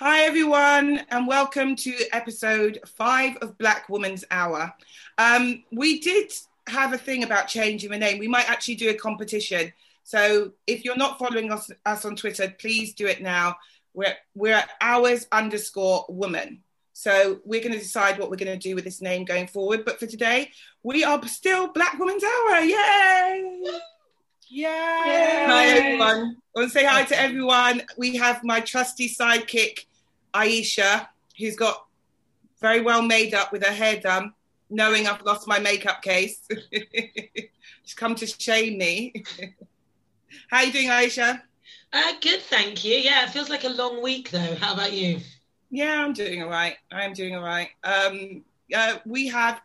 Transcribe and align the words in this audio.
Hi, 0.00 0.26
everyone, 0.26 1.00
and 1.10 1.26
welcome 1.26 1.74
to 1.74 1.92
episode 2.12 2.78
five 2.86 3.36
of 3.38 3.58
Black 3.58 3.88
Woman's 3.88 4.24
Hour. 4.30 4.72
Um, 5.18 5.64
we 5.72 5.98
did 5.98 6.32
have 6.68 6.92
a 6.92 6.98
thing 6.98 7.24
about 7.24 7.48
changing 7.48 7.90
the 7.90 7.98
name. 7.98 8.20
We 8.20 8.28
might 8.28 8.48
actually 8.48 8.76
do 8.76 8.90
a 8.90 8.94
competition. 8.94 9.72
So 10.04 10.52
if 10.68 10.84
you're 10.84 10.96
not 10.96 11.18
following 11.18 11.50
us, 11.50 11.68
us 11.84 12.04
on 12.04 12.14
Twitter, 12.14 12.54
please 12.60 12.94
do 12.94 13.08
it 13.08 13.20
now. 13.20 13.56
We're, 13.92 14.14
we're 14.36 14.54
at 14.54 14.70
hours 14.80 15.26
underscore 15.32 16.04
woman. 16.08 16.62
So 16.92 17.40
we're 17.44 17.60
going 17.60 17.72
to 17.72 17.80
decide 17.80 18.20
what 18.20 18.30
we're 18.30 18.36
going 18.36 18.56
to 18.56 18.68
do 18.68 18.76
with 18.76 18.84
this 18.84 19.02
name 19.02 19.24
going 19.24 19.48
forward. 19.48 19.84
But 19.84 19.98
for 19.98 20.06
today, 20.06 20.52
we 20.84 21.02
are 21.02 21.20
still 21.26 21.72
Black 21.72 21.98
Woman's 21.98 22.22
Hour. 22.22 22.60
Yay! 22.60 23.62
Yay! 24.50 24.66
Hi, 24.66 25.66
everyone. 25.66 26.36
I 26.56 26.58
want 26.58 26.72
to 26.72 26.78
say 26.78 26.82
hi 26.82 27.04
to 27.04 27.20
everyone. 27.20 27.82
We 27.98 28.16
have 28.16 28.42
my 28.42 28.60
trusty 28.60 29.06
sidekick, 29.06 29.84
Aisha, 30.32 31.06
who's 31.38 31.54
got 31.54 31.84
very 32.58 32.80
well 32.80 33.02
made 33.02 33.34
up 33.34 33.52
with 33.52 33.62
her 33.62 33.72
hair 33.72 34.00
done, 34.00 34.32
knowing 34.70 35.06
I've 35.06 35.20
lost 35.20 35.46
my 35.46 35.58
makeup 35.58 36.00
case. 36.00 36.48
She's 36.72 37.94
come 37.94 38.14
to 38.14 38.26
shame 38.26 38.78
me. 38.78 39.22
How 40.50 40.62
you 40.62 40.72
doing, 40.72 40.88
Aisha? 40.88 41.42
Uh, 41.92 42.12
good, 42.22 42.40
thank 42.40 42.86
you. 42.86 42.94
Yeah, 42.94 43.24
it 43.24 43.30
feels 43.30 43.50
like 43.50 43.64
a 43.64 43.68
long 43.68 44.02
week 44.02 44.30
though. 44.30 44.54
How 44.54 44.72
about 44.72 44.94
you? 44.94 45.20
Yeah, 45.70 46.02
I'm 46.02 46.14
doing 46.14 46.42
all 46.42 46.48
right. 46.48 46.76
I 46.90 47.04
am 47.04 47.12
doing 47.12 47.36
all 47.36 47.42
right. 47.42 47.68
Um, 47.84 48.44
uh, 48.74 48.96
we 49.04 49.28
have 49.28 49.60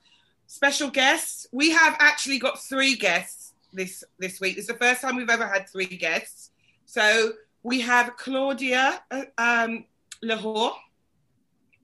special 0.47 0.89
guests. 0.89 1.47
We 1.53 1.71
have 1.71 1.95
actually 1.99 2.39
got 2.39 2.61
three 2.61 2.97
guests 2.97 3.42
this 3.73 4.03
this 4.19 4.39
week. 4.39 4.57
It's 4.57 4.67
the 4.67 4.75
first 4.75 5.01
time 5.01 5.15
we've 5.15 5.29
ever 5.29 5.47
had 5.47 5.67
three 5.69 5.85
guests. 5.85 6.51
So 6.85 7.33
we 7.63 7.81
have 7.81 8.15
Claudia 8.17 9.03
uh, 9.11 9.23
um, 9.37 9.85
Lahore. 10.21 10.73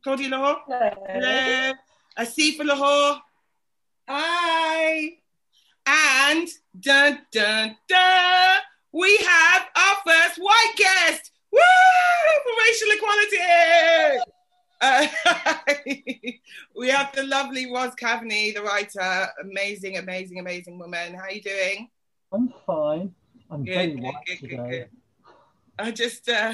Claudia 0.03 0.29
Lahore. 0.29 0.57
Hello. 0.67 1.73
Asifa 2.17 2.65
Lahore. 2.65 3.21
Hi. 4.07 5.17
And 5.85 6.47
dun 6.79 7.19
dun 7.31 7.75
dun, 7.87 8.59
we 8.91 9.17
have 9.17 9.67
our 9.75 9.95
first 10.05 10.37
white 10.37 10.73
guest. 10.77 11.31
Woo! 11.51 11.59
For 12.43 12.53
racial 12.67 12.89
equality. 12.95 14.23
Uh, 14.81 15.07
we 16.75 16.87
have 16.89 17.13
the 17.15 17.23
lovely 17.23 17.71
Roz 17.71 17.93
Kaveney, 17.95 18.53
the 18.53 18.61
writer. 18.61 19.27
Amazing, 19.41 19.97
amazing, 19.97 20.39
amazing 20.39 20.79
woman. 20.79 21.13
How 21.13 21.23
are 21.23 21.31
you 21.31 21.41
doing? 21.41 21.89
I'm 22.31 22.53
fine. 22.65 23.13
I'm 23.51 23.63
Good, 23.65 23.73
very 23.73 23.87
good, 23.95 24.01
good, 24.03 24.39
good, 24.41 24.49
today. 24.49 24.69
good. 24.69 24.89
I 25.79 25.91
just, 25.91 26.29
uh, 26.29 26.53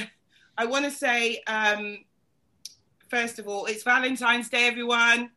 I 0.58 0.66
want 0.66 0.86
to 0.86 0.92
say, 0.92 1.42
um, 1.48 2.00
first 3.10 3.40
of 3.40 3.48
all, 3.48 3.66
it's 3.66 3.84
Valentine's 3.84 4.50
Day, 4.50 4.68
everyone. 4.68 5.32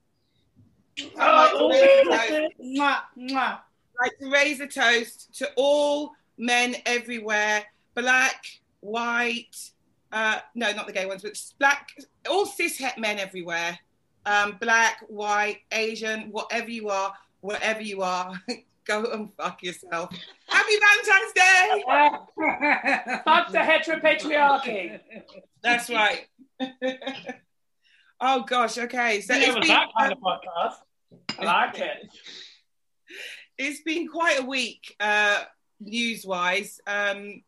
I'd 1.19 1.35
like 1.35 1.53
to 1.53 1.69
raise 1.69 2.07
a 2.07 2.29
toast- 2.29 2.55
Mwah, 2.61 2.99
mwah. 3.19 3.59
like 4.01 4.19
to 4.19 4.31
raise 4.31 4.61
a 4.61 4.67
toast 4.67 5.35
to 5.39 5.51
all 5.57 6.13
men 6.37 6.77
everywhere, 6.87 7.65
black, 7.95 8.45
white, 8.81 9.71
uh, 10.13 10.39
no, 10.55 10.73
not 10.73 10.87
the 10.87 10.93
gay 10.93 11.07
ones, 11.07 11.23
but 11.23 11.41
black, 11.59 11.91
all 12.29 12.47
cis 12.47 12.79
het 12.79 12.99
men 12.99 13.19
everywhere, 13.19 13.79
um, 14.27 14.57
black, 14.61 15.05
white, 15.09 15.61
Asian, 15.73 16.31
whatever 16.31 16.71
you 16.71 16.89
are, 16.89 17.13
wherever 17.41 17.83
you 17.83 18.03
are, 18.03 18.33
go 18.85 19.05
and 19.13 19.31
fuck 19.37 19.63
yourself. 19.63 20.11
Happy 20.49 20.73
Valentine's 20.81 21.33
Day! 21.35 21.85
Fuck 23.25 23.53
the 23.53 23.59
heteropatriarchy. 23.59 24.99
That's 25.63 25.91
right. 25.91 26.27
oh 28.21 28.43
gosh, 28.45 28.79
okay. 28.79 29.21
So 29.21 29.35
So 29.35 29.41
it 29.41 29.47
was 29.49 29.57
been, 29.57 29.69
that 29.69 29.89
kind 29.97 30.13
of 30.13 30.19
podcast. 30.19 30.77
I 31.39 31.45
like 31.45 31.79
it. 31.79 32.09
it's 33.59 33.83
been 33.83 34.09
quite 34.09 34.41
a 34.41 34.45
week 34.45 34.97
uh, 35.01 35.45
news 35.81 36.25
wise. 36.25 36.81
Um, 36.87 37.43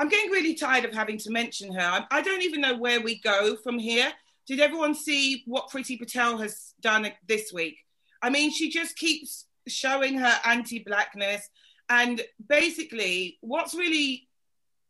I'm 0.00 0.08
getting 0.08 0.30
really 0.30 0.54
tired 0.54 0.86
of 0.86 0.94
having 0.94 1.18
to 1.18 1.30
mention 1.30 1.74
her. 1.74 1.78
I, 1.82 2.06
I 2.10 2.22
don't 2.22 2.40
even 2.40 2.62
know 2.62 2.74
where 2.74 3.02
we 3.02 3.20
go 3.20 3.54
from 3.56 3.78
here. 3.78 4.10
Did 4.46 4.58
everyone 4.58 4.94
see 4.94 5.42
what 5.44 5.68
Priti 5.68 5.98
Patel 5.98 6.38
has 6.38 6.72
done 6.80 7.12
this 7.28 7.52
week? 7.52 7.76
I 8.22 8.30
mean, 8.30 8.50
she 8.50 8.70
just 8.70 8.96
keeps 8.96 9.44
showing 9.68 10.16
her 10.16 10.32
anti 10.46 10.78
blackness. 10.78 11.46
And 11.90 12.22
basically, 12.48 13.36
what's 13.42 13.74
really 13.74 14.26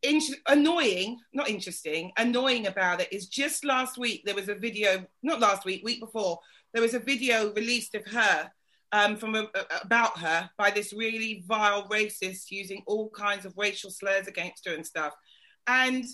in- 0.03 0.21
annoying, 0.47 1.19
not 1.33 1.49
interesting, 1.49 2.13
annoying 2.17 2.69
about 2.69 3.01
it 3.01 3.13
is 3.13 3.27
just 3.27 3.65
last 3.65 3.99
week 3.99 4.23
there 4.25 4.37
was 4.37 4.49
a 4.49 4.55
video, 4.55 5.05
not 5.25 5.41
last 5.41 5.65
week, 5.65 5.85
week 5.85 5.99
before, 5.99 6.39
there 6.73 6.83
was 6.83 6.95
a 6.95 7.01
video 7.01 7.53
released 7.55 7.97
of 7.97 8.07
her 8.07 8.49
um, 8.93 9.17
from 9.17 9.35
a, 9.35 9.49
about 9.83 10.19
her 10.19 10.51
by 10.59 10.71
this 10.71 10.93
really 10.93 11.45
vile 11.47 11.89
racist 11.89 12.51
using 12.51 12.83
all 12.87 13.09
kinds 13.11 13.45
of 13.45 13.57
racial 13.57 13.91
slurs 13.91 14.27
against 14.27 14.67
her 14.67 14.75
and 14.75 14.87
stuff. 14.87 15.15
And 15.67 16.05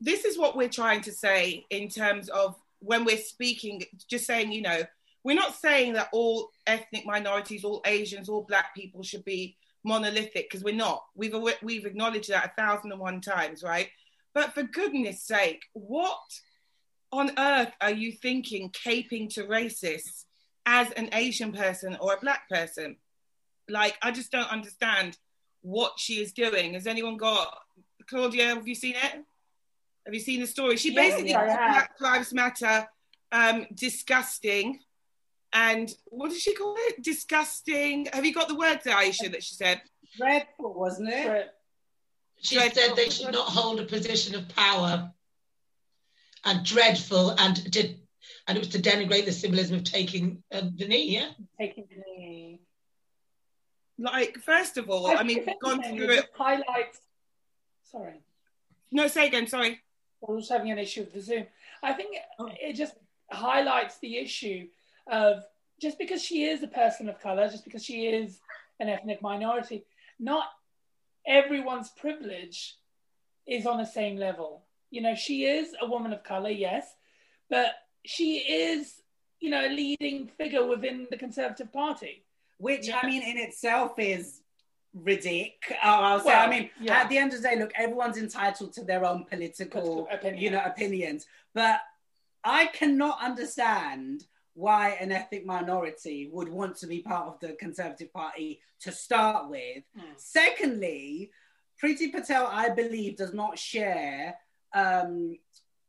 this 0.00 0.24
is 0.24 0.38
what 0.38 0.56
we're 0.56 0.68
trying 0.68 1.00
to 1.02 1.12
say 1.12 1.64
in 1.70 1.88
terms 1.88 2.28
of 2.28 2.56
when 2.80 3.04
we're 3.04 3.16
speaking, 3.16 3.82
just 4.08 4.26
saying, 4.26 4.52
you 4.52 4.62
know, 4.62 4.82
we're 5.22 5.36
not 5.36 5.54
saying 5.54 5.94
that 5.94 6.10
all 6.12 6.50
ethnic 6.66 7.06
minorities, 7.06 7.64
all 7.64 7.80
Asians, 7.86 8.28
all 8.28 8.44
black 8.46 8.74
people 8.74 9.02
should 9.02 9.24
be 9.24 9.56
monolithic 9.82 10.50
because 10.50 10.62
we're 10.62 10.74
not. 10.74 11.02
We've 11.14 11.34
we've 11.62 11.86
acknowledged 11.86 12.30
that 12.30 12.52
a 12.52 12.60
thousand 12.60 12.92
and 12.92 13.00
one 13.00 13.22
times, 13.22 13.62
right? 13.62 13.88
But 14.34 14.52
for 14.52 14.62
goodness 14.64 15.22
sake, 15.22 15.62
what 15.72 16.18
on 17.12 17.30
earth 17.38 17.72
are 17.80 17.92
you 17.92 18.12
thinking 18.12 18.70
caping 18.70 19.32
to 19.34 19.44
racists 19.44 20.24
as 20.66 20.90
an 20.92 21.10
Asian 21.12 21.52
person 21.52 21.96
or 22.00 22.14
a 22.14 22.20
black 22.20 22.48
person? 22.48 22.96
Like, 23.68 23.96
I 24.02 24.10
just 24.10 24.30
don't 24.30 24.50
understand 24.50 25.16
what 25.62 25.94
she 25.98 26.14
is 26.20 26.32
doing. 26.32 26.74
Has 26.74 26.86
anyone 26.86 27.16
got 27.16 27.56
Claudia? 28.08 28.48
Have 28.54 28.68
you 28.68 28.74
seen 28.74 28.94
it? 28.96 29.24
Have 30.06 30.12
you 30.12 30.20
seen 30.20 30.40
the 30.40 30.46
story? 30.46 30.76
She 30.76 30.92
Yes, 30.92 31.12
basically 31.14 31.34
I 31.34 31.46
called 31.46 31.58
have. 31.58 31.72
Black 31.72 31.90
Lives 32.00 32.34
Matter 32.34 32.86
um, 33.32 33.66
disgusting. 33.74 34.80
And 35.52 35.90
what 36.06 36.30
did 36.30 36.40
she 36.40 36.54
call 36.54 36.74
it? 36.78 37.02
Disgusting. 37.02 38.06
Have 38.12 38.26
you 38.26 38.34
got 38.34 38.48
the 38.48 38.56
words 38.56 38.84
there, 38.84 38.96
Aisha, 38.96 39.30
that 39.32 39.42
she 39.42 39.54
said? 39.54 39.80
Dreadful, 40.18 40.74
wasn't 40.74 41.08
it? 41.10 41.26
But 41.26 41.54
She 42.42 42.56
Dreadful. 42.56 42.82
said 42.82 42.96
they 42.96 43.08
should 43.08 43.32
not 43.32 43.48
hold 43.48 43.80
a 43.80 43.84
position 43.84 44.34
of 44.34 44.48
power, 44.48 45.10
and 46.44 46.64
dreadful, 46.64 47.30
and 47.30 47.70
did, 47.70 48.00
and 48.46 48.56
it 48.56 48.60
was 48.60 48.68
to 48.68 48.78
denigrate 48.78 49.24
the 49.24 49.32
symbolism 49.32 49.76
of 49.76 49.84
taking 49.84 50.42
uh, 50.52 50.62
the 50.76 50.86
knee. 50.86 51.14
Yeah, 51.16 51.30
taking 51.58 51.86
the 51.88 52.02
knee. 52.06 52.60
Like, 53.98 54.38
first 54.38 54.76
of 54.76 54.90
all, 54.90 55.06
I 55.06 55.22
mean, 55.22 55.38
if 55.38 55.46
we've 55.46 55.60
gone 55.60 55.82
through 55.82 56.10
it. 56.10 56.16
just 56.16 56.28
Highlights. 56.34 57.00
Sorry, 57.90 58.20
No, 58.90 59.06
say 59.06 59.28
again, 59.28 59.46
sorry. 59.46 59.80
I 60.28 60.32
was 60.32 60.48
having 60.48 60.72
an 60.72 60.78
issue 60.78 61.02
with 61.02 61.12
the 61.12 61.20
Zoom. 61.20 61.46
I 61.82 61.92
think 61.92 62.16
Oh. 62.38 62.50
it 62.60 62.72
just 62.72 62.94
highlights 63.30 63.98
the 63.98 64.18
issue 64.18 64.68
of 65.06 65.44
just 65.80 65.98
because 65.98 66.22
she 66.22 66.44
is 66.44 66.62
a 66.62 66.66
person 66.68 67.08
of 67.08 67.20
color, 67.20 67.48
just 67.48 67.62
because 67.64 67.84
she 67.84 68.06
is 68.06 68.40
an 68.80 68.88
ethnic 68.88 69.22
minority, 69.22 69.84
not 70.18 70.46
everyone's 71.26 71.90
privilege 71.90 72.76
is 73.46 73.66
on 73.66 73.78
the 73.78 73.86
same 73.86 74.16
level. 74.16 74.64
You 74.90 75.02
know, 75.02 75.14
she 75.14 75.44
is 75.44 75.74
a 75.80 75.86
woman 75.86 76.12
of 76.12 76.24
color, 76.24 76.50
yes, 76.50 76.86
but 77.48 77.74
she 78.04 78.38
is, 78.38 79.00
you 79.40 79.50
know, 79.50 79.66
a 79.66 79.68
leading 79.68 80.28
figure 80.38 80.66
within 80.66 81.06
the 81.10 81.16
Conservative 81.16 81.72
Party. 81.72 82.24
Which 82.58 82.88
Yeah. 82.88 83.00
I 83.02 83.06
mean, 83.06 83.22
in 83.22 83.36
itself 83.38 83.98
is 83.98 84.40
ridiculous. 84.94 85.78
I'll. 85.82 86.24
Well, 86.24 86.46
I 86.46 86.48
mean, 86.50 86.70
yeah. 86.80 87.00
at 87.00 87.08
the 87.08 87.18
end 87.18 87.32
of 87.34 87.42
the 87.42 87.48
day, 87.48 87.58
look, 87.58 87.72
everyone's 87.76 88.16
entitled 88.16 88.72
to 88.74 88.84
their 88.84 89.04
own 89.04 89.24
political, 89.24 89.80
Political 89.82 90.14
opinions. 90.16 90.42
you 90.42 90.50
know, 90.50 90.62
opinions. 90.64 91.26
But 91.54 91.80
I 92.44 92.66
cannot 92.66 93.18
understand 93.22 94.24
why 94.54 94.90
an 95.00 95.10
ethnic 95.10 95.44
minority 95.44 96.30
would 96.32 96.48
want 96.48 96.76
to 96.76 96.86
be 96.86 97.00
part 97.00 97.26
of 97.26 97.40
the 97.40 97.54
Conservative 97.54 98.12
Party 98.12 98.60
to 98.80 98.92
start 98.92 99.50
with. 99.50 99.82
Hmm. 99.96 100.12
Secondly, 100.16 101.30
Priti 101.82 102.12
Patel, 102.12 102.46
I 102.46 102.68
believe, 102.68 103.16
does 103.16 103.34
not 103.34 103.58
share 103.58 104.36
um, 104.74 105.36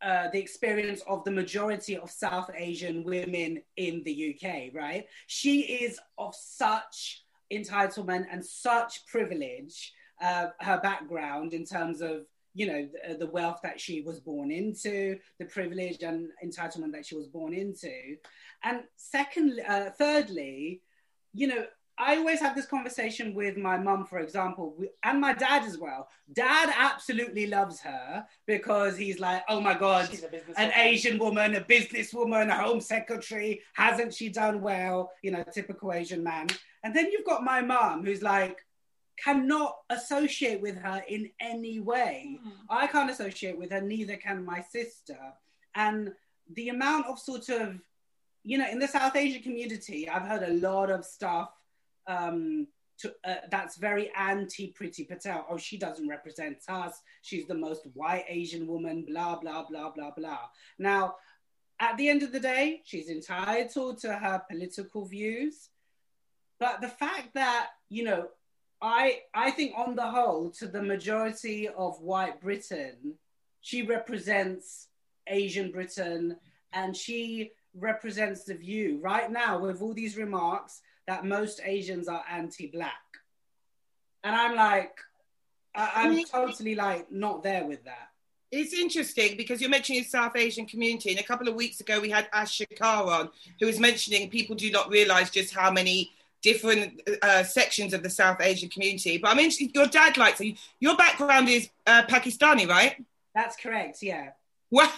uh, 0.06 0.30
the 0.30 0.40
experience 0.40 1.02
of 1.08 1.24
the 1.24 1.32
majority 1.32 1.98
of 1.98 2.12
South 2.12 2.52
Asian 2.56 3.04
women 3.04 3.60
in 3.76 4.04
the 4.04 4.36
UK, 4.36 4.72
right? 4.72 5.08
She 5.26 5.62
is 5.62 6.00
of 6.20 6.36
such 6.36 7.24
entitlement 7.52 8.28
and 8.32 8.46
such 8.46 9.08
privilege, 9.08 9.94
uh, 10.22 10.48
her 10.62 10.80
background 10.80 11.56
in 11.56 11.66
terms 11.66 12.02
of 12.02 12.28
you 12.54 12.68
know 12.68 12.88
the, 13.10 13.18
the 13.18 13.32
wealth 13.32 13.60
that 13.64 13.82
she 13.82 14.02
was 14.02 14.20
born 14.20 14.52
into, 14.52 15.18
the 15.40 15.46
privilege 15.46 16.04
and 16.04 16.30
entitlement 16.46 16.92
that 16.92 17.06
she 17.08 17.16
was 17.16 17.28
born 17.28 17.56
into, 17.56 18.16
and 18.64 18.84
secondly, 18.98 19.64
uh, 19.64 19.90
thirdly, 19.90 20.82
you 21.34 21.48
know, 21.48 21.66
I 21.98 22.18
always 22.18 22.42
have 22.42 22.56
this 22.56 22.66
conversation 22.66 23.34
with 23.34 23.56
my 23.56 23.78
mum, 23.78 24.06
for 24.06 24.20
example, 24.20 24.78
and 25.04 25.22
my 25.22 25.34
dad 25.34 25.64
as 25.64 25.78
well. 25.78 26.10
Dad 26.34 26.74
absolutely 26.78 27.48
loves 27.48 27.80
her 27.82 28.26
because 28.46 28.98
he's 28.98 29.20
like, 29.20 29.44
oh 29.48 29.62
my 29.62 29.78
God, 29.78 30.10
She's 30.10 30.24
a 30.24 30.28
business 30.28 30.58
an. 30.58 30.72
Asian 30.76 31.18
woman, 31.18 31.56
a 31.56 31.62
businesswoman, 31.62 32.50
a 32.50 32.56
home 32.56 32.82
secretary. 32.82 33.62
Hasn't 33.74 34.14
she 34.14 34.30
done 34.30 34.62
well? 34.62 35.12
You 35.24 35.32
know, 35.32 35.44
typical 35.54 35.94
Asian 35.94 36.24
man. 36.24 36.48
And 36.84 36.94
then 36.94 37.12
you've 37.12 37.26
got 37.26 37.44
my 37.44 37.62
mum 37.62 38.04
who's 38.04 38.22
like, 38.22 38.58
cannot 39.24 39.76
associate 39.90 40.62
with 40.62 40.78
her 40.78 41.02
in 41.08 41.30
any 41.40 41.80
way. 41.80 42.38
Mm. 42.46 42.52
I 42.70 42.88
can't 42.88 43.10
associate 43.10 43.58
with 43.58 43.72
her, 43.72 43.82
neither 43.82 44.18
can 44.18 44.44
my 44.44 44.62
sister. 44.62 45.18
And 45.74 46.12
the 46.54 46.70
amount 46.70 47.08
of 47.08 47.20
sort 47.20 47.50
of, 47.50 47.80
you 48.44 48.58
know, 48.58 48.70
in 48.70 48.80
the 48.80 48.88
South 48.88 49.16
Asian 49.16 49.42
community, 49.42 50.10
I've 50.10 50.28
heard 50.28 50.44
a 50.44 50.54
lot 50.54 50.90
of 50.90 51.06
stuff 51.06 51.50
um, 52.08 52.68
to, 53.00 53.14
uh, 53.26 53.36
that's 53.52 53.78
very 53.78 54.12
anti 54.16 54.74
Priti 54.74 55.08
Patel. 55.08 55.46
Oh, 55.50 55.58
she 55.58 55.78
doesn't 55.78 56.08
represent 56.08 56.58
us. 56.70 57.02
She's 57.22 57.48
the 57.48 57.56
most 57.56 57.88
white 57.94 58.26
Asian 58.28 58.68
woman, 58.68 59.06
blah, 59.08 59.40
blah, 59.40 59.66
blah, 59.70 59.92
blah, 59.92 60.12
blah. 60.12 60.40
Now, 60.80 61.16
at 61.80 61.98
the 61.98 62.08
end 62.08 62.24
of 62.24 62.32
the 62.32 62.40
day, 62.40 62.82
she's 62.86 63.10
entitled 63.10 64.00
to 64.00 64.14
her 64.14 64.42
political 64.50 65.06
views. 65.06 65.70
But 66.58 66.80
the 66.80 66.88
fact 66.88 67.34
that, 67.34 67.72
you 67.90 68.06
know, 68.06 68.30
I 68.82 69.22
I 69.34 69.52
think 69.52 69.74
on 69.76 69.96
the 69.96 70.10
whole, 70.10 70.52
to 70.52 70.68
the 70.68 70.82
majority 70.82 71.68
of 71.68 72.00
white 72.02 72.40
Britain, 72.42 73.16
she 73.62 73.82
represents 73.82 74.88
Asian 75.28 75.72
Britain 75.72 76.38
and 76.72 76.96
she 76.96 77.52
represents 77.74 78.44
the 78.44 78.54
view 78.54 79.00
right 79.02 79.30
now 79.30 79.60
with 79.60 79.82
all 79.82 79.94
these 79.94 80.18
remarks 80.18 80.82
that 81.08 81.26
most 81.26 81.62
Asians 81.64 82.08
are 82.08 82.24
anti-black. 82.30 82.94
And 84.24 84.36
I'm 84.36 84.56
like, 84.56 84.98
I, 85.76 85.92
I'm 85.96 86.24
totally 86.26 86.76
like 86.76 87.12
not 87.12 87.44
there 87.44 87.66
with 87.66 87.84
that. 87.86 88.10
It's 88.52 88.74
interesting 88.74 89.36
because 89.38 89.60
you're 89.60 89.70
mentioning 89.70 90.04
the 90.04 90.10
South 90.10 90.36
Asian 90.36 90.66
community, 90.66 91.12
and 91.12 91.20
a 91.20 91.24
couple 91.24 91.48
of 91.48 91.56
weeks 91.56 91.82
ago 91.82 92.00
we 92.00 92.10
had 92.10 92.30
Ash 92.32 92.60
Shakar 92.60 93.08
on, 93.08 93.30
who 93.60 93.66
was 93.66 93.80
mentioning 93.80 94.30
people 94.30 94.56
do 94.56 94.72
not 94.72 94.90
realise 94.90 95.30
just 95.30 95.54
how 95.54 95.70
many 95.70 96.12
different 96.42 97.02
uh, 97.22 97.44
sections 97.44 97.94
of 97.94 98.04
the 98.04 98.10
South 98.10 98.40
Asian 98.40 98.70
community. 98.70 99.18
But 99.18 99.32
I 99.32 99.34
mean, 99.34 99.52
your 99.74 99.88
dad 99.88 100.16
likes 100.16 100.40
it. 100.42 100.58
Your 100.80 100.96
background 100.96 101.50
is 101.50 101.70
uh, 101.86 102.04
Pakistani, 102.04 102.70
right? 102.70 103.04
That's 103.34 103.56
correct, 103.58 104.02
yeah. 104.02 104.30
Well, 104.72 104.92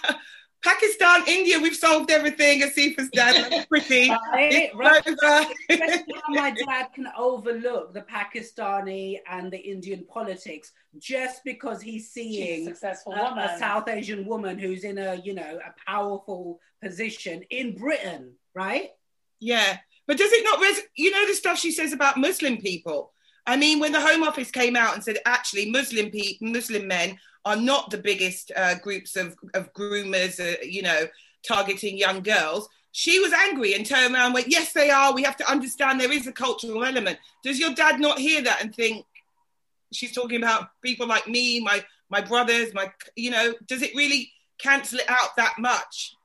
Pakistan, 0.63 1.23
India, 1.27 1.59
we've 1.59 1.75
solved 1.75 2.09
everything. 2.11 2.61
Asifa's 2.61 3.09
dad, 3.13 3.49
that's 3.51 3.65
pretty. 3.69 4.09
Right, 4.09 4.69
It's 4.69 4.75
right. 4.75 5.03
how 5.69 6.29
my 6.29 6.51
dad 6.65 6.87
can 6.93 7.07
overlook 7.17 7.93
the 7.93 8.01
Pakistani 8.01 9.19
and 9.29 9.51
the 9.51 9.57
Indian 9.59 10.03
politics 10.05 10.71
just 10.97 11.43
because 11.45 11.81
he's 11.81 12.11
She's 12.13 12.25
a 12.25 12.33
seeing 12.33 12.65
successful 12.65 13.13
a, 13.13 13.23
woman. 13.23 13.43
a 13.49 13.57
South 13.59 13.87
Asian 13.87 14.25
woman 14.25 14.57
who's 14.57 14.83
in 14.83 14.97
a 14.97 15.15
you 15.23 15.33
know 15.33 15.59
a 15.63 15.89
powerful 15.89 16.59
position 16.83 17.43
in 17.49 17.75
Britain, 17.75 18.33
right? 18.55 18.89
Yeah, 19.39 19.77
but 20.07 20.17
does 20.17 20.31
it 20.31 20.43
not? 20.43 20.59
Res- 20.59 20.81
you 20.95 21.11
know 21.11 21.27
the 21.27 21.33
stuff 21.35 21.59
she 21.59 21.71
says 21.71 21.93
about 21.93 22.17
Muslim 22.17 22.57
people. 22.57 23.13
I 23.47 23.55
mean, 23.55 23.79
when 23.79 23.93
the 23.93 24.01
Home 24.01 24.23
Office 24.23 24.51
came 24.51 24.75
out 24.75 24.93
and 24.93 25.03
said 25.03 25.17
actually 25.25 25.71
Muslim 25.71 26.11
pe- 26.11 26.37
Muslim 26.41 26.87
men 26.87 27.17
are 27.45 27.55
not 27.55 27.89
the 27.89 27.97
biggest 27.97 28.51
uh, 28.55 28.75
groups 28.75 29.15
of 29.15 29.35
of 29.53 29.73
groomers, 29.73 30.39
uh, 30.39 30.57
you 30.61 30.81
know, 30.81 31.07
targeting 31.47 31.97
young 31.97 32.21
girls. 32.21 32.67
She 32.91 33.19
was 33.19 33.31
angry 33.31 33.73
and 33.73 33.85
turned 33.85 34.13
around 34.13 34.25
and 34.25 34.33
went, 34.33 34.51
"Yes, 34.51 34.73
they 34.73 34.89
are. 34.89 35.13
We 35.13 35.23
have 35.23 35.37
to 35.37 35.49
understand 35.49 35.99
there 35.99 36.11
is 36.11 36.27
a 36.27 36.33
cultural 36.33 36.83
element." 36.83 37.17
Does 37.43 37.57
your 37.59 37.73
dad 37.73 37.99
not 37.99 38.19
hear 38.19 38.41
that 38.41 38.61
and 38.61 38.75
think 38.75 39.05
she's 39.93 40.13
talking 40.13 40.43
about 40.43 40.69
people 40.81 41.07
like 41.07 41.27
me, 41.27 41.61
my 41.61 41.83
my 42.09 42.21
brothers, 42.21 42.73
my 42.73 42.91
you 43.15 43.31
know? 43.31 43.53
Does 43.65 43.81
it 43.81 43.95
really 43.95 44.31
cancel 44.57 44.99
it 44.99 45.09
out 45.09 45.35
that 45.37 45.55
much? 45.57 46.15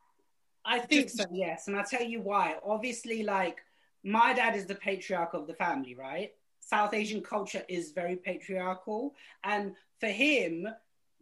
I 0.64 0.78
think 0.78 1.10
so, 1.10 1.24
yes. 1.32 1.66
And 1.66 1.76
I'll 1.76 1.84
tell 1.84 2.04
you 2.04 2.20
why. 2.20 2.56
Obviously, 2.64 3.24
like, 3.24 3.58
my 4.04 4.32
dad 4.32 4.54
is 4.54 4.66
the 4.66 4.76
patriarch 4.76 5.34
of 5.34 5.46
the 5.46 5.54
family, 5.54 5.94
right? 5.94 6.32
South 6.72 6.94
Asian 6.94 7.20
culture 7.20 7.62
is 7.68 7.92
very 7.92 8.16
patriarchal. 8.16 9.14
And 9.44 9.74
for 10.00 10.06
him, 10.06 10.66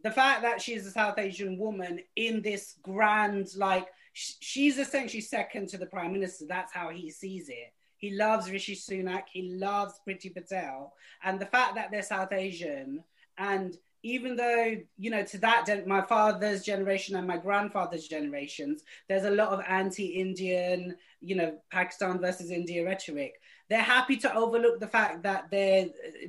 the 0.01 0.11
fact 0.11 0.43
that 0.43 0.61
she's 0.61 0.87
a 0.87 0.91
South 0.91 1.19
Asian 1.19 1.57
woman 1.57 1.99
in 2.15 2.41
this 2.41 2.75
grand, 2.81 3.49
like, 3.57 3.87
sh- 4.13 4.35
she's 4.39 4.77
essentially 4.79 5.19
second 5.19 5.67
to 5.67 5.77
the 5.77 5.85
prime 5.85 6.13
minister. 6.13 6.45
That's 6.47 6.73
how 6.73 6.87
he 6.89 7.11
sees 7.11 7.49
it. 7.49 7.73
He 7.97 8.11
loves 8.15 8.49
Rishi 8.49 8.77
Sunak. 8.77 9.23
He 9.29 9.57
loves 9.57 9.99
Priti 10.07 10.33
Patel. 10.33 10.93
And 11.21 11.37
the 11.37 11.45
fact 11.45 11.75
that 11.75 11.91
they're 11.91 12.01
South 12.01 12.31
Asian 12.31 13.03
and 13.37 13.77
even 14.03 14.35
though 14.35 14.75
you 14.97 15.11
know 15.11 15.23
to 15.23 15.37
that 15.37 15.65
gen- 15.65 15.87
my 15.87 16.01
father's 16.01 16.63
generation 16.63 17.15
and 17.15 17.27
my 17.27 17.37
grandfather's 17.37 18.07
generations 18.07 18.83
there's 19.07 19.25
a 19.25 19.31
lot 19.31 19.49
of 19.49 19.61
anti-indian 19.67 20.95
you 21.21 21.35
know 21.35 21.57
pakistan 21.71 22.19
versus 22.19 22.51
india 22.51 22.83
rhetoric 22.83 23.40
they're 23.71 23.81
happy 23.81 24.17
to 24.17 24.35
overlook 24.35 24.81
the 24.81 24.87
fact 24.87 25.23
that 25.23 25.49
they're 25.49 25.87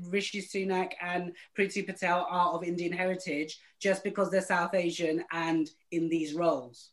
rishi 0.09 0.41
sunak 0.41 0.93
and 1.03 1.33
priti 1.59 1.85
patel 1.85 2.25
are 2.31 2.53
of 2.53 2.63
indian 2.63 2.93
heritage 2.93 3.59
just 3.81 4.05
because 4.05 4.31
they're 4.31 4.41
south 4.41 4.75
asian 4.75 5.25
and 5.33 5.71
in 5.91 6.09
these 6.09 6.33
roles 6.35 6.91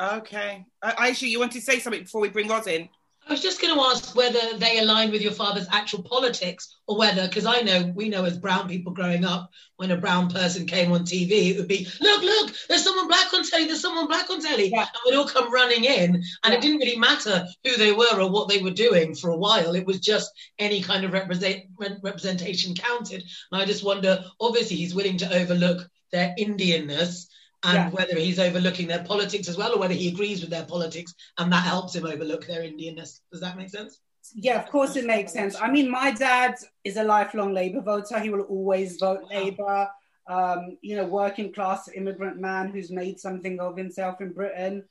Okay, 0.00 0.64
uh, 0.80 0.92
Aisha, 0.92 1.28
you 1.28 1.40
want 1.40 1.50
to 1.50 1.60
say 1.60 1.80
something 1.80 2.02
before 2.02 2.20
we 2.20 2.28
bring 2.28 2.46
Roz 2.46 2.68
in? 2.68 2.88
I 3.28 3.32
was 3.32 3.42
just 3.42 3.60
going 3.60 3.74
to 3.74 3.80
ask 3.82 4.16
whether 4.16 4.56
they 4.56 4.78
align 4.78 5.10
with 5.10 5.20
your 5.20 5.32
father's 5.32 5.66
actual 5.70 6.02
politics 6.02 6.78
or 6.86 6.96
whether, 6.96 7.28
because 7.28 7.44
I 7.44 7.60
know, 7.60 7.92
we 7.94 8.08
know 8.08 8.24
as 8.24 8.38
brown 8.38 8.68
people 8.68 8.92
growing 8.92 9.22
up, 9.22 9.50
when 9.76 9.90
a 9.90 9.98
brown 9.98 10.30
person 10.30 10.66
came 10.66 10.92
on 10.92 11.04
TV, 11.04 11.50
it 11.50 11.58
would 11.58 11.68
be, 11.68 11.86
look, 12.00 12.22
look, 12.22 12.54
there's 12.68 12.82
someone 12.82 13.06
black 13.06 13.32
on 13.34 13.44
telly, 13.44 13.66
there's 13.66 13.82
someone 13.82 14.06
black 14.06 14.30
on 14.30 14.40
telly. 14.40 14.70
Yeah. 14.70 14.80
And 14.80 14.88
we'd 15.04 15.14
all 15.14 15.28
come 15.28 15.52
running 15.52 15.84
in. 15.84 16.14
And 16.14 16.24
Yeah. 16.44 16.54
it 16.54 16.62
didn't 16.62 16.78
really 16.78 16.98
matter 16.98 17.44
who 17.64 17.76
they 17.76 17.92
were 17.92 18.18
or 18.18 18.30
what 18.30 18.48
they 18.48 18.62
were 18.62 18.70
doing 18.70 19.14
for 19.14 19.28
a 19.28 19.36
while. 19.36 19.74
It 19.74 19.84
was 19.84 20.00
just 20.00 20.30
any 20.58 20.80
kind 20.80 21.04
of 21.04 21.12
represent, 21.12 21.64
re- 21.76 21.98
representation 22.02 22.74
counted. 22.74 23.22
And 23.52 23.60
I 23.60 23.66
just 23.66 23.84
wonder, 23.84 24.24
obviously, 24.40 24.76
he's 24.76 24.94
willing 24.94 25.18
to 25.18 25.36
overlook 25.36 25.86
their 26.12 26.34
Indianness. 26.38 27.26
And 27.64 27.74
Yeah. 27.74 27.90
whether 27.90 28.16
he's 28.18 28.38
overlooking 28.38 28.86
their 28.86 29.02
politics 29.04 29.48
as 29.48 29.56
well, 29.56 29.74
or 29.74 29.78
whether 29.80 29.94
he 29.94 30.08
agrees 30.08 30.40
with 30.40 30.50
their 30.50 30.64
politics 30.64 31.12
and 31.38 31.52
that 31.52 31.64
helps 31.64 31.94
him 31.94 32.06
overlook 32.06 32.46
their 32.46 32.62
Indianness. 32.62 33.20
Does 33.32 33.40
that 33.40 33.56
make 33.56 33.70
sense? 33.70 34.00
yeah 34.34 34.62
of 34.62 34.68
course 34.68 34.94
it 34.94 35.06
makes 35.06 35.32
sense. 35.32 35.56
I 35.60 35.70
mean 35.70 35.90
my 35.90 36.10
dad 36.10 36.54
is 36.84 36.96
a 36.98 37.02
lifelong 37.04 37.54
labor 37.54 37.80
voter. 37.80 38.18
He 38.20 38.28
will 38.30 38.42
always 38.42 38.98
vote 38.98 39.22
labor 39.30 39.88
um, 40.28 40.76
you 40.82 40.96
know 40.96 41.06
working 41.06 41.50
class 41.52 41.88
immigrant 41.94 42.36
man 42.38 42.68
who's 42.68 42.90
made 42.90 43.18
something 43.18 43.58
of 43.58 43.76
himself 43.76 44.20
in 44.20 44.32
britain. 44.32 44.84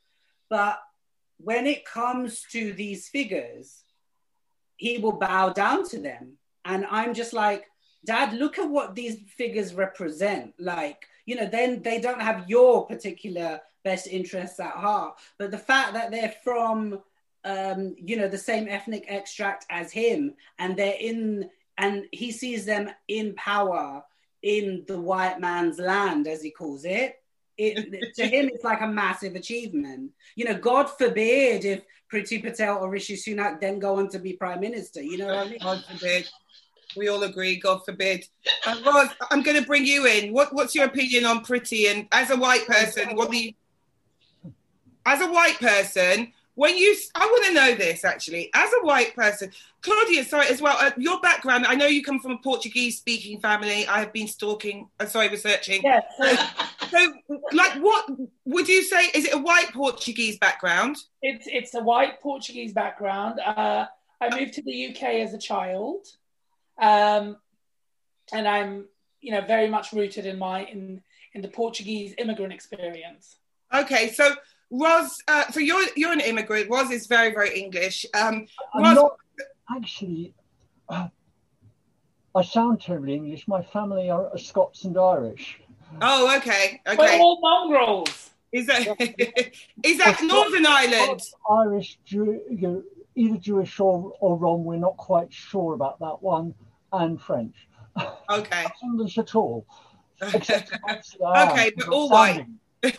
But 0.50 0.80
when 1.38 1.68
it 1.68 1.86
comes 1.86 2.44
to 2.54 2.74
these 2.74 3.10
figures 3.10 3.84
he 4.78 4.98
will 4.98 5.14
bow 5.20 5.50
down 5.50 5.88
to 5.90 6.00
them. 6.00 6.38
And 6.66 6.86
i'm 6.90 7.14
just 7.14 7.34
like 7.34 7.66
dad 8.06 8.34
look 8.34 8.58
at 8.58 8.70
what 8.70 8.96
these 8.96 9.18
figures 9.38 9.76
represent. 9.76 10.54
Like 10.58 11.06
you 11.28 11.36
know 11.36 11.46
then 11.46 11.84
they 11.84 12.02
don't 12.02 12.22
have 12.22 12.50
your 12.50 12.88
particular 12.88 13.62
best 13.84 14.08
interests 14.08 14.60
at 14.60 14.72
heart 14.72 15.16
but 15.38 15.52
the 15.52 15.58
fact 15.58 15.94
that 15.94 16.10
they're 16.10 16.34
from 16.44 17.00
um, 17.48 17.96
you 17.98 18.18
know, 18.18 18.28
the 18.28 18.38
same 18.38 18.68
ethnic 18.68 19.06
extract 19.08 19.66
as 19.70 19.92
him, 19.92 20.34
and 20.60 20.76
they're 20.76 20.98
in, 21.00 21.50
and 21.78 22.06
he 22.12 22.32
sees 22.32 22.66
them 22.66 22.90
in 23.08 23.36
power 23.36 24.04
in 24.44 24.84
the 24.88 25.00
white 25.00 25.40
man's 25.40 25.80
land, 25.80 26.28
as 26.28 26.42
he 26.42 26.52
calls 26.52 26.84
it. 26.84 27.16
It 27.58 28.14
to 28.16 28.28
him, 28.28 28.50
it's 28.54 28.66
like 28.66 28.82
a 28.82 28.88
massive 28.88 29.36
achievement. 29.36 30.12
You 30.36 30.46
know, 30.46 30.56
God 30.56 30.90
forbid 30.90 31.64
if 31.64 31.84
Priti 32.12 32.44
Patel 32.44 32.80
or 32.80 32.90
Rishi 32.90 33.16
Sunak 33.16 33.62
then 33.62 33.80
go 33.80 33.96
on 33.96 34.10
to 34.10 34.20
be 34.20 34.34
prime 34.34 34.60
minister. 34.60 35.02
You 35.02 35.18
know 35.20 35.28
what 35.28 35.48
I 35.48 35.50
mean? 35.50 35.60
God 35.62 35.84
forbid. 35.86 36.30
We 36.98 37.08
all 37.08 37.24
agree, 37.24 37.58
God 37.58 37.86
forbid. 37.86 38.28
Uh, 38.66 38.80
Roz, 38.86 39.10
I'm 39.32 39.44
going 39.44 39.58
to 39.58 39.66
bring 39.66 39.86
you 39.86 40.06
in. 40.06 40.34
What, 40.34 40.54
what's 40.54 40.76
your 40.76 40.86
opinion 40.86 41.26
on 41.26 41.44
Priti? 41.44 41.92
And 41.92 42.08
as 42.12 42.32
a 42.32 42.36
white 42.36 42.66
person, 42.68 43.16
what 43.16 43.32
do 43.32 43.38
you, 43.38 43.54
as 45.06 45.22
a 45.22 45.32
white 45.32 45.60
person, 45.60 46.34
when 46.56 46.76
you, 46.76 46.96
I 47.14 47.26
want 47.26 47.46
to 47.46 47.54
know 47.54 47.76
this 47.76 48.04
actually. 48.04 48.50
As 48.56 48.72
a 48.82 48.86
white 48.86 49.16
person, 49.16 49.52
Claudia, 49.82 50.26
sorry, 50.26 50.48
as 50.48 50.60
well, 50.60 50.76
uh, 50.80 50.90
your 50.98 51.22
background, 51.22 51.68
I 51.68 51.76
know 51.76 51.86
you 51.86 52.04
come 52.04 52.20
from 52.20 52.32
a 52.32 52.38
Portuguese 52.40 52.98
speaking 52.98 53.40
family. 53.40 53.88
I 53.88 54.00
have 54.00 54.12
been 54.12 54.28
stalking, 54.28 54.90
uh, 55.00 55.06
sorry, 55.06 55.30
researching. 55.30 55.84
Yeah, 55.84 56.02
so 56.18 56.36
So, 56.90 57.14
like, 57.52 57.74
what 57.82 58.10
would 58.46 58.68
you 58.68 58.84
say? 58.84 59.08
Is 59.14 59.26
it 59.26 59.34
a 59.34 59.38
white 59.38 59.72
Portuguese 59.74 60.38
background? 60.38 60.98
it's 61.22 61.48
it's 61.48 61.74
a 61.76 61.82
white 61.82 62.22
Portuguese 62.22 62.74
background. 62.74 63.40
Uh, 63.40 63.86
I 64.22 64.40
moved 64.40 64.54
to 64.54 64.62
the 64.62 64.88
UK 64.88 65.04
as 65.26 65.34
a 65.34 65.38
child, 65.38 66.08
um, 66.80 67.38
and 68.32 68.48
I'm 68.48 68.86
you 69.22 69.32
know 69.32 69.42
very 69.42 69.70
much 69.70 69.94
rooted 69.94 70.26
in 70.26 70.38
my 70.38 70.66
in 70.66 71.02
in 71.34 71.42
the 71.42 71.48
Portuguese 71.48 72.14
immigrant 72.18 72.54
experience. 72.54 73.38
Okay, 73.74 74.12
so 74.12 74.34
Roz, 74.72 75.18
uh, 75.28 75.50
so 75.52 75.60
you're 75.60 75.86
you're 75.96 76.14
an 76.14 76.22
immigrant. 76.22 76.70
Roz 76.70 76.92
is 76.92 77.08
very 77.08 77.32
very 77.32 77.60
English. 77.60 78.06
Um, 78.14 78.48
I'm 78.74 78.84
Roz, 78.84 78.96
not 78.96 79.18
actually. 79.76 80.34
I 80.90 82.44
sound 82.44 82.82
terribly 82.82 83.16
English. 83.16 83.48
My 83.48 83.64
family 83.64 84.12
are, 84.12 84.30
are 84.30 84.38
Scots 84.38 84.84
and 84.84 84.96
Irish. 84.96 85.60
Oh, 86.02 86.38
okay, 86.38 86.82
okay. 86.86 86.98
We're 86.98 87.20
all 87.20 87.40
mongrels. 87.42 88.30
Is 88.52 88.68
that 88.68 88.88
is 89.84 89.98
that 89.98 90.22
Northern 90.24 90.66
Ireland? 90.66 91.22
Irish, 91.50 91.98
Jew, 92.06 92.42
you 92.50 92.58
know, 92.62 92.84
either 93.18 93.38
Jewish 93.38 93.80
or, 93.80 94.14
or 94.20 94.38
Rom. 94.38 94.64
We're 94.64 94.78
not 94.78 94.98
quite 94.98 95.34
sure 95.34 95.74
about 95.74 96.00
that 96.00 96.22
one, 96.22 96.54
and 96.94 97.20
French. 97.20 97.56
Okay. 98.30 98.64
Not 98.64 98.74
English 98.84 99.18
at 99.18 99.36
all. 99.36 99.66
Except 100.22 100.72
Okay, 100.88 101.72
but 101.76 101.88
all 101.90 102.10
white. 102.10 102.46
I 102.84 102.92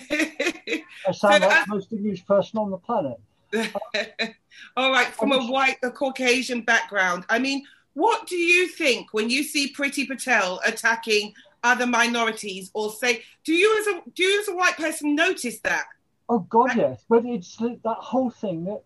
sound 1.13 1.43
So, 1.43 1.49
like 1.49 1.65
the 1.65 1.67
most 1.69 1.93
English 1.93 2.27
person 2.27 2.59
on 2.59 2.71
the 2.71 2.79
planet. 2.79 3.19
All 4.77 4.91
right, 4.91 5.07
from 5.07 5.33
a 5.33 5.47
white, 5.47 5.79
a 5.83 5.91
Caucasian 5.91 6.63
background. 6.63 7.25
I 7.29 7.39
mean, 7.39 7.65
what 7.95 8.27
do 8.27 8.37
you 8.37 8.69
think 8.69 9.15
when 9.15 9.31
you 9.31 9.43
see 9.43 9.73
Priti 9.73 10.07
Patel 10.07 10.61
attacking 10.67 11.33
other 11.65 11.87
minorities, 11.87 12.71
or 12.75 12.91
say, 12.91 13.23
do 13.45 13.53
you 13.53 13.79
as 13.81 13.87
a 13.87 14.11
do 14.15 14.23
you 14.23 14.41
as 14.41 14.49
a 14.49 14.55
white 14.55 14.77
person 14.77 15.15
notice 15.15 15.61
that? 15.61 15.87
Oh 16.29 16.41
God, 16.41 16.77
yes. 16.77 17.05
But 17.09 17.25
it's 17.25 17.57
that 17.57 17.97
whole 17.99 18.31
thing 18.31 18.65
that 18.65 18.83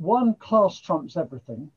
one 0.00 0.34
class 0.34 0.80
trumps 0.80 1.16
everything. 1.16 1.70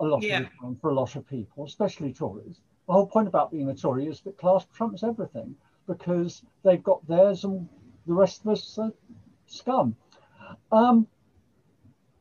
A 0.00 0.04
lot 0.04 0.22
Yeah. 0.22 0.38
of 0.40 0.44
the 0.44 0.50
time 0.62 0.76
for 0.76 0.90
a 0.90 0.94
lot 0.94 1.16
of 1.16 1.26
people, 1.26 1.64
especially 1.64 2.12
Tories. 2.12 2.60
The 2.86 2.92
whole 2.92 3.06
point 3.06 3.28
about 3.28 3.50
being 3.50 3.68
a 3.68 3.74
Tory 3.74 4.06
is 4.06 4.20
that 4.22 4.38
class 4.38 4.64
trumps 4.72 5.02
everything 5.02 5.56
because 5.86 6.42
they've 6.62 6.82
got 6.82 7.06
theirs 7.06 7.44
and 7.44 7.68
the 8.06 8.14
rest 8.14 8.40
of 8.42 8.48
us 8.52 8.78
are 8.78 8.92
scum. 9.46 9.96
Um, 10.72 11.06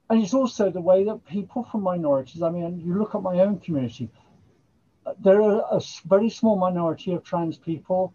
and 0.10 0.22
it's 0.24 0.34
also 0.34 0.72
the 0.72 0.82
way 0.82 1.04
that 1.04 1.26
people 1.26 1.64
from 1.64 1.84
minorities. 1.84 2.42
I 2.42 2.50
mean, 2.50 2.82
you 2.82 2.98
look 2.98 3.14
at 3.16 3.22
my 3.22 3.40
own 3.40 3.60
community. 3.60 4.10
uh, 5.06 5.14
There 5.20 5.42
are 5.42 5.64
a 5.72 5.82
very 6.06 6.30
small 6.30 6.58
minority 6.58 7.14
of 7.14 7.24
trans 7.24 7.58
people 7.58 8.14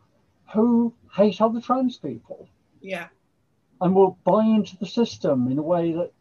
who 0.53 0.93
hate 1.17 1.41
other 1.41 1.61
trans 1.61 1.97
people 1.97 2.49
Yeah, 2.81 3.09
and 3.81 3.95
will 3.95 4.19
buy 4.25 4.45
into 4.45 4.77
the 4.79 4.87
system 4.87 5.49
in 5.51 5.59
a 5.59 5.63
way 5.63 5.93
that 5.93 6.13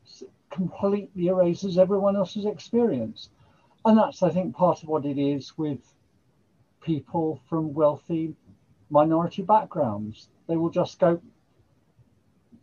completely 0.53 1.27
erases 1.27 1.77
everyone 1.77 2.15
else's 2.15 2.45
experience. 2.45 3.29
And 3.85 3.97
that's, 3.97 4.23
I 4.23 4.29
think, 4.29 4.55
part 4.55 4.81
of 4.83 4.87
what 4.87 5.05
it 5.05 5.17
is 5.17 5.57
with 5.57 5.79
people 6.81 7.41
from 7.49 7.73
wealthy 7.73 8.35
minority 8.89 9.41
backgrounds. 9.41 10.29
They 10.47 10.55
will 10.55 10.69
just 10.69 10.99
go, 10.99 11.21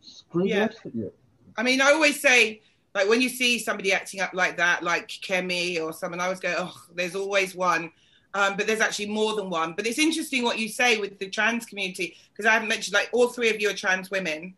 screw 0.01 0.45
Yeah. 0.45 0.55
the 0.55 0.65
rest 0.67 0.85
of 0.85 0.95
you. 0.95 1.11
I 1.57 1.63
mean, 1.63 1.81
I 1.81 1.91
always 1.91 2.19
say, 2.21 2.61
like, 2.95 3.07
when 3.07 3.21
you 3.21 3.29
see 3.29 3.59
somebody 3.59 3.93
acting 3.93 4.21
up 4.21 4.33
like 4.33 4.57
that, 4.57 4.83
like 4.83 5.09
Kemi 5.09 5.81
or 5.81 5.93
someone, 5.93 6.19
I 6.19 6.25
always 6.25 6.39
go, 6.39 6.55
oh, 6.57 6.85
there's 6.95 7.15
always 7.15 7.53
one. 7.53 7.91
Um, 8.33 8.55
but 8.55 8.65
there's 8.65 8.79
actually 8.79 9.07
more 9.07 9.35
than 9.35 9.49
one. 9.49 9.73
But 9.73 9.85
it's 9.85 9.99
interesting 9.99 10.43
what 10.43 10.57
you 10.57 10.69
say 10.69 10.97
with 10.97 11.19
the 11.19 11.29
trans 11.29 11.65
community, 11.65 12.15
because 12.31 12.45
I 12.45 12.53
haven't 12.53 12.69
mentioned, 12.69 12.93
like, 12.93 13.09
all 13.11 13.27
three 13.27 13.49
of 13.49 13.59
you 13.59 13.69
are 13.69 13.73
trans 13.73 14.09
women. 14.09 14.55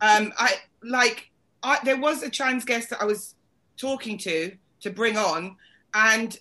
Um, 0.00 0.32
I 0.38 0.54
like, 0.82 1.29
I, 1.62 1.78
there 1.84 1.98
was 1.98 2.22
a 2.22 2.30
trans 2.30 2.64
guest 2.64 2.90
that 2.90 3.02
I 3.02 3.04
was 3.04 3.34
talking 3.76 4.18
to 4.18 4.52
to 4.80 4.90
bring 4.90 5.16
on, 5.16 5.56
and 5.94 6.38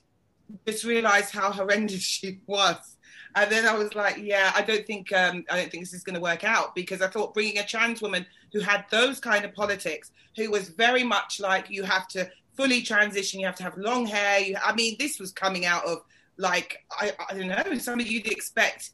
just 0.67 0.83
realized 0.83 1.33
how 1.33 1.51
horrendous 1.51 2.01
she 2.01 2.39
was. 2.47 2.97
And 3.35 3.51
then 3.51 3.67
I 3.67 3.75
was 3.77 3.93
like, 3.93 4.17
yeah, 4.17 4.51
I 4.55 4.63
don't 4.63 4.85
think 4.85 5.13
um, 5.13 5.45
I 5.49 5.57
don't 5.57 5.71
think 5.71 5.83
this 5.83 5.93
is 5.93 6.03
going 6.03 6.15
to 6.15 6.21
work 6.21 6.43
out 6.43 6.73
because 6.73 7.01
I 7.01 7.07
thought 7.07 7.33
bringing 7.33 7.59
a 7.59 7.65
trans 7.65 8.01
woman 8.01 8.25
who 8.51 8.59
had 8.59 8.85
those 8.89 9.19
kind 9.19 9.45
of 9.45 9.53
politics, 9.53 10.11
who 10.35 10.49
was 10.49 10.69
very 10.69 11.03
much 11.03 11.39
like 11.39 11.69
you 11.69 11.83
have 11.83 12.07
to 12.09 12.29
fully 12.57 12.81
transition, 12.81 13.39
you 13.39 13.45
have 13.45 13.55
to 13.55 13.63
have 13.63 13.77
long 13.77 14.05
hair. 14.05 14.39
You, 14.39 14.57
I 14.63 14.73
mean, 14.73 14.95
this 14.99 15.19
was 15.19 15.31
coming 15.31 15.65
out 15.65 15.85
of 15.85 15.99
like 16.37 16.83
I, 16.91 17.11
I 17.29 17.33
don't 17.33 17.47
know, 17.47 17.77
somebody 17.77 18.09
you'd 18.09 18.27
expect, 18.27 18.91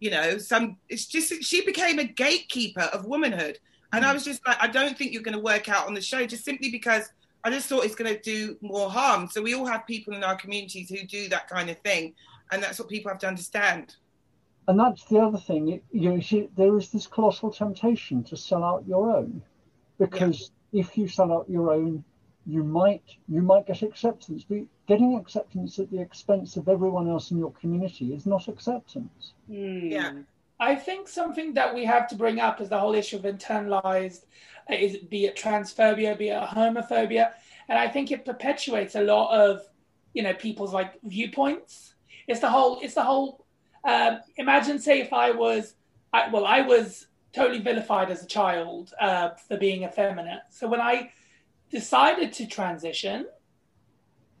you 0.00 0.10
know, 0.10 0.36
some. 0.36 0.76
It's 0.88 1.06
just 1.06 1.42
she 1.42 1.64
became 1.64 1.98
a 1.98 2.04
gatekeeper 2.04 2.82
of 2.92 3.06
womanhood, 3.06 3.58
and 3.92 4.04
I 4.04 4.12
was 4.12 4.24
just 4.24 4.46
like, 4.46 4.58
I 4.60 4.66
don't 4.66 4.96
think 4.96 5.12
you're 5.12 5.22
going 5.22 5.36
to 5.36 5.42
work 5.42 5.68
out 5.68 5.86
on 5.86 5.94
the 5.94 6.00
show 6.00 6.26
just 6.26 6.44
simply 6.44 6.70
because 6.70 7.10
I 7.44 7.50
just 7.50 7.68
thought 7.68 7.84
it's 7.84 7.94
going 7.94 8.14
to 8.14 8.20
do 8.20 8.56
more 8.60 8.90
harm. 8.90 9.28
So 9.30 9.40
we 9.40 9.54
all 9.54 9.66
have 9.66 9.86
people 9.86 10.14
in 10.14 10.24
our 10.24 10.36
communities 10.36 10.90
who 10.90 11.06
do 11.06 11.28
that 11.28 11.48
kind 11.48 11.70
of 11.70 11.78
thing, 11.78 12.14
and 12.52 12.62
that's 12.62 12.78
what 12.78 12.88
people 12.88 13.10
have 13.10 13.20
to 13.20 13.28
understand. 13.28 13.96
And 14.66 14.78
that's 14.78 15.04
the 15.04 15.18
other 15.18 15.38
thing. 15.38 15.68
It, 15.70 15.84
you 15.90 16.10
know, 16.10 16.48
there 16.56 16.76
is 16.76 16.90
this 16.90 17.06
colossal 17.06 17.50
temptation 17.50 18.22
to 18.24 18.36
sell 18.36 18.62
out 18.62 18.84
your 18.86 19.16
own, 19.16 19.42
because 19.98 20.50
if 20.72 20.98
you 20.98 21.08
sell 21.08 21.32
out 21.32 21.48
your 21.48 21.72
own, 21.72 22.04
you 22.44 22.64
might 22.64 23.02
you 23.28 23.42
might 23.42 23.66
get 23.66 23.82
acceptance. 23.82 24.44
But 24.44 24.58
getting 24.86 25.16
acceptance 25.16 25.78
at 25.78 25.90
the 25.90 26.00
expense 26.00 26.56
of 26.56 26.68
everyone 26.68 27.08
else 27.08 27.30
in 27.30 27.38
your 27.38 27.52
community 27.52 28.12
is 28.12 28.26
not 28.26 28.48
acceptance. 28.48 29.32
Hmm. 29.46 29.86
Yeah. 29.86 30.12
I 30.60 30.74
think 30.74 31.08
something 31.08 31.54
that 31.54 31.74
we 31.74 31.84
have 31.84 32.08
to 32.08 32.16
bring 32.16 32.40
up 32.40 32.60
is 32.60 32.68
the 32.68 32.78
whole 32.78 32.94
issue 32.94 33.16
of 33.16 33.22
internalized, 33.22 34.24
uh, 34.70 34.74
is 34.74 34.96
be 34.96 35.26
it 35.26 35.36
transphobia, 35.36 36.18
be 36.18 36.30
it 36.30 36.42
homophobia, 36.42 37.32
and 37.68 37.78
I 37.78 37.88
think 37.88 38.10
it 38.10 38.24
perpetuates 38.24 38.94
a 38.94 39.02
lot 39.02 39.38
of, 39.38 39.62
you 40.14 40.22
know, 40.22 40.34
people's 40.34 40.72
like 40.72 41.00
viewpoints. 41.02 41.94
It's 42.26 42.40
the 42.40 42.50
whole. 42.50 42.80
It's 42.82 42.94
the 42.94 43.04
whole. 43.04 43.46
Um, 43.84 44.20
imagine, 44.36 44.78
say, 44.78 45.00
if 45.00 45.12
I 45.12 45.30
was, 45.30 45.74
I, 46.12 46.28
well, 46.30 46.44
I 46.44 46.62
was 46.62 47.06
totally 47.32 47.60
vilified 47.60 48.10
as 48.10 48.24
a 48.24 48.26
child 48.26 48.92
uh, 49.00 49.30
for 49.46 49.56
being 49.56 49.84
effeminate. 49.84 50.40
So 50.50 50.66
when 50.66 50.80
I 50.80 51.12
decided 51.70 52.32
to 52.34 52.46
transition, 52.46 53.26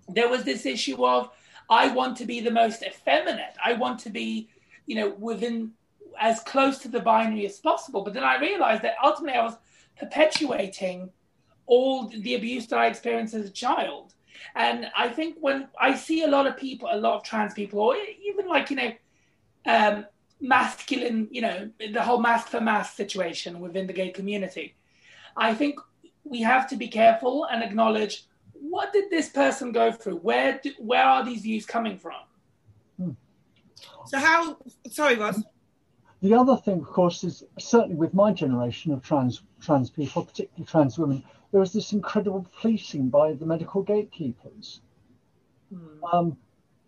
there 0.08 0.28
was 0.28 0.42
this 0.44 0.66
issue 0.66 1.04
of 1.06 1.30
I 1.70 1.88
want 1.88 2.16
to 2.18 2.26
be 2.26 2.40
the 2.40 2.50
most 2.50 2.82
effeminate. 2.82 3.54
I 3.64 3.74
want 3.74 4.00
to 4.00 4.10
be, 4.10 4.48
you 4.86 4.96
know, 4.96 5.10
within 5.10 5.72
as 6.20 6.40
close 6.40 6.78
to 6.78 6.88
the 6.88 7.00
binary 7.00 7.46
as 7.46 7.58
possible. 7.58 8.02
But 8.02 8.14
then 8.14 8.24
I 8.24 8.38
realized 8.38 8.82
that 8.82 8.96
ultimately 9.02 9.38
I 9.38 9.44
was 9.44 9.56
perpetuating 9.98 11.10
all 11.66 12.08
the 12.08 12.34
abuse 12.34 12.66
that 12.68 12.78
I 12.78 12.86
experienced 12.86 13.34
as 13.34 13.46
a 13.46 13.50
child. 13.50 14.14
And 14.54 14.90
I 14.96 15.08
think 15.08 15.36
when 15.40 15.68
I 15.78 15.94
see 15.94 16.22
a 16.22 16.28
lot 16.28 16.46
of 16.46 16.56
people, 16.56 16.88
a 16.90 16.96
lot 16.96 17.16
of 17.16 17.22
trans 17.24 17.54
people, 17.54 17.80
or 17.80 17.96
even 17.96 18.46
like, 18.48 18.70
you 18.70 18.76
know, 18.76 18.92
um, 19.66 20.06
masculine, 20.40 21.28
you 21.30 21.42
know, 21.42 21.70
the 21.92 22.02
whole 22.02 22.20
mask 22.20 22.48
for 22.48 22.60
mask 22.60 22.96
situation 22.96 23.60
within 23.60 23.86
the 23.86 23.92
gay 23.92 24.10
community, 24.10 24.76
I 25.36 25.54
think 25.54 25.78
we 26.24 26.40
have 26.42 26.68
to 26.70 26.76
be 26.76 26.88
careful 26.88 27.44
and 27.44 27.62
acknowledge 27.62 28.26
what 28.52 28.92
did 28.92 29.10
this 29.10 29.28
person 29.28 29.72
go 29.72 29.92
through? 29.92 30.16
Where 30.16 30.60
do, 30.62 30.72
where 30.78 31.04
are 31.04 31.24
these 31.24 31.42
views 31.42 31.66
coming 31.66 31.98
from? 31.98 32.20
So 34.06 34.18
how? 34.18 34.56
Sorry, 34.90 35.16
Roz. 35.16 35.42
The 36.20 36.34
other 36.34 36.56
thing, 36.56 36.80
of 36.80 36.86
course, 36.86 37.22
is 37.22 37.44
certainly 37.58 37.94
with 37.94 38.12
my 38.12 38.32
generation 38.32 38.92
of 38.92 39.02
trans 39.02 39.42
trans 39.60 39.88
people, 39.90 40.24
particularly 40.24 40.66
trans 40.66 40.98
women, 40.98 41.22
there 41.52 41.60
was 41.60 41.72
this 41.72 41.92
incredible 41.92 42.46
policing 42.60 43.08
by 43.08 43.34
the 43.34 43.46
medical 43.46 43.82
gatekeepers. 43.82 44.80
Um, 46.12 46.36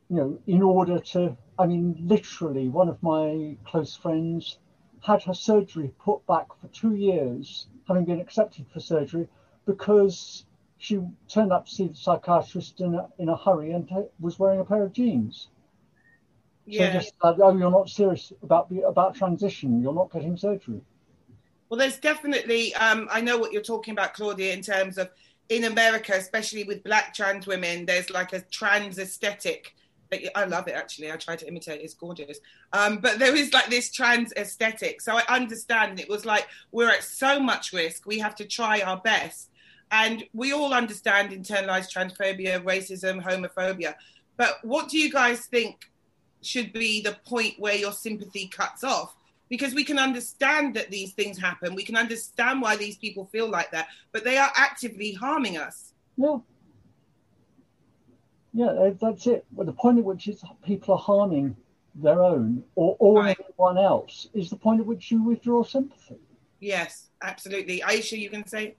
you 0.09 0.17
know, 0.17 0.39
in 0.47 0.63
order 0.63 0.99
to, 0.99 1.37
I 1.59 1.67
mean, 1.67 1.97
literally, 2.01 2.69
one 2.69 2.89
of 2.89 3.01
my 3.03 3.57
close 3.65 3.95
friends 3.95 4.59
had 5.01 5.23
her 5.23 5.35
surgery 5.35 5.95
put 5.99 6.27
back 6.27 6.53
for 6.61 6.67
two 6.69 6.95
years, 6.95 7.69
having 7.87 8.05
been 8.05 8.21
accepted 8.21 8.67
for 8.67 8.81
surgery, 8.81 9.29
because 9.65 10.45
she 10.79 11.01
turned 11.29 11.53
up 11.53 11.67
to 11.67 11.73
see 11.73 11.87
the 11.89 11.95
psychiatrist 11.95 12.81
in 12.81 12.95
a, 12.95 13.09
in 13.19 13.29
a 13.29 13.37
hurry 13.37 13.71
and 13.71 13.89
was 14.19 14.39
wearing 14.39 14.61
a 14.61 14.65
pair 14.65 14.83
of 14.83 14.93
jeans. 14.93 15.49
Yeah. 16.79 16.93
just 16.93 17.13
like, 17.23 17.37
oh, 17.43 17.57
you're 17.57 17.71
not 17.71 17.89
serious 17.89 18.33
about 18.43 18.69
the, 18.71 18.83
about 18.83 19.15
transition. 19.15 19.83
You're 19.83 19.95
not 19.95 20.13
getting 20.13 20.37
surgery. 20.37 20.81
Well, 21.69 21.79
there's 21.79 21.99
definitely, 21.99 22.75
um, 22.75 23.09
I 23.11 23.21
know 23.21 23.39
what 23.39 23.53
you're 23.53 23.63
talking 23.63 23.93
about, 23.93 24.15
Claudia, 24.15 24.53
in 24.53 24.63
terms 24.63 24.99
of 24.99 25.09
in 25.49 25.65
America, 25.65 26.13
especially 26.15 26.65
with 26.65 26.83
black 26.85 27.15
trans 27.15 27.47
women, 27.47 27.87
there's 27.87 28.11
like 28.11 28.33
a 28.33 28.41
trans 28.41 28.99
aesthetic. 28.99 29.75
that- 30.11 30.37
I 30.37 30.45
love 30.45 30.67
it 30.67 30.73
actually. 30.75 31.13
I 31.13 31.17
try 31.17 31.37
to 31.37 31.47
imitate 31.47 31.81
it. 31.81 31.85
It's 31.85 31.95
gorgeous. 31.95 32.41
Um, 32.73 32.99
but 32.99 33.19
there 33.21 33.37
is 33.37 33.53
like 33.53 33.67
this 33.69 33.93
trans 33.93 34.33
aesthetic. 34.37 35.01
So 35.01 35.17
I 35.17 35.23
understand 35.29 36.01
it 36.01 36.09
was 36.09 36.25
like 36.25 36.49
we're 36.73 36.89
at 36.91 37.05
so 37.05 37.39
much 37.39 37.73
risk. 37.73 38.07
We 38.07 38.19
have 38.19 38.35
to 38.37 38.45
try 38.45 38.81
our 38.81 38.97
best. 38.99 39.51
And 39.93 40.25
we 40.33 40.53
all 40.53 40.73
understand 40.73 41.31
internalized 41.31 41.93
transphobia, 41.93 42.63
racism, 42.63 43.23
homophobia. 43.23 43.95
But 44.37 44.59
what 44.63 44.89
do 44.89 44.99
you 44.99 45.11
guys 45.11 45.47
think 45.47 45.90
should 46.43 46.73
be 46.73 47.03
the 47.03 47.17
point 47.27 47.55
where 47.59 47.75
your 47.77 47.93
sympathy 47.93 48.49
cuts 48.49 48.85
off? 48.85 49.15
because 49.49 49.75
we 49.75 49.83
can 49.83 49.99
understand 49.99 50.75
that 50.77 50.89
these 50.93 51.13
things 51.13 51.37
happen. 51.37 51.75
We 51.75 51.83
can 51.83 51.97
understand 51.97 52.63
why 52.63 52.77
these 52.77 52.97
people 52.97 53.25
feel 53.33 53.49
like 53.51 53.73
that, 53.73 53.89
but 54.13 54.23
they 54.23 54.39
are 54.39 54.53
actively 54.57 55.13
harming 55.13 55.57
us. 55.59 55.93
Yeah. 56.17 56.37
Yeah, 58.53 58.91
that's 59.01 59.27
it. 59.27 59.45
But 59.51 59.67
the 59.67 59.73
point 59.73 59.99
at 59.99 60.05
which 60.05 60.29
is 60.29 60.45
people 60.65 60.95
are 60.95 60.99
harming 61.01 61.57
their 61.97 62.23
own 62.23 62.63
or, 62.77 62.95
or 63.01 63.23
Right. 63.23 63.37
anyone 63.41 63.77
else 63.77 64.29
is 64.35 64.51
the 64.51 64.57
point 64.57 64.81
at 64.81 64.87
which 64.87 65.11
you 65.11 65.23
withdraw 65.25 65.65
sympathy. 65.65 66.21
Yes, 66.61 67.09
absolutely. 67.23 67.81
Aisha, 67.81 68.17
you 68.17 68.31
can 68.31 68.47
say. 68.47 68.77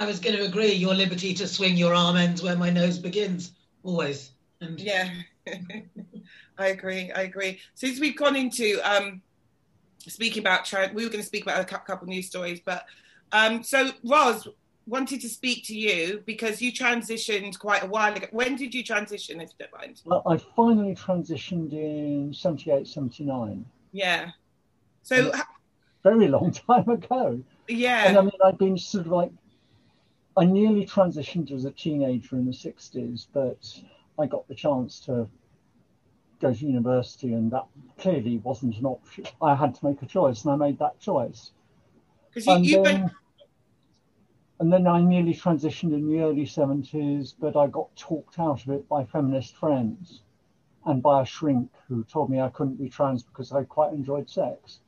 I 0.00 0.06
was 0.06 0.18
going 0.18 0.36
to 0.36 0.44
agree. 0.44 0.72
Your 0.72 0.94
liberty 0.94 1.32
to 1.34 1.46
swing 1.46 1.76
your 1.76 1.94
arm 1.94 2.16
ends 2.16 2.42
where 2.42 2.56
my 2.56 2.70
nose 2.70 2.98
begins. 2.98 3.52
Always. 3.84 4.32
And 4.60 4.80
Yeah, 4.80 5.10
I 6.58 6.68
agree. 6.68 7.10
I 7.12 7.22
agree. 7.22 7.60
Since 7.74 8.00
we've 8.00 8.16
gone 8.16 8.36
into 8.36 8.80
um, 8.82 9.22
speaking 10.00 10.42
about, 10.42 10.64
tra- 10.64 10.90
we 10.92 11.04
were 11.04 11.10
going 11.10 11.22
to 11.22 11.26
speak 11.26 11.44
about 11.44 11.60
a 11.60 11.64
cou- 11.64 11.84
couple 11.86 12.08
news 12.08 12.26
stories, 12.26 12.60
but 12.64 12.84
um, 13.32 13.62
so 13.62 13.90
Roz 14.04 14.48
wanted 14.86 15.20
to 15.20 15.28
speak 15.28 15.64
to 15.66 15.76
you 15.76 16.22
because 16.26 16.60
you 16.62 16.72
transitioned 16.72 17.58
quite 17.58 17.84
a 17.84 17.86
while 17.86 18.14
ago. 18.14 18.26
When 18.32 18.56
did 18.56 18.74
you 18.74 18.82
transition, 18.82 19.40
if 19.40 19.50
you 19.50 19.66
don't 19.66 19.80
mind? 19.80 20.00
Well, 20.04 20.22
I 20.26 20.38
finally 20.56 20.94
transitioned 20.94 21.72
in 21.72 22.32
78, 22.32 22.86
79. 22.88 23.64
Yeah. 23.92 24.30
So 25.02 25.32
Very 26.02 26.28
long 26.28 26.52
time 26.52 26.88
ago. 26.88 27.42
Yeah. 27.68 28.08
And 28.08 28.18
I 28.18 28.22
mean, 28.22 28.30
I've 28.44 28.58
been 28.58 28.78
sort 28.78 29.06
of 29.06 29.12
like, 29.12 29.30
I 30.36 30.44
nearly 30.44 30.86
transitioned 30.86 31.52
as 31.52 31.64
a 31.64 31.70
teenager 31.70 32.36
in 32.36 32.46
the 32.46 32.52
60s, 32.52 33.26
but 33.32 33.58
I 34.18 34.26
got 34.26 34.48
the 34.48 34.54
chance 34.54 35.00
to 35.00 35.28
go 36.40 36.52
to 36.52 36.66
university, 36.66 37.32
and 37.32 37.50
that 37.52 37.66
clearly 37.98 38.38
wasn't 38.38 38.76
an 38.76 38.86
option. 38.86 39.26
I 39.42 39.54
had 39.54 39.74
to 39.74 39.84
make 39.84 40.02
a 40.02 40.06
choice, 40.06 40.44
and 40.44 40.52
I 40.52 40.56
made 40.56 40.78
that 40.78 40.98
choice. 41.00 41.50
because 42.30 42.46
you, 42.46 42.52
And 42.52 42.66
you 42.66 42.82
then, 42.82 43.00
went, 43.02 43.12
and 44.60 44.72
then 44.72 44.86
I 44.86 45.00
nearly 45.00 45.34
transitioned 45.34 45.92
in 45.92 46.08
the 46.08 46.20
early 46.20 46.44
70s, 46.44 47.34
but 47.38 47.56
I 47.56 47.66
got 47.68 47.94
talked 47.96 48.38
out 48.38 48.62
of 48.64 48.70
it 48.70 48.88
by 48.88 49.04
feminist 49.04 49.54
friends 49.56 50.22
and 50.86 51.02
by 51.02 51.22
a 51.22 51.24
shrink 51.26 51.70
who 51.88 52.02
told 52.04 52.30
me 52.30 52.40
I 52.40 52.48
couldn't 52.48 52.76
be 52.76 52.88
trans 52.88 53.22
because 53.22 53.52
I 53.52 53.64
quite 53.64 53.92
enjoyed 53.92 54.28
sex. 54.28 54.80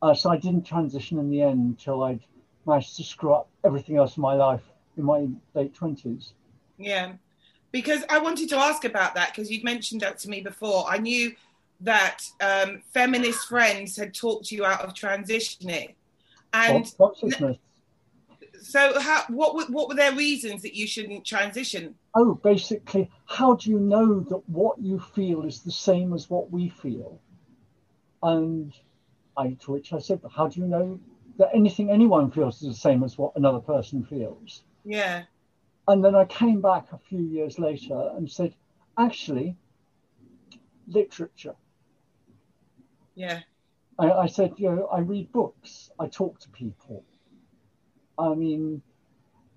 Uh, 0.00 0.14
so 0.14 0.30
I 0.30 0.36
didn't 0.36 0.64
transition 0.66 1.18
in 1.18 1.30
the 1.30 1.42
end 1.42 1.60
until 1.60 2.02
I'd 2.02 2.20
managed 2.66 2.96
to 2.96 3.04
screw 3.04 3.32
up 3.32 3.48
everything 3.64 3.96
else 3.96 4.16
in 4.16 4.20
my 4.20 4.34
life 4.34 4.62
in 4.96 5.04
my 5.04 5.28
late 5.54 5.74
20s. 5.74 6.32
yeah, 6.78 7.12
because 7.72 8.04
I 8.08 8.18
wanted 8.18 8.48
to 8.50 8.56
ask 8.56 8.84
about 8.84 9.14
that 9.14 9.34
because 9.34 9.50
you'd 9.50 9.64
mentioned 9.64 10.02
that 10.02 10.18
to 10.20 10.30
me 10.30 10.40
before. 10.40 10.84
I 10.88 10.98
knew 10.98 11.34
that 11.80 12.20
um, 12.40 12.82
feminist 12.92 13.48
friends 13.48 13.96
had 13.96 14.14
talked 14.14 14.52
you 14.52 14.64
out 14.64 14.82
of 14.82 14.94
transitioning, 14.94 15.94
and 16.52 16.86
so 18.62 18.98
how, 19.00 19.24
what 19.28 19.54
were, 19.54 19.64
what 19.64 19.88
were 19.88 19.94
their 19.94 20.14
reasons 20.14 20.62
that 20.62 20.74
you 20.74 20.86
shouldn't 20.86 21.24
transition? 21.24 21.94
Oh, 22.14 22.34
basically, 22.34 23.10
how 23.26 23.56
do 23.56 23.70
you 23.70 23.78
know 23.78 24.20
that 24.20 24.48
what 24.48 24.78
you 24.78 25.00
feel 25.00 25.44
is 25.44 25.60
the 25.60 25.72
same 25.72 26.12
as 26.12 26.30
what 26.30 26.50
we 26.50 26.68
feel? 26.68 27.20
And 28.22 28.72
I, 29.36 29.56
to 29.62 29.72
which 29.72 29.92
I 29.92 29.98
said, 29.98 30.20
how 30.30 30.46
do 30.46 30.60
you 30.60 30.66
know 30.66 31.00
that 31.38 31.50
anything 31.54 31.90
anyone 31.90 32.30
feels 32.30 32.62
is 32.62 32.68
the 32.68 32.74
same 32.74 33.02
as 33.02 33.18
what 33.18 33.32
another 33.34 33.58
person 33.58 34.04
feels? 34.04 34.62
Yeah, 34.84 35.24
And 35.88 36.04
then 36.04 36.14
I 36.14 36.24
came 36.24 36.60
back 36.60 36.92
a 36.92 36.98
few 36.98 37.22
years 37.22 37.58
later 37.58 38.12
and 38.16 38.30
said, 38.30 38.54
actually, 38.98 39.56
literature. 40.86 41.54
yeah, 43.14 43.40
I, 43.98 44.10
I 44.10 44.26
said, 44.26 44.54
you 44.56 44.70
know, 44.70 44.86
I 44.86 45.00
read 45.00 45.32
books, 45.32 45.90
I 45.98 46.06
talk 46.06 46.38
to 46.40 46.48
people. 46.50 47.04
I 48.18 48.34
mean, 48.34 48.82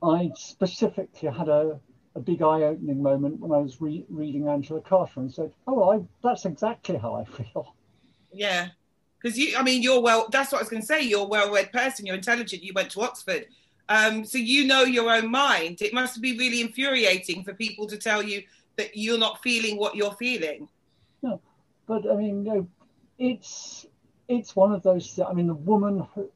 I 0.03 0.31
specifically 0.35 1.29
had 1.29 1.47
a, 1.47 1.79
a 2.15 2.19
big 2.19 2.41
eye 2.41 2.63
opening 2.63 3.01
moment 3.01 3.39
when 3.39 3.51
I 3.51 3.57
was 3.61 3.79
re- 3.81 4.05
reading 4.09 4.47
Angela 4.47 4.81
Carter 4.81 5.19
and 5.19 5.31
said, 5.31 5.51
oh, 5.67 5.91
I, 5.91 6.01
that's 6.23 6.45
exactly 6.45 6.97
how 6.97 7.15
I 7.15 7.25
feel. 7.25 7.75
yeah. 8.31 8.69
Because 9.21 9.39
you, 9.39 9.57
I 9.57 9.63
mean, 9.63 9.81
you're 9.81 10.01
well. 10.01 10.27
That's 10.31 10.51
what 10.51 10.59
I 10.59 10.61
was 10.61 10.69
going 10.69 10.83
to 10.83 10.85
say. 10.85 11.01
You're 11.01 11.21
a 11.21 11.27
well-read 11.27 11.71
person. 11.71 12.05
You're 12.05 12.15
intelligent. 12.15 12.61
You 12.61 12.73
went 12.75 12.91
to 12.91 13.01
Oxford, 13.01 13.47
um, 13.89 14.25
so 14.25 14.37
you 14.37 14.65
know 14.65 14.83
your 14.83 15.11
own 15.11 15.29
mind. 15.29 15.81
It 15.81 15.93
must 15.93 16.21
be 16.21 16.37
really 16.37 16.61
infuriating 16.61 17.43
for 17.43 17.53
people 17.53 17.85
to 17.87 17.97
tell 17.97 18.23
you 18.23 18.43
that 18.77 18.95
you're 18.95 19.19
not 19.19 19.41
feeling 19.41 19.77
what 19.77 19.95
you're 19.95 20.13
feeling. 20.13 20.67
No, 21.21 21.41
But 21.87 22.09
I 22.09 22.15
mean, 22.15 22.67
it's 23.19 23.85
it's 24.27 24.55
one 24.55 24.73
of 24.73 24.83
those. 24.83 25.19
I 25.19 25.33
mean, 25.33 25.47
the 25.47 25.53
woman 25.53 26.07
who 26.13 26.29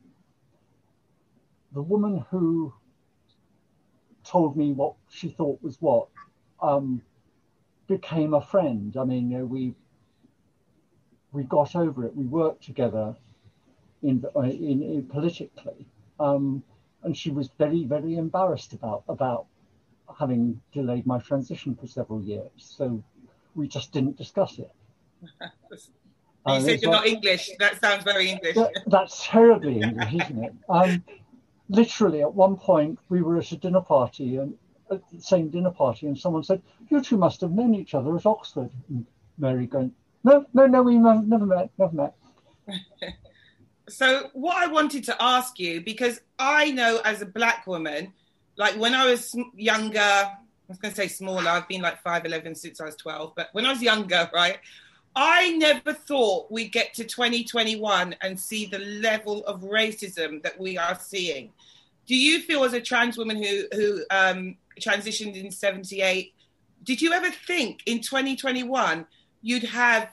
the 1.73 1.81
woman 1.81 2.25
who 2.29 2.73
told 4.23 4.55
me 4.55 4.73
what 4.73 4.93
she 5.09 5.29
thought 5.29 5.61
was 5.61 5.77
what 5.81 6.07
um, 6.61 7.01
became 7.87 8.33
a 8.33 8.41
friend. 8.41 8.95
I 8.97 9.03
mean, 9.03 9.31
you 9.31 9.39
know, 9.39 9.45
we 9.45 9.73
we 11.31 11.43
got 11.43 11.75
over 11.75 12.05
it. 12.05 12.15
We 12.15 12.25
worked 12.25 12.63
together 12.63 13.15
in 14.03 14.23
in, 14.35 14.83
in 14.83 15.07
politically, 15.09 15.85
um, 16.19 16.63
and 17.03 17.15
she 17.15 17.29
was 17.31 17.49
very 17.57 17.83
very 17.85 18.15
embarrassed 18.15 18.73
about 18.73 19.03
about 19.09 19.45
having 20.17 20.59
delayed 20.73 21.05
my 21.05 21.19
transition 21.19 21.75
for 21.75 21.87
several 21.87 22.21
years. 22.21 22.49
So 22.57 23.03
we 23.55 23.67
just 23.67 23.91
didn't 23.91 24.17
discuss 24.17 24.59
it. 24.59 24.71
You 26.47 26.61
said 26.61 26.81
you're 26.81 26.91
like- 26.91 27.01
not 27.01 27.07
English. 27.07 27.51
That 27.59 27.79
sounds 27.79 28.03
very 28.03 28.29
English. 28.29 28.55
that, 28.55 28.71
that's 28.87 29.27
terribly 29.27 29.81
English, 29.81 30.13
isn't 30.13 30.43
it? 30.43 30.53
Um, 30.69 31.03
literally, 31.67 32.21
at 32.21 32.33
one 32.33 32.55
point, 32.55 32.97
we 33.09 33.21
were 33.21 33.37
at 33.37 33.51
a 33.51 33.57
dinner 33.57 33.81
party 33.81 34.37
and 34.37 34.55
at 34.89 35.01
the 35.11 35.21
same 35.21 35.49
dinner 35.49 35.69
party, 35.69 36.07
and 36.07 36.17
someone 36.17 36.43
said, 36.43 36.61
"You 36.89 37.01
two 37.01 37.17
must 37.17 37.41
have 37.41 37.51
known 37.51 37.75
each 37.75 37.93
other 37.93 38.15
at 38.15 38.25
Oxford." 38.25 38.71
And 38.87 39.05
Mary 39.37 39.67
going, 39.67 39.93
"No, 40.23 40.45
no, 40.53 40.65
no, 40.65 40.81
we 40.81 40.97
never 40.97 41.45
met, 41.45 41.69
never 41.77 41.93
met." 41.93 42.15
So, 43.89 44.29
what 44.33 44.55
I 44.57 44.67
wanted 44.67 45.03
to 45.05 45.21
ask 45.21 45.59
you, 45.59 45.81
because 45.81 46.21
I 46.37 46.71
know 46.71 47.01
as 47.03 47.21
a 47.21 47.25
black 47.25 47.65
woman, 47.67 48.13
like 48.55 48.75
when 48.75 48.93
I 48.93 49.05
was 49.05 49.35
younger, 49.55 49.99
I 49.99 50.37
was 50.67 50.77
going 50.77 50.93
to 50.93 50.95
say 50.95 51.07
smaller, 51.07 51.49
I've 51.49 51.67
been 51.67 51.81
like 51.81 52.03
5'11 52.03 52.55
since 52.55 52.79
I 52.79 52.85
was 52.85 52.95
12, 52.95 53.33
but 53.35 53.49
when 53.53 53.65
I 53.65 53.71
was 53.71 53.81
younger, 53.81 54.29
right, 54.33 54.59
I 55.15 55.51
never 55.57 55.93
thought 55.93 56.51
we'd 56.51 56.71
get 56.71 56.93
to 56.95 57.03
2021 57.03 58.15
and 58.21 58.39
see 58.39 58.65
the 58.67 58.79
level 58.79 59.43
of 59.45 59.61
racism 59.61 60.43
that 60.43 60.59
we 60.59 60.77
are 60.77 60.97
seeing. 60.99 61.51
Do 62.05 62.15
you 62.15 62.41
feel, 62.41 62.63
as 62.63 62.73
a 62.73 62.81
trans 62.81 63.17
woman 63.17 63.41
who, 63.41 63.63
who 63.71 64.03
um, 64.11 64.57
transitioned 64.79 65.35
in 65.35 65.51
78, 65.51 66.33
did 66.83 67.01
you 67.01 67.11
ever 67.13 67.29
think 67.29 67.81
in 67.85 68.01
2021 68.01 69.05
you'd 69.41 69.63
have 69.63 70.09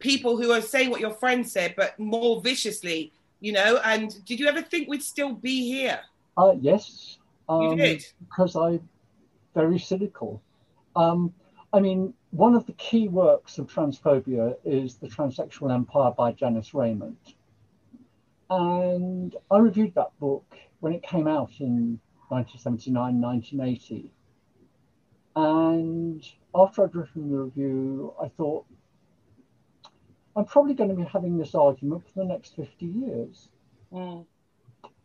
people 0.00 0.36
who 0.36 0.50
are 0.50 0.60
saying 0.60 0.90
what 0.90 1.00
your 1.00 1.12
friend 1.12 1.46
said, 1.46 1.74
but 1.76 1.98
more 1.98 2.40
viciously, 2.40 3.12
you 3.40 3.52
know? 3.52 3.78
And 3.84 4.24
did 4.24 4.40
you 4.40 4.48
ever 4.48 4.62
think 4.62 4.88
we'd 4.88 5.02
still 5.02 5.32
be 5.32 5.70
here? 5.70 6.00
Uh, 6.36 6.54
yes, 6.60 7.18
um, 7.48 7.62
You 7.62 7.76
did. 7.76 8.04
because 8.28 8.56
I'm 8.56 8.88
very 9.54 9.78
cynical. 9.78 10.42
Um, 10.96 11.32
I 11.72 11.80
mean, 11.80 12.14
one 12.32 12.54
of 12.54 12.66
the 12.66 12.72
key 12.72 13.08
works 13.08 13.58
of 13.58 13.68
transphobia 13.68 14.56
is 14.64 14.96
The 14.96 15.06
Transsexual 15.06 15.72
Empire 15.72 16.10
by 16.16 16.32
Janice 16.32 16.74
Raymond. 16.74 17.16
And 18.48 19.36
I 19.50 19.58
reviewed 19.58 19.94
that 19.94 20.18
book 20.18 20.44
when 20.80 20.92
it 20.92 21.02
came 21.02 21.28
out 21.28 21.52
in 21.60 22.00
1979, 22.28 23.20
1980. 23.20 24.12
And 25.36 26.24
after 26.54 26.84
I'd 26.84 26.94
written 26.94 27.30
the 27.30 27.38
review, 27.38 28.12
I 28.20 28.28
thought, 28.28 28.66
I'm 30.36 30.44
probably 30.44 30.74
going 30.74 30.90
to 30.90 30.96
be 30.96 31.04
having 31.04 31.36
this 31.36 31.54
argument 31.54 32.04
for 32.06 32.20
the 32.20 32.24
next 32.24 32.54
50 32.56 32.86
years. 32.86 33.48
Mm. 33.92 34.24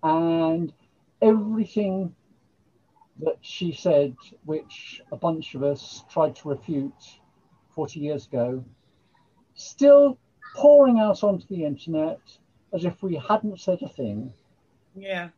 And 0.03 0.73
everything 1.21 2.15
that 3.21 3.37
she 3.41 3.71
said, 3.71 4.15
which 4.43 5.01
a 5.11 5.15
bunch 5.15 5.55
of 5.55 5.63
us 5.63 6.03
tried 6.09 6.35
to 6.37 6.49
refute 6.49 7.19
40 7.69 7.99
years 7.99 8.27
ago, 8.27 8.63
still 9.55 10.17
pouring 10.55 10.99
out 10.99 11.23
onto 11.23 11.47
the 11.47 11.65
internet 11.65 12.19
as 12.73 12.85
if 12.85 13.01
we 13.01 13.15
hadn't 13.15 13.59
said 13.59 13.79
a 13.81 13.89
thing. 13.89 14.33
Yeah. 14.95 15.29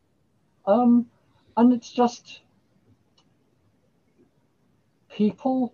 Um, 0.66 1.08
and 1.56 1.72
it's 1.72 1.92
just 1.92 2.42
people 5.10 5.74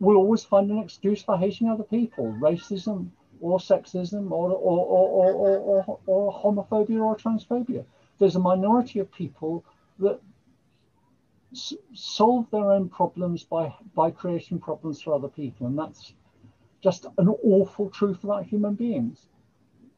will 0.00 0.16
always 0.16 0.42
find 0.42 0.70
an 0.70 0.78
excuse 0.78 1.22
for 1.22 1.38
hating 1.38 1.68
other 1.68 1.84
people, 1.84 2.34
racism 2.40 3.10
or 3.40 3.58
sexism 3.58 4.30
or, 4.30 4.50
or, 4.50 4.78
or, 4.86 5.32
or, 5.32 5.58
or, 5.58 5.98
or, 6.06 6.32
homophobia 6.32 7.00
or 7.00 7.16
transphobia. 7.16 7.84
There's 8.18 8.36
a 8.36 8.40
minority 8.40 8.98
of 8.98 9.12
people 9.12 9.64
that 9.98 10.20
s- 11.52 11.74
solve 11.94 12.50
their 12.50 12.72
own 12.72 12.88
problems 12.88 13.44
by, 13.44 13.72
by 13.94 14.10
creating 14.10 14.58
problems 14.58 15.00
for 15.00 15.14
other 15.14 15.28
people. 15.28 15.66
And 15.66 15.78
that's 15.78 16.12
just 16.82 17.06
an 17.18 17.28
awful 17.28 17.90
truth 17.90 18.24
about 18.24 18.44
human 18.44 18.74
beings. 18.74 19.26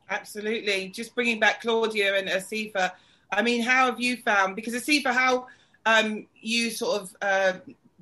Absolutely. 0.09 0.89
Just 0.89 1.15
bringing 1.15 1.41
back 1.41 1.63
Claudia 1.63 2.17
and 2.17 2.29
Asifa. 2.29 2.93
I 3.31 3.43
mean, 3.43 3.63
how 3.63 3.87
have 3.87 4.01
you 4.01 4.17
found? 4.19 4.57
Because 4.57 4.75
Asifa, 4.75 5.13
how 5.13 5.47
um, 5.87 6.27
you 6.41 6.71
sort 6.71 7.03
of 7.03 7.17
uh, 7.23 7.53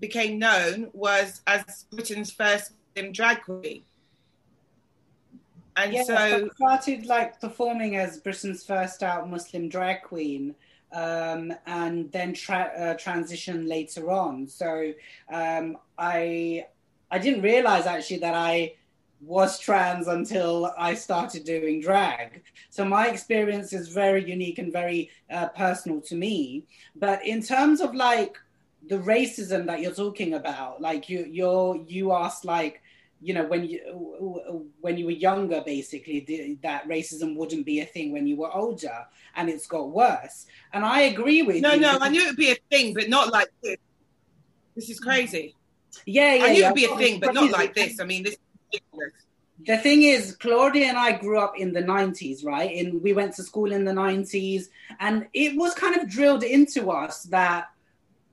became 0.01 0.39
known 0.39 0.91
was 0.93 1.43
as 1.47 1.85
Britain's 1.91 2.31
first 2.31 2.73
Muslim 2.97 3.13
drag 3.13 3.43
queen. 3.43 3.83
And 5.77 5.93
Yeah, 5.93 6.03
so, 6.03 6.15
I 6.15 6.49
started 6.57 7.07
like 7.07 7.41
performing 7.41 7.97
as 7.97 8.19
Britain's 8.19 8.65
first 8.65 9.03
out 9.03 9.31
Muslim 9.31 9.69
drag 9.69 10.03
queen 10.03 10.55
um, 10.93 11.53
and 11.67 12.11
then 12.13 12.35
tra- 12.35 12.73
uh, 12.77 12.95
transition 12.95 13.67
later 13.67 14.11
on. 14.11 14.49
So 14.49 14.93
um, 15.33 15.79
I 15.99 16.67
I 17.11 17.19
didn't 17.19 17.43
realize 17.43 17.87
actually 17.87 18.19
that 18.19 18.35
I 18.35 18.75
was 19.21 19.59
trans 19.59 20.09
until 20.09 20.73
I 20.79 20.95
started 20.95 21.45
doing 21.45 21.81
drag. 21.81 22.43
So 22.71 22.85
my 22.85 23.09
experience 23.09 23.73
is 23.73 23.89
very 23.89 24.25
unique 24.25 24.59
and 24.59 24.73
very 24.73 25.11
uh, 25.31 25.49
personal 25.49 26.01
to 26.03 26.15
me. 26.15 26.65
But 26.97 27.25
in 27.27 27.43
terms 27.43 27.81
of 27.81 27.95
like 27.95 28.39
the 28.87 28.99
racism 28.99 29.66
that 29.66 29.81
you're 29.81 29.95
talking 29.95 30.35
about, 30.35 30.81
like 30.81 31.09
you 31.09 31.27
you're 31.31 31.85
you 31.87 32.12
asked 32.12 32.45
like 32.45 32.83
you 33.21 33.35
know 33.35 33.45
when 33.45 33.64
you 33.64 34.71
when 34.81 34.97
you 34.97 35.05
were 35.05 35.11
younger 35.11 35.62
basically 35.64 36.21
the, 36.21 36.59
that 36.62 36.88
racism 36.88 37.37
wouldn't 37.37 37.66
be 37.66 37.81
a 37.81 37.85
thing 37.85 38.12
when 38.12 38.27
you 38.27 38.37
were 38.37 38.55
older 38.55 39.07
and 39.37 39.49
it's 39.49 39.66
got 39.66 39.90
worse. 39.90 40.47
And 40.73 40.85
i 40.85 41.03
agree 41.03 41.43
with 41.43 41.62
no 41.62 41.73
you 41.75 41.81
no 41.81 41.99
i 42.01 42.09
knew 42.09 42.23
it 42.23 42.29
would 42.29 42.37
be 42.37 42.53
a 42.53 42.57
thing 42.71 42.95
but 42.95 43.09
not 43.09 43.31
like 43.31 43.49
this. 43.62 43.77
This 44.75 44.90
is 44.90 45.01
crazy. 45.01 45.55
Yeah 46.07 46.35
yeah 46.35 46.45
i 46.45 46.53
knew 46.53 46.61
yeah. 46.61 46.66
it 46.66 46.71
would 46.71 46.77
be 46.77 46.85
a 46.87 46.97
thing 46.97 47.21
but 47.21 47.35
not 47.35 47.51
like 47.51 47.75
this. 47.75 48.01
I 48.01 48.05
mean 48.05 48.23
this 48.23 48.37
is 48.73 48.81
the 49.66 49.77
thing 49.77 50.05
is 50.05 50.37
claudia 50.37 50.87
and 50.87 50.97
i 50.97 51.12
grew 51.12 51.38
up 51.38 51.53
in 51.59 51.75
the 51.75 51.83
90s 51.83 52.45
right? 52.45 52.75
And 52.77 53.03
we 53.03 53.12
went 53.12 53.35
to 53.35 53.43
school 53.43 53.71
in 53.73 53.85
the 53.85 53.93
90s 53.93 54.69
and 54.99 55.27
it 55.35 55.57
was 55.57 55.75
kind 55.75 55.97
of 55.97 56.09
drilled 56.09 56.43
into 56.43 56.90
us 56.90 57.25
that 57.25 57.69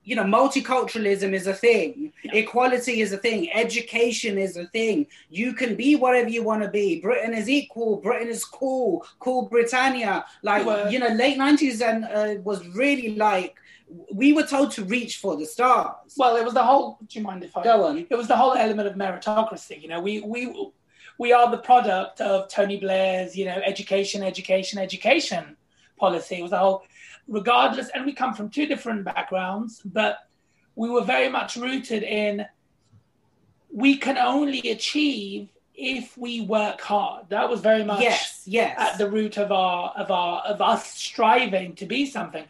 you 0.08 0.16
know, 0.16 0.24
multiculturalism 0.24 1.34
is 1.34 1.48
a 1.48 1.54
thing, 1.54 2.14
yeah. 2.24 2.36
equality 2.36 3.02
is 3.02 3.12
a 3.12 3.18
thing, 3.18 3.52
education 3.54 4.38
is 4.38 4.56
a 4.56 4.66
thing. 4.68 5.06
You 5.30 5.52
can 5.52 5.76
be 5.76 5.98
whatever 5.98 6.30
you 6.30 6.44
want 6.44 6.64
to 6.64 6.70
be. 6.70 7.02
Britain 7.02 7.34
is 7.34 7.50
equal. 7.50 7.98
Britain 7.98 8.30
is 8.30 8.46
cool. 8.46 9.06
Cool 9.20 9.50
Britannia. 9.50 10.26
Like 10.44 10.64
you 10.90 11.00
know, 11.00 11.10
late 11.10 11.38
nineties 11.38 11.82
and 11.82 12.06
uh, 12.06 12.36
was 12.42 12.66
really 12.70 13.16
like 13.16 13.58
we 14.14 14.32
were 14.32 14.44
told 14.44 14.72
to 14.72 14.86
reach 14.86 15.18
for 15.18 15.36
the 15.36 15.46
stars. 15.46 16.14
Well, 16.16 16.38
it 16.38 16.46
was 16.46 16.54
the 16.54 16.64
whole. 16.64 17.00
Do 17.06 17.20
you 17.20 17.26
mind 17.26 17.44
if 17.44 17.58
I 17.58 17.66
go 17.66 17.84
on? 17.88 18.06
It 18.10 18.18
was 18.18 18.30
the 18.30 18.38
whole 18.38 18.54
element 18.54 18.88
of 18.88 18.96
meritocracy. 18.96 19.82
You 19.82 19.90
know, 19.90 20.00
we 20.00 20.22
we 20.22 20.72
we 21.18 21.34
are 21.34 21.52
the 21.52 21.58
product 21.58 22.22
of 22.22 22.48
Tony 22.48 22.78
Blair's 22.80 23.36
you 23.36 23.44
know 23.44 23.60
education, 23.66 24.24
education, 24.24 24.80
education 24.80 25.58
policy. 26.00 26.36
It 26.38 26.44
was 26.44 26.52
the 26.52 26.60
whole 26.60 26.84
regardless, 27.28 27.90
and 27.90 28.06
we 28.06 28.14
come 28.14 28.34
from 28.34 28.50
two 28.50 28.66
different 28.66 29.04
backgrounds, 29.04 29.82
but 29.84 30.20
we 30.76 30.90
were 30.90 31.04
very 31.04 31.30
much 31.30 31.56
rooted 31.56 32.04
in 32.04 32.46
we 33.72 33.98
can 33.98 34.18
only 34.18 34.60
achieve 34.72 35.50
if 35.76 36.18
we 36.18 36.42
work 36.42 36.82
hard. 36.82 37.30
That 37.30 37.50
was 37.50 37.62
very 37.62 37.84
much 37.84 38.02
yes, 38.02 38.42
yes. 38.46 38.76
at 38.80 38.98
the 38.98 39.10
root 39.10 39.38
of 39.38 39.52
our 39.52 39.92
of 39.96 40.10
our 40.10 40.42
of 40.42 40.62
us 40.62 40.94
striving 40.94 41.76
to 41.76 41.86
be 41.86 42.06
something. 42.06 42.46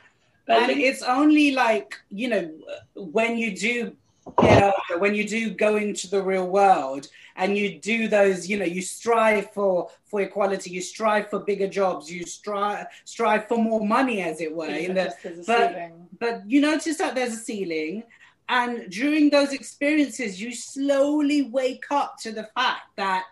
But 0.45 0.69
and 0.69 0.79
it's 0.79 1.03
only 1.03 1.51
like 1.51 1.99
you 2.09 2.29
know 2.29 2.51
when 2.95 3.37
you 3.37 3.55
do 3.55 3.95
get 4.41 4.63
older, 4.63 4.99
when 4.99 5.15
you 5.15 5.27
do 5.27 5.51
go 5.51 5.75
into 5.75 6.09
the 6.09 6.21
real 6.21 6.47
world, 6.47 7.07
and 7.37 7.55
you 7.55 7.79
do 7.79 8.07
those 8.07 8.49
you 8.49 8.57
know 8.57 8.65
you 8.65 8.81
strive 8.81 9.51
for 9.51 9.89
for 10.05 10.21
equality 10.21 10.71
you 10.71 10.81
strive 10.81 11.29
for 11.29 11.39
bigger 11.39 11.67
jobs 11.67 12.11
you 12.11 12.25
strive 12.25 12.87
strive 13.05 13.47
for 13.47 13.57
more 13.57 13.85
money 13.85 14.21
as 14.21 14.41
it 14.41 14.53
were 14.53 14.67
in 14.67 14.95
the, 14.95 15.13
but, 15.45 15.91
but 16.19 16.49
you 16.49 16.59
notice 16.59 16.97
that 16.97 17.15
there's 17.15 17.33
a 17.33 17.37
ceiling 17.37 18.03
and 18.49 18.89
during 18.91 19.29
those 19.29 19.53
experiences 19.53 20.41
you 20.41 20.53
slowly 20.53 21.43
wake 21.43 21.85
up 21.91 22.17
to 22.17 22.31
the 22.31 22.49
fact 22.55 22.95
that 22.95 23.23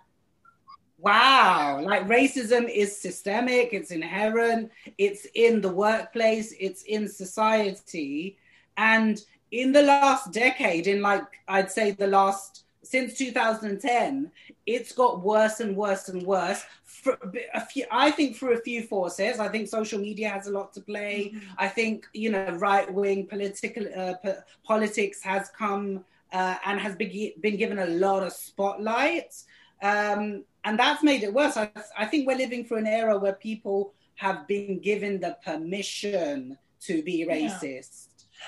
wow 0.98 1.82
like 1.84 2.08
racism 2.08 2.70
is 2.70 2.98
systemic 2.98 3.74
it's 3.74 3.92
inherent 3.92 4.72
it's 4.98 5.28
in 5.36 5.60
the 5.62 5.70
workplace 5.70 6.54
it's 6.60 6.84
in 6.84 7.08
society 7.08 8.38
and 8.78 9.24
in 9.52 9.72
the 9.72 9.82
last 9.82 10.32
decade 10.32 10.88
in 10.88 11.02
like 11.02 11.24
i'd 11.48 11.72
say 11.72 11.92
the 11.92 12.08
last 12.08 12.66
since 12.86 13.18
2010, 13.18 14.32
it's 14.66 14.92
got 14.92 15.22
worse 15.22 15.60
and 15.60 15.76
worse 15.76 16.08
and 16.10 16.22
worse. 16.24 16.64
For 16.84 17.18
a 17.54 17.66
few, 17.66 17.86
I 17.92 18.12
think 18.12 18.38
through 18.38 18.54
a 18.54 18.62
few 18.62 18.84
forces. 18.84 19.40
I 19.40 19.50
think 19.50 19.68
social 19.68 20.00
media 20.00 20.30
has 20.30 20.48
a 20.48 20.52
lot 20.52 20.74
to 20.74 20.82
play. 20.82 21.34
Mm-hmm. 21.34 21.52
I 21.58 21.68
think 21.68 22.08
you 22.14 22.30
know 22.32 22.52
right 22.52 22.92
wing 22.92 23.26
political 23.28 23.86
uh, 23.88 24.14
po- 24.24 24.42
politics 24.64 25.22
has 25.24 25.50
come 25.50 26.06
uh, 26.32 26.56
and 26.66 26.80
has 26.80 26.96
been, 26.96 27.34
been 27.42 27.58
given 27.58 27.80
a 27.80 27.88
lot 27.88 28.24
of 28.24 28.32
spotlight, 28.34 29.34
um, 29.82 30.44
and 30.64 30.80
that's 30.80 31.04
made 31.04 31.24
it 31.24 31.34
worse. 31.34 31.58
I, 31.58 31.70
I 31.98 32.06
think 32.06 32.28
we're 32.28 32.38
living 32.38 32.66
through 32.66 32.78
an 32.78 32.88
era 32.88 33.18
where 33.18 33.34
people 33.34 33.94
have 34.16 34.48
been 34.48 34.80
given 34.80 35.20
the 35.20 35.38
permission 35.44 36.58
to 36.82 37.04
be 37.04 37.26
racist. 37.28 38.05
Yeah. 38.05 38.05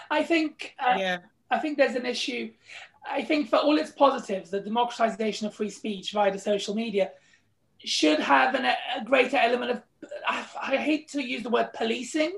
I 0.09 0.23
think. 0.23 0.75
Uh, 0.79 0.95
yeah. 0.97 1.17
I 1.49 1.59
think 1.59 1.77
there's 1.77 1.95
an 1.95 2.05
issue. 2.05 2.51
I 3.09 3.23
think 3.23 3.49
for 3.49 3.57
all 3.57 3.77
its 3.77 3.91
positives, 3.91 4.49
the 4.49 4.59
democratization 4.59 5.47
of 5.47 5.53
free 5.53 5.69
speech 5.69 6.11
via 6.11 6.31
the 6.31 6.39
social 6.39 6.75
media 6.75 7.11
should 7.83 8.19
have 8.19 8.55
an, 8.55 8.65
a 8.65 9.03
greater 9.05 9.37
element 9.37 9.71
of, 9.71 9.81
I, 10.27 10.45
I, 10.61 10.77
hate 10.77 11.09
to 11.09 11.23
use 11.23 11.43
the 11.43 11.49
word 11.49 11.69
policing, 11.73 12.37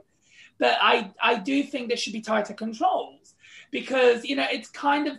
but 0.57 0.77
I, 0.81 1.11
I 1.21 1.35
do 1.35 1.63
think 1.63 1.87
there 1.87 1.97
should 1.97 2.13
be 2.13 2.21
tighter 2.21 2.53
controls 2.53 3.35
because, 3.71 4.25
you 4.25 4.35
know, 4.35 4.45
it's 4.51 4.69
kind 4.69 5.07
of, 5.07 5.17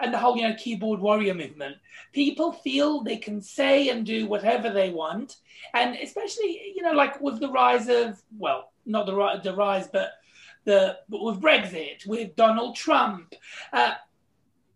and 0.00 0.14
the 0.14 0.18
whole, 0.18 0.36
you 0.36 0.48
know, 0.48 0.54
keyboard 0.54 1.00
warrior 1.00 1.34
movement, 1.34 1.76
people 2.12 2.52
feel 2.52 3.02
they 3.02 3.16
can 3.16 3.40
say 3.40 3.88
and 3.88 4.06
do 4.06 4.26
whatever 4.26 4.70
they 4.70 4.90
want. 4.90 5.36
And 5.74 5.96
especially, 5.96 6.72
you 6.74 6.82
know, 6.82 6.92
like 6.92 7.20
with 7.20 7.40
the 7.40 7.50
rise 7.50 7.88
of, 7.88 8.22
well, 8.38 8.72
not 8.86 9.06
the, 9.06 9.40
the 9.42 9.54
rise, 9.54 9.88
but 9.88 10.12
the, 10.68 10.98
with 11.08 11.40
Brexit, 11.40 12.06
with 12.06 12.36
Donald 12.36 12.76
Trump, 12.76 13.34
uh, 13.72 13.94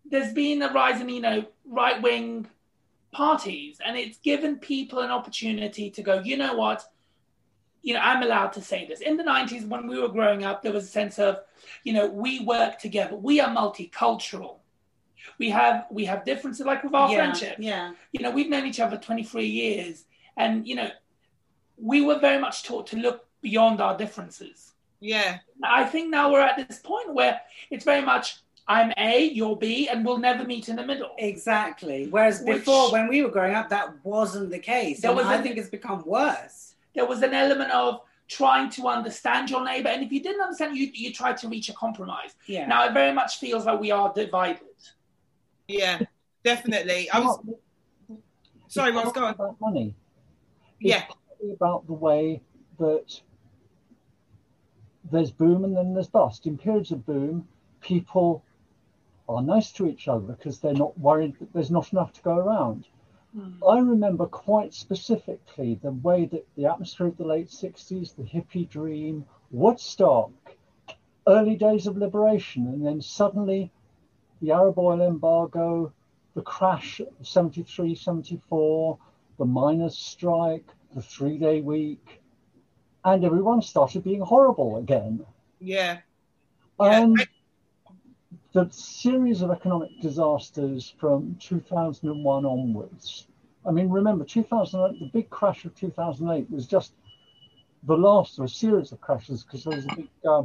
there's 0.09 0.33
been 0.33 0.63
a 0.63 0.73
rise 0.73 0.99
in 0.99 1.07
you 1.07 1.21
know 1.21 1.45
right 1.65 2.01
wing 2.01 2.47
parties, 3.11 3.77
and 3.85 3.95
it's 3.95 4.17
given 4.17 4.57
people 4.57 4.99
an 4.99 5.11
opportunity 5.11 5.91
to 5.91 6.01
go. 6.01 6.19
You 6.19 6.37
know 6.37 6.55
what? 6.55 6.83
You 7.83 7.93
know, 7.93 7.99
I'm 7.99 8.23
allowed 8.23 8.53
to 8.53 8.61
say 8.61 8.87
this. 8.87 9.01
In 9.01 9.17
the 9.17 9.23
90s, 9.23 9.67
when 9.67 9.87
we 9.87 9.99
were 9.99 10.07
growing 10.07 10.43
up, 10.43 10.63
there 10.63 10.71
was 10.71 10.85
a 10.85 10.87
sense 10.87 11.19
of, 11.19 11.41
you 11.83 11.93
know, 11.93 12.07
we 12.07 12.39
work 12.39 12.79
together. 12.79 13.15
We 13.15 13.39
are 13.39 13.49
multicultural. 13.49 14.57
We 15.37 15.49
have 15.51 15.85
we 15.91 16.05
have 16.05 16.25
differences, 16.25 16.65
like 16.65 16.83
with 16.83 16.95
our 16.95 17.09
yeah, 17.11 17.17
friendship. 17.17 17.57
Yeah. 17.59 17.93
You 18.13 18.21
know, 18.23 18.31
we've 18.31 18.49
known 18.49 18.65
each 18.65 18.79
other 18.79 18.97
23 18.97 19.45
years, 19.45 20.05
and 20.37 20.67
you 20.67 20.75
know, 20.75 20.89
we 21.77 22.01
were 22.01 22.17
very 22.17 22.39
much 22.41 22.63
taught 22.63 22.87
to 22.87 22.97
look 22.97 23.27
beyond 23.41 23.79
our 23.79 23.95
differences. 23.95 24.72
Yeah. 25.03 25.39
I 25.61 25.83
think 25.83 26.09
now 26.09 26.31
we're 26.31 26.39
at 26.39 26.67
this 26.67 26.79
point 26.79 27.13
where 27.13 27.41
it's 27.69 27.83
very 27.83 28.01
much 28.01 28.37
I'm 28.67 28.93
A, 28.97 29.25
you're 29.25 29.57
B, 29.57 29.89
and 29.89 30.05
we'll 30.05 30.17
never 30.17 30.45
meet 30.45 30.69
in 30.69 30.77
the 30.77 30.85
middle. 30.85 31.11
Exactly. 31.17 32.07
Whereas 32.07 32.41
Which, 32.41 32.59
before, 32.59 32.93
when 32.93 33.09
we 33.09 33.21
were 33.21 33.29
growing 33.29 33.53
up, 33.53 33.67
that 33.69 33.93
wasn't 34.05 34.49
the 34.49 34.59
case. 34.59 35.01
There 35.01 35.13
was 35.13 35.25
I 35.25 35.41
think 35.41 35.57
it's 35.57 35.69
become 35.69 36.03
worse. 36.05 36.75
There 36.95 37.05
was 37.05 37.21
an 37.21 37.33
element 37.33 37.71
of 37.71 38.01
trying 38.29 38.69
to 38.71 38.87
understand 38.87 39.49
your 39.49 39.65
neighbor, 39.65 39.89
and 39.89 40.01
if 40.01 40.11
you 40.13 40.23
didn't 40.23 40.41
understand, 40.41 40.77
you 40.77 40.89
you 40.93 41.11
tried 41.11 41.35
to 41.37 41.49
reach 41.49 41.67
a 41.67 41.73
compromise. 41.73 42.35
Yeah. 42.47 42.65
Now 42.67 42.85
it 42.85 42.93
very 42.93 43.13
much 43.13 43.39
feels 43.39 43.65
like 43.65 43.81
we 43.81 43.91
are 43.91 44.13
divided. 44.13 44.61
Yeah, 45.67 45.99
definitely. 46.45 47.09
I 47.09 47.19
was. 47.19 47.39
Sorry, 48.69 48.93
Roz, 48.93 49.11
go 49.11 49.25
on. 49.25 49.33
About 49.33 49.59
money. 49.59 49.93
It's 50.79 50.89
yeah. 50.89 51.03
About 51.51 51.85
the 51.87 51.93
way 51.93 52.41
that 52.79 53.21
there's 55.11 55.31
boom 55.31 55.63
and 55.63 55.75
then 55.75 55.93
there's 55.93 56.07
bust. 56.07 56.47
In 56.47 56.57
periods 56.57 56.91
of 56.91 57.05
boom, 57.05 57.47
people 57.81 58.43
are 59.27 59.41
nice 59.41 59.71
to 59.73 59.87
each 59.87 60.07
other 60.07 60.33
because 60.33 60.59
they're 60.59 60.73
not 60.73 60.97
worried 60.97 61.35
that 61.39 61.53
there's 61.53 61.71
not 61.71 61.91
enough 61.91 62.13
to 62.13 62.21
go 62.21 62.37
around. 62.37 62.87
Mm. 63.35 63.57
I 63.67 63.79
remember 63.79 64.25
quite 64.27 64.73
specifically 64.73 65.79
the 65.81 65.91
way 65.91 66.25
that 66.25 66.47
the 66.55 66.65
atmosphere 66.65 67.07
of 67.07 67.17
the 67.17 67.25
late 67.25 67.49
60s, 67.49 68.15
the 68.15 68.23
hippie 68.23 68.69
dream, 68.69 69.25
Woodstock, 69.51 70.31
early 71.27 71.55
days 71.55 71.87
of 71.87 71.97
liberation, 71.97 72.67
and 72.67 72.85
then 72.85 73.01
suddenly 73.01 73.71
the 74.41 74.51
Arab 74.51 74.77
oil 74.77 75.01
embargo, 75.01 75.91
the 76.35 76.41
crash 76.41 76.99
of 76.99 77.27
73, 77.27 77.95
74, 77.95 78.97
the 79.37 79.45
miners' 79.45 79.97
strike, 79.97 80.65
the 80.93 81.01
three 81.01 81.37
day 81.37 81.61
week, 81.61 82.21
and 83.05 83.23
everyone 83.23 83.61
started 83.61 84.03
being 84.03 84.21
horrible 84.21 84.77
again. 84.77 85.25
Yeah. 85.59 85.99
And 86.79 87.17
yeah, 87.17 87.25
the 88.53 88.69
series 88.71 89.41
of 89.41 89.51
economic 89.51 89.99
disasters 90.01 90.93
from 90.99 91.35
2001 91.39 92.45
onwards. 92.45 93.27
I 93.65 93.71
mean, 93.71 93.89
remember, 93.89 94.25
2008, 94.25 94.99
the 94.99 95.09
big 95.11 95.29
crash 95.29 95.65
of 95.65 95.75
2008 95.75 96.49
was 96.51 96.67
just 96.67 96.93
the 97.83 97.97
last 97.97 98.39
of 98.39 98.45
a 98.45 98.47
series 98.47 98.91
of 98.91 99.01
crashes 99.01 99.43
because 99.43 99.63
there 99.63 99.75
was 99.75 99.85
a 99.85 99.95
big 99.95 100.09
uh, 100.27 100.43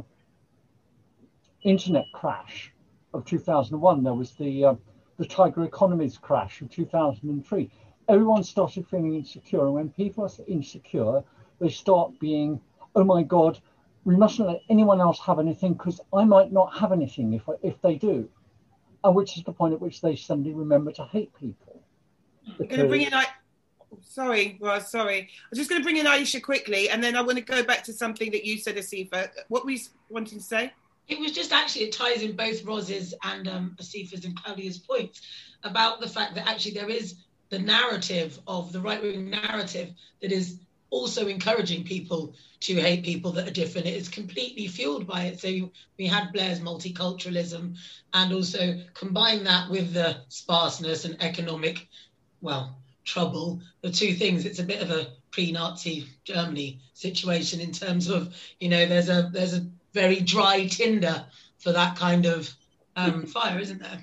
internet 1.63 2.05
crash 2.13 2.71
of 3.13 3.25
2001. 3.25 4.03
There 4.03 4.13
was 4.13 4.31
the 4.31 4.65
uh, 4.65 4.75
the 5.17 5.25
Tiger 5.25 5.63
Economies 5.63 6.17
crash 6.17 6.61
of 6.61 6.69
2003. 6.69 7.69
Everyone 8.07 8.43
started 8.43 8.87
feeling 8.87 9.15
insecure, 9.15 9.65
and 9.65 9.73
when 9.73 9.89
people 9.89 10.23
are 10.23 10.31
insecure, 10.47 11.23
they 11.59 11.69
start 11.69 12.19
being, 12.19 12.59
oh 12.95 13.03
my 13.03 13.23
God, 13.23 13.59
we 14.05 14.15
mustn't 14.15 14.47
let 14.47 14.61
anyone 14.69 15.01
else 15.01 15.19
have 15.19 15.39
anything 15.39 15.73
because 15.73 16.01
I 16.13 16.23
might 16.23 16.51
not 16.51 16.77
have 16.77 16.91
anything 16.91 17.33
if 17.33 17.43
if 17.61 17.81
they 17.81 17.95
do, 17.95 18.29
and 19.03 19.15
which 19.15 19.37
is 19.37 19.43
the 19.43 19.51
point 19.51 19.73
at 19.73 19.81
which 19.81 20.01
they 20.01 20.15
suddenly 20.15 20.53
remember 20.53 20.91
to 20.93 21.03
hate 21.05 21.31
people. 21.39 21.81
I'm 22.47 22.67
going 22.67 22.81
to 22.81 22.87
bring 22.87 23.01
in. 23.01 23.13
I- 23.13 23.27
sorry, 24.01 24.57
well, 24.59 24.79
sorry. 24.81 25.21
I 25.21 25.47
was 25.49 25.59
just 25.59 25.69
going 25.69 25.81
to 25.81 25.83
bring 25.83 25.97
in 25.97 26.05
Aisha 26.05 26.41
quickly, 26.41 26.89
and 26.89 27.03
then 27.03 27.15
I 27.15 27.21
want 27.21 27.37
to 27.37 27.43
go 27.43 27.63
back 27.63 27.83
to 27.85 27.93
something 27.93 28.31
that 28.31 28.45
you 28.45 28.57
said, 28.57 28.77
Asifa. 28.77 29.29
What 29.47 29.65
were 29.65 29.71
you 29.71 29.79
wanting 30.09 30.39
to 30.39 30.43
say? 30.43 30.73
It 31.07 31.19
was 31.19 31.31
just 31.31 31.51
actually 31.51 31.85
it 31.85 31.91
ties 31.91 32.21
in 32.21 32.35
both 32.35 32.63
Roz's 32.65 33.15
and 33.23 33.47
um, 33.47 33.75
Asifa's 33.79 34.25
and 34.25 34.35
Claudia's 34.35 34.77
points 34.77 35.21
about 35.63 35.99
the 35.99 36.07
fact 36.07 36.35
that 36.35 36.47
actually 36.47 36.73
there 36.73 36.89
is 36.89 37.15
the 37.49 37.59
narrative 37.59 38.39
of 38.47 38.71
the 38.71 38.79
right 38.79 39.01
wing 39.01 39.29
narrative 39.29 39.91
that 40.21 40.31
is 40.31 40.59
also 40.89 41.27
encouraging 41.27 41.83
people 41.83 42.33
to 42.61 42.75
hate 42.75 43.03
people 43.03 43.31
that 43.31 43.47
are 43.47 43.51
different. 43.51 43.87
It 43.87 43.95
is 43.95 44.09
completely 44.09 44.67
fueled 44.67 45.07
by 45.07 45.23
it. 45.23 45.39
So 45.39 45.71
we 45.97 46.07
had 46.07 46.33
Blair's 46.33 46.59
multiculturalism 46.59 47.75
and 48.13 48.33
also 48.33 48.79
combine 48.93 49.43
that 49.45 49.69
with 49.69 49.93
the 49.93 50.17
sparseness 50.27 51.05
and 51.05 51.21
economic, 51.21 51.87
well, 52.41 52.77
trouble, 53.05 53.61
the 53.81 53.91
two 53.91 54.13
things, 54.13 54.45
it's 54.45 54.59
a 54.59 54.63
bit 54.63 54.81
of 54.81 54.91
a 54.91 55.07
pre-Nazi 55.31 56.07
Germany 56.23 56.79
situation 56.93 57.59
in 57.61 57.71
terms 57.71 58.09
of, 58.09 58.35
you 58.59 58.69
know, 58.69 58.85
there's 58.85 59.09
a 59.09 59.29
there's 59.31 59.53
a 59.53 59.65
very 59.93 60.19
dry 60.19 60.65
tinder 60.65 61.25
for 61.59 61.71
that 61.71 61.95
kind 61.95 62.25
of 62.25 62.53
um, 62.95 63.25
fire, 63.35 63.59
isn't 63.59 63.81
there? 63.81 64.01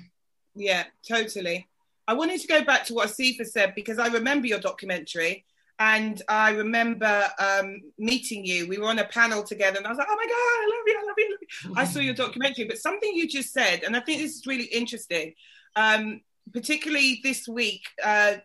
Yeah, 0.55 0.85
totally. 1.07 1.67
I 2.07 2.13
wanted 2.13 2.39
to 2.41 2.47
go 2.47 2.63
back 2.63 2.85
to 2.85 2.93
what 2.93 3.09
Asifa 3.09 3.45
said 3.45 3.75
because 3.75 3.99
I 3.99 4.07
remember 4.07 4.47
your 4.47 4.59
documentary 4.59 5.45
and 5.79 6.21
I 6.27 6.51
remember 6.51 7.27
um, 7.39 7.81
meeting 7.97 8.45
you. 8.45 8.67
We 8.67 8.77
were 8.77 8.87
on 8.87 8.99
a 8.99 9.05
panel 9.05 9.43
together, 9.43 9.77
and 9.77 9.85
I 9.85 9.89
was 9.89 9.97
like, 9.97 10.07
"Oh 10.09 10.15
my 10.15 10.25
god, 10.25 10.33
I 10.33 10.69
love 10.71 10.83
you, 10.87 10.99
I 10.99 11.05
love 11.05 11.15
you, 11.17 11.25
I 11.25 11.29
love 11.29 11.75
you." 11.75 11.81
I 11.81 11.85
saw 11.85 11.99
your 11.99 12.13
documentary, 12.15 12.65
but 12.65 12.77
something 12.77 13.13
you 13.13 13.27
just 13.27 13.53
said, 13.53 13.83
and 13.83 13.95
I 13.95 13.99
think 13.99 14.21
this 14.21 14.35
is 14.35 14.47
really 14.47 14.65
interesting, 14.65 15.33
um, 15.75 16.21
particularly 16.53 17.21
this 17.23 17.47
week. 17.47 17.83
Uh, 18.03 18.37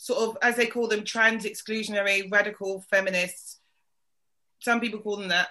sort 0.00 0.20
of, 0.20 0.38
as 0.40 0.56
they 0.56 0.66
call 0.66 0.88
them, 0.88 1.04
trans 1.04 1.44
exclusionary 1.44 2.30
radical 2.32 2.82
feminists. 2.90 3.58
Some 4.60 4.80
people 4.80 5.00
call 5.00 5.16
them 5.16 5.28
that. 5.28 5.48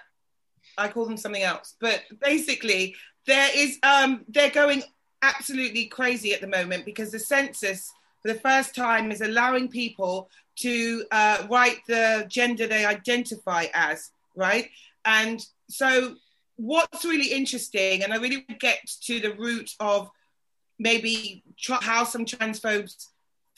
I 0.76 0.88
call 0.88 1.06
them 1.06 1.16
something 1.16 1.42
else. 1.42 1.76
But 1.80 2.02
basically, 2.20 2.96
there 3.26 3.48
is 3.54 3.78
um, 3.82 4.24
they're 4.28 4.50
going 4.50 4.82
absolutely 5.22 5.86
crazy 5.86 6.34
at 6.34 6.40
the 6.40 6.46
moment 6.46 6.84
because 6.84 7.12
the 7.12 7.18
census, 7.18 7.90
for 8.22 8.32
the 8.32 8.38
first 8.40 8.74
time, 8.74 9.10
is 9.10 9.20
allowing 9.20 9.68
people 9.68 10.28
to 10.56 11.04
uh, 11.10 11.46
write 11.50 11.78
the 11.88 12.26
gender 12.28 12.66
they 12.66 12.84
identify 12.84 13.66
as, 13.72 14.10
right? 14.36 14.68
And 15.04 15.44
so, 15.68 16.16
what's 16.56 17.04
really 17.04 17.32
interesting, 17.32 18.02
and 18.02 18.12
I 18.12 18.16
really 18.16 18.44
get 18.58 18.78
to 19.04 19.20
the 19.20 19.34
root 19.34 19.70
of 19.80 20.10
maybe 20.78 21.42
how 21.66 22.04
some 22.04 22.24
transphobes 22.24 23.06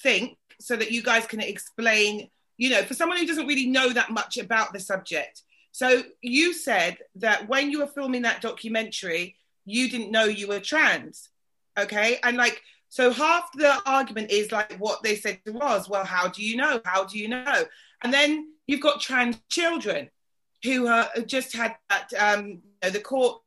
think, 0.01 0.37
so 0.61 0.77
that 0.77 0.93
you 0.93 1.03
guys 1.03 1.27
can 1.27 1.41
explain, 1.41 2.31
you 2.57 2.71
know, 2.71 2.83
for 2.83 2.95
someone 2.95 3.19
who 3.19 3.27
doesn't 3.27 3.47
really 3.47 3.67
know 3.67 3.89
that 3.91 4.11
much 4.11 4.39
about 4.39 4.73
the 4.73 4.81
subject. 4.81 5.43
So, 5.73 6.03
you 6.21 6.53
said 6.53 6.99
that 7.17 7.49
when 7.49 7.71
you 7.71 7.81
were 7.81 7.89
filming 7.89 8.23
that 8.23 8.43
documentary, 8.43 9.37
you 9.65 9.89
didn't 9.89 10.13
know 10.13 10.25
you 10.25 10.49
were 10.49 10.61
trans, 10.61 11.31
okay? 11.79 12.19
And 12.23 12.37
like, 12.37 12.63
so 12.93 13.11
half 13.11 13.49
the 13.55 13.81
argument 13.87 14.31
is 14.31 14.53
like 14.53 14.75
what 14.75 15.03
they 15.03 15.17
said 15.17 15.41
to 15.47 15.53
was, 15.53 15.89
well, 15.89 16.05
how 16.05 16.29
do 16.29 16.45
you 16.45 16.59
know? 16.59 16.79
How 16.85 17.07
do 17.07 17.19
you 17.19 17.27
know? 17.27 17.65
And 18.03 18.13
then 18.13 18.53
you've 18.67 18.83
got 18.83 19.01
trans 19.01 19.39
children 19.49 20.11
who 20.63 20.87
uh, 20.89 21.07
just 21.25 21.57
had 21.57 21.75
that 21.89 22.13
um, 22.19 22.47
you 22.49 22.61
know, 22.83 22.91
the 22.91 23.01
court 23.01 23.41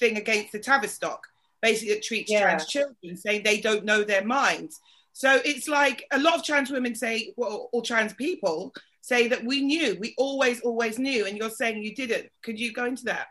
thing 0.00 0.16
against 0.16 0.50
the 0.50 0.58
Tavistock, 0.58 1.20
basically 1.62 1.94
that 1.94 2.02
treats 2.02 2.28
yeah. 2.28 2.40
trans 2.40 2.66
children, 2.66 3.16
saying 3.16 3.44
they 3.44 3.60
don't 3.60 3.84
know 3.84 4.02
their 4.02 4.24
minds. 4.24 4.80
So 5.12 5.38
it's 5.44 5.68
like 5.68 6.04
a 6.10 6.18
lot 6.18 6.34
of 6.34 6.42
trans 6.42 6.68
women 6.68 6.96
say, 6.96 7.32
well, 7.36 7.68
or 7.72 7.82
trans 7.82 8.14
people 8.14 8.74
say 9.02 9.28
that 9.28 9.44
we 9.44 9.62
knew, 9.62 9.96
we 10.00 10.12
always, 10.18 10.60
always 10.62 10.98
knew, 10.98 11.24
and 11.24 11.38
you're 11.38 11.50
saying 11.50 11.84
you 11.84 11.94
didn't. 11.94 12.30
Could 12.42 12.58
you 12.58 12.72
go 12.72 12.86
into 12.86 13.04
that? 13.04 13.28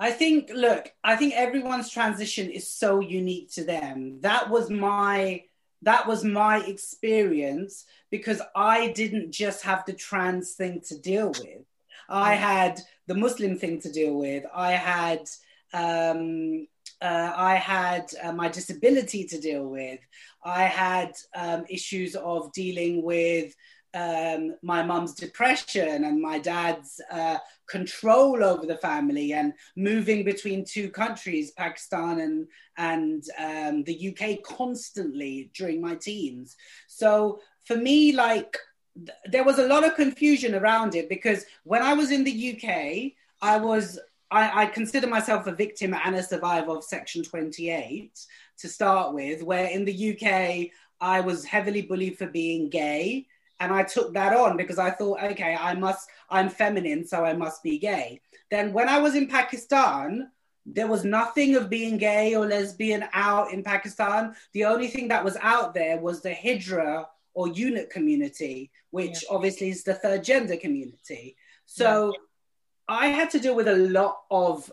I 0.00 0.10
think, 0.10 0.50
look, 0.54 0.90
I 1.04 1.14
think 1.16 1.34
everyone's 1.34 1.90
transition 1.90 2.48
is 2.50 2.66
so 2.66 3.00
unique 3.00 3.52
to 3.52 3.64
them. 3.64 4.20
That 4.22 4.48
was 4.48 4.70
my 4.70 5.44
that 5.82 6.06
was 6.06 6.24
my 6.24 6.62
experience 6.64 7.86
because 8.10 8.42
I 8.54 8.88
didn't 8.88 9.32
just 9.32 9.62
have 9.62 9.84
the 9.86 9.94
trans 9.94 10.52
thing 10.52 10.82
to 10.88 10.98
deal 10.98 11.28
with. 11.28 11.64
I 12.08 12.34
had 12.34 12.80
the 13.06 13.14
Muslim 13.14 13.56
thing 13.56 13.80
to 13.82 13.92
deal 13.92 14.18
with. 14.18 14.44
I 14.54 14.72
had 14.72 15.28
um, 15.72 16.66
uh, 17.00 17.32
I 17.34 17.54
had 17.54 18.10
uh, 18.22 18.32
my 18.32 18.48
disability 18.48 19.24
to 19.24 19.40
deal 19.40 19.66
with. 19.66 20.00
I 20.44 20.64
had 20.64 21.12
um, 21.34 21.64
issues 21.68 22.14
of 22.16 22.52
dealing 22.52 23.02
with 23.02 23.54
um, 23.94 24.54
my 24.62 24.82
mum's 24.82 25.14
depression 25.14 26.04
and 26.04 26.20
my 26.20 26.38
dad's 26.38 27.00
uh, 27.10 27.38
control 27.68 28.44
over 28.44 28.66
the 28.66 28.76
family 28.76 29.32
and 29.32 29.52
moving 29.76 30.24
between 30.24 30.64
two 30.64 30.90
countries, 30.90 31.50
Pakistan 31.52 32.20
and, 32.20 32.46
and 32.76 33.24
um, 33.38 33.82
the 33.84 34.08
UK, 34.10 34.42
constantly 34.42 35.50
during 35.54 35.80
my 35.80 35.96
teens. 35.96 36.56
So 36.86 37.40
for 37.64 37.76
me, 37.76 38.12
like, 38.12 38.56
th- 38.94 39.18
there 39.26 39.44
was 39.44 39.58
a 39.58 39.66
lot 39.66 39.84
of 39.84 39.96
confusion 39.96 40.54
around 40.54 40.94
it 40.94 41.08
because 41.08 41.44
when 41.64 41.82
I 41.82 41.94
was 41.94 42.10
in 42.10 42.24
the 42.24 42.54
UK, 42.54 43.12
I 43.42 43.58
was 43.58 43.98
I, 44.32 44.62
I, 44.62 44.66
consider 44.66 45.08
myself 45.08 45.48
a 45.48 45.52
victim 45.52 45.92
and 45.92 46.14
a 46.14 46.22
survivor 46.22 46.76
of 46.76 46.84
Section 46.84 47.24
28 47.24 48.12
to 48.58 48.68
start 48.68 49.12
with, 49.12 49.42
where 49.42 49.66
in 49.66 49.84
the 49.84 50.12
UK 50.12 50.70
I 51.00 51.20
was 51.20 51.44
heavily 51.44 51.82
bullied 51.82 52.16
for 52.16 52.28
being 52.28 52.68
gay 52.68 53.26
and 53.60 53.72
I 53.72 53.82
took 53.82 54.14
that 54.14 54.34
on 54.34 54.56
because 54.56 54.78
I 54.78 54.90
thought, 54.90 55.22
okay, 55.22 55.54
I 55.54 55.74
must, 55.74 56.08
I'm 56.30 56.48
feminine, 56.48 57.06
so 57.06 57.24
I 57.24 57.34
must 57.34 57.62
be 57.62 57.78
gay. 57.78 58.20
Then 58.50 58.72
when 58.72 58.88
I 58.88 58.98
was 58.98 59.14
in 59.14 59.28
Pakistan, 59.28 60.30
there 60.64 60.86
was 60.86 61.04
nothing 61.04 61.56
of 61.56 61.70
being 61.70 61.98
gay 61.98 62.34
or 62.34 62.46
lesbian 62.46 63.04
out 63.12 63.52
in 63.52 63.62
Pakistan. 63.62 64.34
The 64.54 64.64
only 64.64 64.88
thing 64.88 65.08
that 65.08 65.24
was 65.24 65.36
out 65.40 65.74
there 65.74 65.98
was 65.98 66.22
the 66.22 66.30
Hijra 66.30 67.04
or 67.34 67.48
eunuch 67.48 67.90
community, 67.90 68.70
which 68.90 69.22
yeah. 69.22 69.28
obviously 69.30 69.68
is 69.68 69.84
the 69.84 69.94
third 69.94 70.24
gender 70.24 70.56
community. 70.56 71.36
So 71.66 72.06
yeah. 72.08 72.96
I 72.96 73.06
had 73.08 73.30
to 73.30 73.40
deal 73.40 73.54
with 73.54 73.68
a 73.68 73.76
lot 73.76 74.22
of 74.30 74.70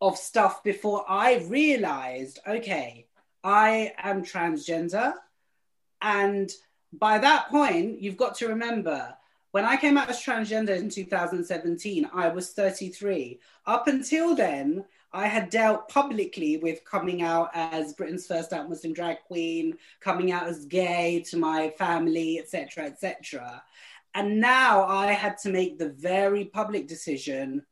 of 0.00 0.18
stuff 0.18 0.62
before 0.62 1.04
I 1.08 1.36
realized, 1.48 2.38
okay, 2.46 3.06
I 3.42 3.92
am 3.96 4.22
transgender 4.22 5.14
and 6.02 6.50
by 6.98 7.18
that 7.18 7.48
point, 7.48 8.00
you've 8.00 8.16
got 8.16 8.34
to 8.36 8.48
remember 8.48 9.14
when 9.54 9.64
I 9.64 9.76
came 9.76 9.96
out 9.96 10.10
as 10.10 10.20
transgender 10.20 10.76
in 10.76 10.90
2017, 10.90 12.10
I 12.12 12.26
was 12.26 12.50
33. 12.50 13.38
Up 13.66 13.86
until 13.86 14.34
then, 14.34 14.84
I 15.12 15.28
had 15.28 15.48
dealt 15.48 15.88
publicly 15.88 16.56
with 16.56 16.84
coming 16.84 17.22
out 17.22 17.50
as 17.54 17.92
Britain's 17.92 18.26
first 18.26 18.52
out 18.52 18.68
Muslim 18.68 18.92
drag 18.92 19.18
queen, 19.28 19.78
coming 20.00 20.32
out 20.32 20.48
as 20.48 20.64
gay 20.64 21.22
to 21.28 21.36
my 21.36 21.70
family, 21.78 22.40
etc., 22.40 22.86
etc. 22.86 23.62
And 24.12 24.40
now 24.40 24.86
I 24.86 25.12
had 25.12 25.38
to 25.38 25.50
make 25.50 25.78
the 25.78 25.90
very 25.90 26.46
public 26.46 26.88
decision. 26.88 27.64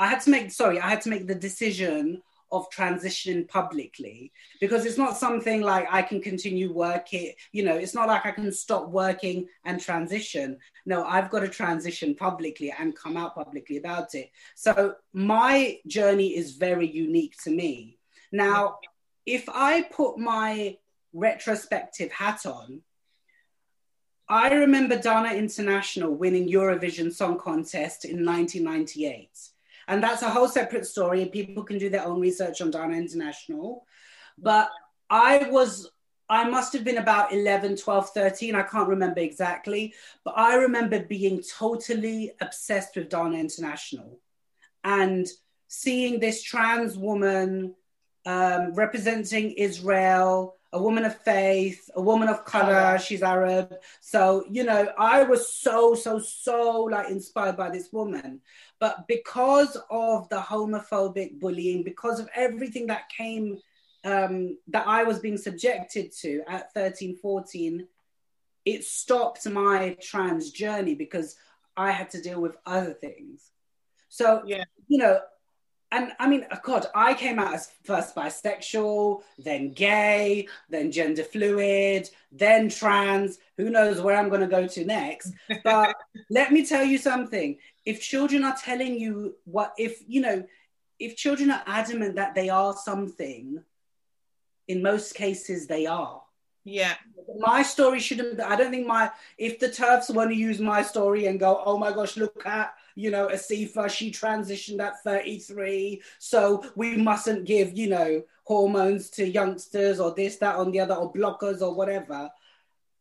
I 0.00 0.08
had 0.08 0.22
to 0.22 0.30
make, 0.30 0.50
sorry, 0.50 0.80
I 0.80 0.88
had 0.88 1.02
to 1.02 1.10
make 1.10 1.28
the 1.28 1.34
decision 1.36 2.22
of 2.52 2.68
transitioning 2.70 3.46
publicly 3.48 4.32
because 4.60 4.84
it's 4.84 4.98
not 4.98 5.16
something 5.16 5.60
like 5.62 5.86
I 5.90 6.02
can 6.02 6.20
continue 6.20 6.72
working, 6.72 7.32
you 7.52 7.64
know, 7.64 7.76
it's 7.76 7.94
not 7.94 8.08
like 8.08 8.26
I 8.26 8.32
can 8.32 8.52
stop 8.52 8.88
working 8.88 9.48
and 9.64 9.80
transition. 9.80 10.58
No, 10.86 11.04
I've 11.04 11.30
got 11.30 11.40
to 11.40 11.48
transition 11.48 12.14
publicly 12.14 12.72
and 12.76 12.96
come 12.96 13.16
out 13.16 13.34
publicly 13.34 13.76
about 13.76 14.14
it. 14.14 14.30
So 14.54 14.94
my 15.12 15.78
journey 15.86 16.36
is 16.36 16.56
very 16.56 16.90
unique 16.90 17.36
to 17.44 17.50
me. 17.50 17.98
Now, 18.32 18.78
if 19.26 19.48
I 19.48 19.82
put 19.82 20.18
my 20.18 20.76
retrospective 21.12 22.10
hat 22.12 22.46
on, 22.46 22.82
I 24.28 24.52
remember 24.54 24.96
Dana 24.96 25.34
International 25.34 26.14
winning 26.14 26.48
Eurovision 26.48 27.12
Song 27.12 27.36
Contest 27.36 28.04
in 28.04 28.24
1998. 28.24 29.28
And 29.90 30.00
that's 30.00 30.22
a 30.22 30.30
whole 30.30 30.46
separate 30.46 30.86
story. 30.86 31.20
And 31.20 31.32
people 31.32 31.64
can 31.64 31.76
do 31.76 31.90
their 31.90 32.06
own 32.06 32.20
research 32.20 32.60
on 32.60 32.70
Dana 32.70 32.94
International. 32.96 33.84
But 34.38 34.70
I 35.10 35.48
was, 35.50 35.90
I 36.28 36.48
must 36.48 36.72
have 36.74 36.84
been 36.84 36.98
about 36.98 37.32
11, 37.32 37.76
12, 37.76 38.10
13. 38.10 38.54
I 38.54 38.62
can't 38.62 38.88
remember 38.88 39.18
exactly. 39.18 39.92
But 40.24 40.34
I 40.38 40.54
remember 40.54 41.00
being 41.00 41.42
totally 41.42 42.30
obsessed 42.40 42.94
with 42.94 43.08
Dana 43.08 43.36
International 43.36 44.20
and 44.84 45.26
seeing 45.66 46.20
this 46.20 46.40
trans 46.40 46.96
woman 46.96 47.74
um, 48.26 48.74
representing 48.74 49.50
Israel 49.52 50.54
a 50.72 50.80
woman 50.80 51.04
of 51.04 51.16
faith, 51.22 51.90
a 51.94 52.00
woman 52.00 52.28
of 52.28 52.44
color. 52.44 52.98
She's 52.98 53.22
Arab. 53.22 53.74
So, 54.00 54.44
you 54.50 54.64
know, 54.64 54.92
I 54.96 55.24
was 55.24 55.52
so, 55.52 55.94
so, 55.94 56.18
so 56.18 56.82
like 56.84 57.10
inspired 57.10 57.56
by 57.56 57.70
this 57.70 57.92
woman. 57.92 58.40
But 58.78 59.08
because 59.08 59.76
of 59.90 60.28
the 60.28 60.38
homophobic 60.38 61.40
bullying, 61.40 61.82
because 61.82 62.20
of 62.20 62.28
everything 62.34 62.86
that 62.86 63.08
came, 63.08 63.58
um, 64.04 64.58
that 64.68 64.86
I 64.86 65.02
was 65.02 65.18
being 65.18 65.36
subjected 65.36 66.12
to 66.20 66.42
at 66.48 66.72
13, 66.72 67.16
14, 67.16 67.86
it 68.64 68.84
stopped 68.84 69.48
my 69.48 69.96
trans 70.00 70.50
journey 70.50 70.94
because 70.94 71.36
I 71.76 71.90
had 71.90 72.10
to 72.10 72.22
deal 72.22 72.40
with 72.40 72.56
other 72.64 72.92
things. 72.92 73.50
So, 74.08 74.42
yeah. 74.46 74.64
you 74.88 74.98
know, 74.98 75.20
and 75.92 76.12
I 76.20 76.28
mean, 76.28 76.46
God, 76.62 76.86
I 76.94 77.14
came 77.14 77.38
out 77.38 77.54
as 77.54 77.72
first 77.84 78.14
bisexual, 78.14 79.22
then 79.38 79.72
gay, 79.72 80.46
then 80.68 80.92
gender 80.92 81.24
fluid, 81.24 82.08
then 82.30 82.68
trans. 82.68 83.38
Who 83.56 83.70
knows 83.70 84.00
where 84.00 84.16
I'm 84.16 84.28
going 84.28 84.40
to 84.42 84.46
go 84.46 84.66
to 84.68 84.84
next? 84.84 85.32
But 85.64 85.96
let 86.30 86.52
me 86.52 86.64
tell 86.64 86.84
you 86.84 86.96
something. 86.96 87.58
If 87.84 88.00
children 88.00 88.44
are 88.44 88.56
telling 88.62 88.98
you 89.00 89.36
what, 89.44 89.72
if, 89.78 90.00
you 90.06 90.20
know, 90.20 90.44
if 91.00 91.16
children 91.16 91.50
are 91.50 91.62
adamant 91.66 92.16
that 92.16 92.34
they 92.34 92.50
are 92.50 92.74
something, 92.74 93.60
in 94.68 94.82
most 94.82 95.14
cases 95.16 95.66
they 95.66 95.86
are. 95.86 96.22
Yeah. 96.64 96.94
My 97.38 97.62
story 97.62 98.00
shouldn't, 98.00 98.40
I 98.40 98.56
don't 98.56 98.70
think 98.70 98.86
my, 98.86 99.10
if 99.38 99.58
the 99.58 99.68
TERFs 99.68 100.14
want 100.14 100.30
to 100.30 100.36
use 100.36 100.60
my 100.60 100.82
story 100.82 101.26
and 101.26 101.40
go, 101.40 101.62
oh 101.64 101.78
my 101.78 101.92
gosh, 101.92 102.16
look 102.16 102.44
at 102.46 102.74
you 103.00 103.10
know, 103.10 103.28
Asifa, 103.28 103.88
she 103.90 104.10
transitioned 104.10 104.80
at 104.80 105.02
33. 105.02 106.02
So 106.18 106.64
we 106.76 106.96
mustn't 106.96 107.46
give, 107.46 107.76
you 107.76 107.88
know, 107.88 108.22
hormones 108.44 109.10
to 109.10 109.26
youngsters 109.26 110.00
or 110.00 110.14
this, 110.14 110.36
that, 110.36 110.56
on 110.56 110.70
the 110.70 110.80
other, 110.80 110.94
or 110.94 111.12
blockers 111.12 111.62
or 111.62 111.74
whatever. 111.74 112.30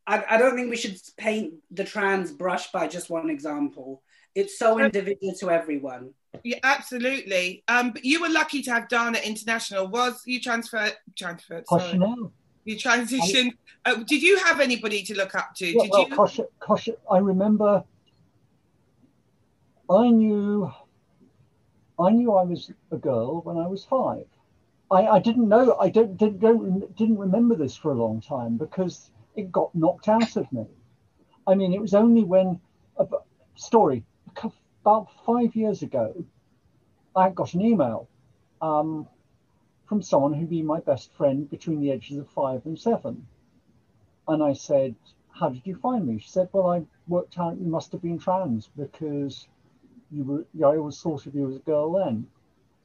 I, 0.08 0.24
I 0.30 0.38
don't 0.38 0.56
think 0.56 0.70
we 0.70 0.78
should 0.78 1.00
paint 1.18 1.56
the 1.72 1.84
trans 1.84 2.32
brush 2.32 2.72
by 2.72 2.88
just 2.88 3.10
one 3.10 3.30
example. 3.30 4.02
It's 4.36 4.58
so 4.58 4.80
individual 4.80 5.34
to 5.40 5.52
everyone. 5.52 6.14
Yeah, 6.44 6.60
absolutely. 6.64 7.64
Um, 7.68 7.92
but 7.92 8.06
you 8.06 8.22
were 8.22 8.30
lucky 8.30 8.62
to 8.64 8.72
have 8.72 8.88
Dana 8.88 9.20
International. 9.20 9.88
Was 9.88 10.22
you 10.26 10.40
transferred? 10.40 10.96
Transferred. 11.18 11.68
Sorry. 11.68 12.00
You 12.70 12.76
transitioned. 12.76 13.54
Uh, 13.84 13.96
did 14.04 14.22
you 14.22 14.38
have 14.38 14.60
anybody 14.60 15.02
to 15.02 15.16
look 15.16 15.34
up 15.34 15.56
to? 15.56 15.66
Yeah, 15.66 15.82
did 15.82 16.16
well, 16.16 16.32
you? 16.38 16.98
I 17.10 17.18
remember 17.18 17.84
I 19.90 20.10
knew 20.10 20.72
I 22.00 22.12
knew 22.12 22.32
I 22.32 22.44
was 22.44 22.72
a 22.92 22.98
girl 22.98 23.42
when 23.42 23.58
I 23.58 23.66
was 23.66 23.86
five. 23.86 24.28
I, 24.92 25.08
I 25.08 25.20
didn't 25.20 25.50
know 25.50 25.78
I 25.80 25.90
don't, 25.90 26.16
didn't 26.16 26.42
don't, 26.42 26.96
didn't 26.96 27.18
remember 27.18 27.56
this 27.56 27.76
for 27.76 27.92
a 27.92 27.96
long 27.96 28.22
time 28.22 28.58
because 28.58 29.10
it 29.36 29.52
got 29.52 29.74
knocked 29.74 30.08
out 30.08 30.36
of 30.36 30.52
me. 30.54 30.68
I 31.48 31.56
mean, 31.56 31.74
it 31.74 31.82
was 31.82 31.96
only 31.96 32.24
when 32.24 32.62
a 32.98 33.08
story 33.56 34.04
about 34.84 35.08
five 35.26 35.56
years 35.56 35.82
ago, 35.82 36.24
I 37.16 37.32
got 37.32 37.56
an 37.56 37.62
email 37.62 38.08
um, 38.62 39.08
from 39.90 40.02
someone 40.02 40.34
who'd 40.34 40.50
be 40.50 40.62
my 40.62 40.80
best 40.80 41.12
friend 41.14 41.50
between 41.50 41.82
the 41.82 41.92
ages 41.92 42.18
of 42.18 42.30
five 42.30 42.66
and 42.66 42.80
seven, 42.80 43.28
and 44.30 44.42
I 44.42 44.54
said, 44.54 44.96
"How 45.32 45.50
did 45.50 45.68
you 45.68 45.76
find 45.76 46.08
me?" 46.08 46.20
She 46.20 46.30
said, 46.30 46.48
"Well, 46.54 46.68
I 46.68 46.86
worked 47.10 47.38
out 47.38 47.60
you 47.60 47.68
must 47.68 47.92
have 47.92 48.02
been 48.02 48.20
trans 48.20 48.70
because." 48.78 49.48
you 50.12 50.24
were 50.24 50.46
I 50.66 50.78
always 50.78 51.02
thought 51.02 51.26
of 51.26 51.36
you 51.36 51.50
as 51.50 51.56
a 51.56 51.60
girl 51.60 51.94
then. 51.94 52.28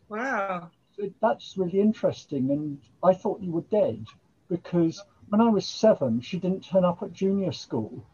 Wow. 0.08 0.70
So 0.96 1.10
that's 1.20 1.56
really 1.56 1.80
interesting. 1.80 2.50
And 2.50 2.80
I 3.02 3.14
thought 3.14 3.40
you 3.40 3.52
were 3.52 3.62
dead 3.62 4.06
because 4.48 5.02
when 5.28 5.40
I 5.40 5.48
was 5.48 5.66
seven, 5.66 6.20
she 6.20 6.38
didn't 6.38 6.64
turn 6.64 6.84
up 6.84 7.02
at 7.02 7.12
junior 7.12 7.52
school. 7.52 8.04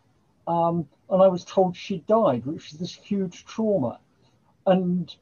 Um, 0.46 0.88
and 1.11 1.22
I 1.22 1.29
was 1.29 1.44
told 1.44 1.76
she 1.76 1.98
died, 1.98 2.46
which 2.46 2.72
is 2.72 2.79
this 2.79 2.94
huge 2.94 3.44
trauma. 3.44 4.00
And 4.66 5.14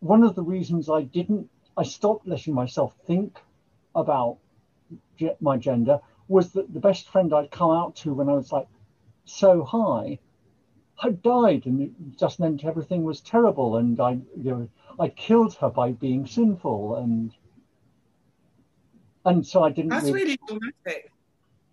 one 0.00 0.22
of 0.22 0.34
the 0.34 0.42
reasons 0.42 0.88
I 0.88 1.02
didn't, 1.02 1.48
I 1.76 1.82
stopped 1.82 2.26
letting 2.26 2.54
myself 2.54 2.94
think 3.06 3.38
about 3.94 4.38
my 5.40 5.56
gender 5.56 6.00
was 6.28 6.52
that 6.52 6.72
the 6.72 6.80
best 6.80 7.08
friend 7.08 7.32
I'd 7.32 7.50
come 7.50 7.70
out 7.70 7.96
to 7.96 8.12
when 8.12 8.28
I 8.28 8.32
was 8.32 8.52
like 8.52 8.66
so 9.24 9.64
high 9.64 10.18
had 10.96 11.22
died, 11.22 11.66
and 11.66 11.82
it 11.82 11.90
just 12.18 12.40
meant 12.40 12.64
everything 12.64 13.04
was 13.04 13.20
terrible, 13.20 13.76
and 13.76 14.00
I, 14.00 14.12
you 14.12 14.50
know, 14.50 14.68
I 14.98 15.08
killed 15.08 15.54
her 15.56 15.68
by 15.68 15.92
being 15.92 16.26
sinful, 16.26 16.96
and 16.96 17.32
and 19.26 19.46
so 19.46 19.62
I 19.62 19.70
didn't. 19.70 19.90
That's 19.90 20.04
really, 20.06 20.20
really 20.24 20.38
dramatic. 20.46 21.12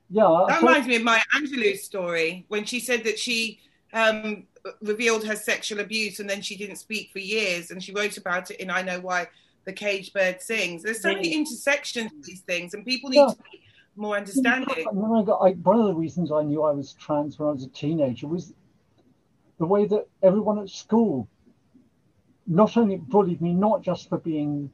Yeah, 0.09 0.45
that 0.49 0.61
reminds 0.61 0.87
me 0.87 0.97
of 0.97 1.03
Maya 1.03 1.21
Angelou 1.35 1.77
story 1.77 2.45
when 2.49 2.65
she 2.65 2.79
said 2.79 3.03
that 3.05 3.17
she 3.17 3.59
um, 3.93 4.45
revealed 4.81 5.23
her 5.25 5.35
sexual 5.35 5.79
abuse 5.79 6.19
and 6.19 6.29
then 6.29 6.41
she 6.41 6.57
didn't 6.57 6.75
speak 6.75 7.11
for 7.11 7.19
years, 7.19 7.71
and 7.71 7.81
she 7.81 7.93
wrote 7.93 8.17
about 8.17 8.51
it 8.51 8.59
in 8.59 8.69
I 8.69 8.81
Know 8.81 8.99
Why 8.99 9.27
the 9.65 9.73
cage 9.73 10.13
Bird 10.13 10.41
Sings. 10.41 10.83
There's 10.83 11.01
so 11.01 11.13
many 11.13 11.33
intersections 11.33 12.11
of 12.11 12.25
these 12.25 12.41
things, 12.41 12.73
and 12.73 12.85
people 12.85 13.09
need 13.09 13.17
yeah. 13.17 13.27
to 13.27 13.37
be 13.51 13.61
more 13.95 14.17
understanding. 14.17 14.85
When 14.91 15.21
I 15.21 15.23
got, 15.23 15.37
I, 15.37 15.51
one 15.51 15.79
of 15.79 15.87
the 15.87 15.93
reasons 15.93 16.31
I 16.31 16.43
knew 16.43 16.63
I 16.63 16.71
was 16.71 16.93
trans 16.93 17.39
when 17.39 17.49
I 17.49 17.51
was 17.51 17.63
a 17.63 17.69
teenager 17.69 18.27
was 18.27 18.53
the 19.59 19.65
way 19.65 19.85
that 19.85 20.07
everyone 20.21 20.59
at 20.59 20.69
school 20.69 21.27
not 22.47 22.75
only 22.75 22.97
bullied 22.97 23.41
me 23.41 23.53
not 23.53 23.81
just 23.81 24.09
for 24.09 24.17
being 24.17 24.69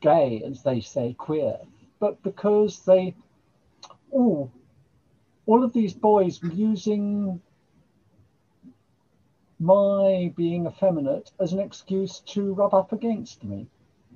gay, 0.00 0.42
as 0.46 0.62
they 0.62 0.80
say, 0.80 1.14
queer, 1.18 1.58
but 1.98 2.22
because 2.22 2.84
they, 2.84 3.14
oh, 4.14 4.50
all 5.46 5.64
of 5.64 5.72
these 5.72 5.92
boys 5.92 6.42
were 6.42 6.52
using 6.52 7.40
my 9.58 10.32
being 10.36 10.66
effeminate 10.66 11.30
as 11.40 11.52
an 11.52 11.60
excuse 11.60 12.20
to 12.20 12.54
rub 12.54 12.74
up 12.74 12.92
against 12.92 13.44
me. 13.44 13.66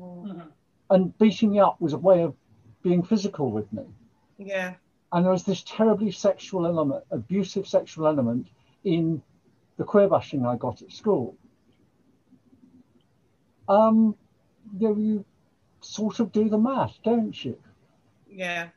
Mm-hmm. 0.00 0.40
And 0.90 1.18
beating 1.18 1.52
me 1.52 1.61
up 1.61 1.81
was 1.81 1.92
a 1.92 1.98
way 1.98 2.22
of 2.22 2.35
being 2.83 3.02
physical 3.02 3.50
with 3.50 3.72
me. 3.72 3.85
Yeah. 4.38 4.74
And 5.12 5.24
there 5.24 5.33
was 5.33 5.44
this 5.44 5.62
terribly 5.62 6.11
sexual 6.11 6.66
element, 6.66 7.05
abusive 7.11 7.66
sexual 7.66 8.07
element 8.07 8.48
in 8.85 9.22
the 9.76 9.85
queer 9.85 10.09
bashing 10.09 10.46
I 10.46 10.57
got 10.57 10.83
at 10.83 10.92
school. 10.92 11.37
Um, 13.68 14.16
you, 14.78 14.88
know, 14.88 14.96
you 14.96 15.24
sort 15.81 16.20
of 16.20 16.33
do 16.33 16.48
the 16.48 16.59
math, 16.59 16.94
don't 17.05 17.44
you? 17.44 17.59
Yeah. 18.31 18.68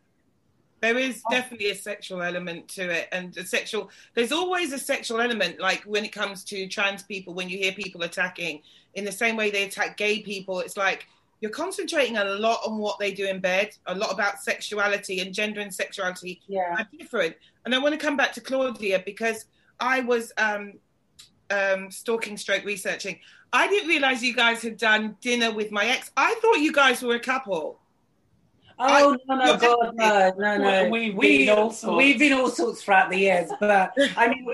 There 0.86 1.00
is 1.00 1.24
definitely 1.32 1.71
a 1.71 1.76
sexual 1.76 2.21
element 2.21 2.67
to 2.69 2.89
it, 2.91 3.10
and 3.12 3.36
a 3.38 3.45
sexual. 3.45 3.89
There's 4.13 4.32
always 4.32 4.71
a 4.71 4.78
sexual 4.78 5.19
element, 5.19 5.60
like 5.60 5.82
when 5.84 6.06
it 6.06 6.12
comes 6.12 6.43
to 6.45 6.67
trans 6.67 7.02
people. 7.02 7.34
When 7.34 7.50
you 7.50 7.58
hear 7.58 7.71
people 7.71 8.04
attacking, 8.04 8.62
in 8.93 9.04
the 9.04 9.12
same 9.12 9.36
way 9.36 9.50
they 9.50 9.63
attack 9.63 9.98
gay 9.98 10.21
people, 10.21 10.60
it's 10.60 10.78
like 10.78 11.08
you're 11.41 11.50
concentrating 11.50 12.17
a 12.17 12.24
lot 12.26 12.60
on 12.67 12.78
what 12.78 13.00
they 13.00 13.12
do 13.12 13.26
in 13.26 13.39
bed, 13.39 13.76
a 13.88 13.95
lot 13.95 14.13
about 14.13 14.43
sexuality 14.43 15.21
and 15.21 15.34
gender 15.34 15.60
and 15.60 15.74
sexuality 15.74 16.39
yeah. 16.48 16.76
are 16.78 16.88
different. 16.98 17.36
And 17.65 17.74
I 17.74 17.80
want 17.80 17.93
to 17.93 18.00
come 18.00 18.15
back 18.15 18.32
to 18.34 18.41
Claudia 18.41 19.02
because 19.04 19.45
I 19.80 20.02
was 20.02 20.32
um, 20.38 20.74
um, 21.50 21.89
stalking 21.89 22.38
stroke 22.38 22.63
researching. 22.63 23.19
I 23.52 23.67
didn't 23.67 23.89
realize 23.89 24.24
you 24.24 24.36
guys 24.36 24.62
had 24.62 24.78
done 24.78 25.17
dinner 25.19 25.52
with 25.52 25.71
my 25.71 25.86
ex. 25.86 26.12
I 26.15 26.36
thought 26.41 26.60
you 26.60 26.71
guys 26.71 27.02
were 27.02 27.15
a 27.15 27.19
couple. 27.19 27.80
Oh 28.77 29.13
I, 29.13 29.35
no 29.35 29.35
no 29.35 29.57
God 29.57 29.95
no 29.95 30.33
no 30.38 30.57
no 30.57 30.89
we 30.89 31.11
we 31.11 31.49
we've 31.95 32.19
been 32.19 32.33
all 32.33 32.49
sorts 32.49 32.83
throughout 32.83 33.09
the 33.09 33.17
years 33.17 33.49
but 33.59 33.93
I 34.17 34.27
mean 34.27 34.47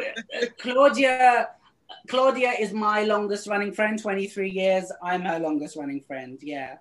Claudia 0.59 1.49
Claudia 2.07 2.51
is 2.59 2.71
my 2.71 3.03
longest 3.03 3.47
running 3.47 3.71
friend 3.71 3.99
23 3.99 4.49
years 4.49 4.91
I'm 5.03 5.21
her 5.21 5.39
longest 5.39 5.75
running 5.75 6.01
friend 6.01 6.37
yeah 6.41 6.75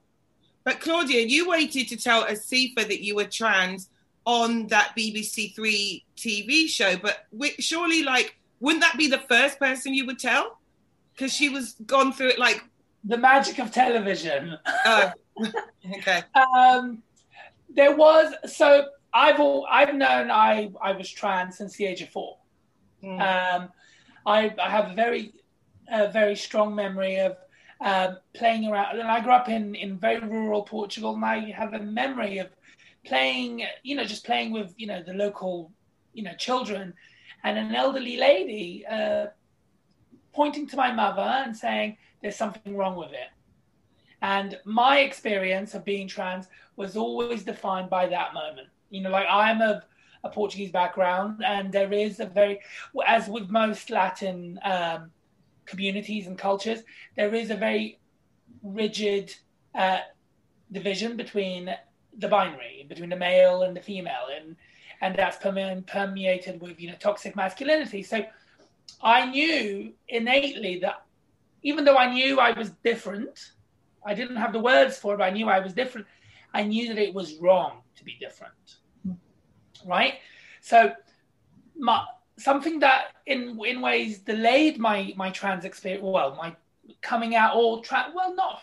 but 0.65 0.81
Claudia 0.81 1.27
you 1.27 1.49
waited 1.49 1.89
to 1.89 1.97
tell 1.97 2.25
Asifa 2.25 2.87
that 2.87 3.03
you 3.03 3.17
were 3.17 3.25
trans 3.25 3.89
on 4.25 4.67
that 4.69 4.95
BBC 4.97 5.55
Three 5.55 6.05
TV 6.17 6.69
show. 6.69 6.97
But 6.97 7.27
surely, 7.59 8.03
like, 8.03 8.37
wouldn't 8.61 8.83
that 8.83 8.97
be 8.97 9.09
the 9.09 9.19
first 9.19 9.59
person 9.59 9.95
you 9.95 10.07
would 10.07 10.19
tell? 10.19 10.59
Because 11.13 11.33
she 11.33 11.49
was 11.49 11.73
gone 11.87 12.13
through 12.13 12.29
it 12.29 12.39
like 12.39 12.65
the 13.05 13.17
magic 13.17 13.59
of 13.59 13.73
television. 13.73 14.57
Oh, 14.85 15.13
okay. 15.99 16.23
um, 16.35 17.03
there 17.75 17.97
was 17.97 18.33
so 18.47 18.87
I've 19.13 19.41
all, 19.41 19.67
I've 19.71 19.95
known 19.95 20.31
I 20.31 20.71
I 20.81 20.93
was 20.93 21.11
trans 21.11 21.59
since 21.59 21.77
the 21.77 21.87
age 21.87 22.03
of 22.03 22.11
four. 22.11 22.39
Mm. 23.03 23.21
Um, 23.21 23.69
I 24.27 24.55
I 24.63 24.71
have 24.71 24.91
a 24.91 24.95
very 24.95 25.33
a 25.91 26.11
very 26.11 26.37
strong 26.37 26.75
memory 26.75 27.17
of 27.19 27.37
uh, 27.81 28.15
playing 28.35 28.67
around. 28.67 28.99
And 28.99 29.09
I 29.09 29.21
grew 29.21 29.33
up 29.33 29.49
in 29.49 29.75
in 29.75 29.99
very 29.99 30.21
rural 30.21 30.63
Portugal, 30.63 31.15
and 31.15 31.25
I 31.25 31.51
have 31.51 31.75
a 31.75 31.81
memory 31.81 32.39
of 32.39 32.49
playing, 33.05 33.65
you 33.83 33.97
know, 33.97 34.05
just 34.05 34.25
playing 34.25 34.53
with, 34.53 34.75
you 34.77 34.87
know, 34.87 35.03
the 35.03 35.15
local, 35.15 35.73
you 36.13 36.23
know, 36.23 36.35
children, 36.35 36.95
and 37.45 37.59
an 37.59 37.75
elderly 37.75 38.17
lady 38.17 38.85
uh, 38.87 39.27
pointing 40.33 40.67
to 40.69 40.77
my 40.77 40.93
mother 40.93 41.23
and 41.23 41.57
saying, 41.57 41.97
"There's 42.21 42.37
something 42.37 42.77
wrong 42.77 42.97
with 42.97 43.13
it," 43.13 43.31
And 44.23 44.59
my 44.65 45.01
experience 45.01 45.75
of 45.75 45.85
being 45.85 46.07
trans 46.07 46.47
was 46.77 46.97
always 46.97 47.43
defined 47.43 47.91
by 47.91 48.07
that 48.09 48.35
moment. 48.35 48.69
You 48.91 49.03
know, 49.03 49.11
like 49.11 49.27
I'm 49.29 49.63
of 49.63 49.85
a 50.25 50.29
Portuguese 50.29 50.71
background, 50.71 51.43
and 51.45 51.73
there 51.73 51.93
is 51.93 52.21
a 52.21 52.27
very, 52.27 52.61
as 53.07 53.29
with 53.29 53.49
most 53.49 53.89
Latin 53.89 54.59
um, 54.63 55.11
communities 55.65 56.27
and 56.27 56.37
cultures, 56.37 56.81
there 57.17 57.35
is 57.35 57.51
a 57.51 57.55
very 57.55 57.99
rigid 58.63 59.35
uh, 59.75 60.01
division 60.73 61.17
between 61.17 61.75
the 62.19 62.29
binary, 62.29 62.85
between 62.89 63.09
the 63.09 63.17
male 63.17 63.63
and 63.63 63.75
the 63.75 63.81
female, 63.81 64.29
and 64.37 64.57
and 65.03 65.17
that's 65.17 65.39
permeated 65.39 66.61
with 66.61 66.79
you 66.81 66.91
know 66.91 66.97
toxic 67.01 67.35
masculinity. 67.35 68.03
So 68.03 68.25
I 69.03 69.27
knew 69.27 69.93
innately 70.09 70.81
that 70.81 71.05
even 71.63 71.85
though 71.85 71.97
I 71.97 72.13
knew 72.13 72.39
I 72.39 72.53
was 72.53 72.71
different, 72.85 73.53
I 74.05 74.15
didn't 74.15 74.37
have 74.37 74.53
the 74.53 74.61
words 74.61 74.99
for 74.99 75.15
it, 75.15 75.19
but 75.19 75.25
I 75.25 75.31
knew 75.31 75.49
I 75.49 75.61
was 75.61 75.73
different. 75.73 76.07
I 76.53 76.63
knew 76.65 76.89
that 76.89 76.99
it 76.99 77.15
was 77.15 77.37
wrong 77.37 77.83
to 77.97 78.05
be 78.05 78.17
different. 78.21 78.77
Right? 79.87 80.15
So 80.61 80.93
my 81.79 82.05
something 82.39 82.81
that 82.81 83.09
in 83.27 83.59
in 83.65 83.81
ways 83.81 84.19
delayed 84.19 84.79
my 84.79 85.13
my 85.17 85.31
trans 85.31 85.65
experience 85.65 86.03
well, 86.03 86.35
my 86.37 86.55
coming 87.03 87.35
out 87.35 87.55
or 87.55 87.83
trans 87.83 88.15
well 88.15 88.35
not 88.35 88.63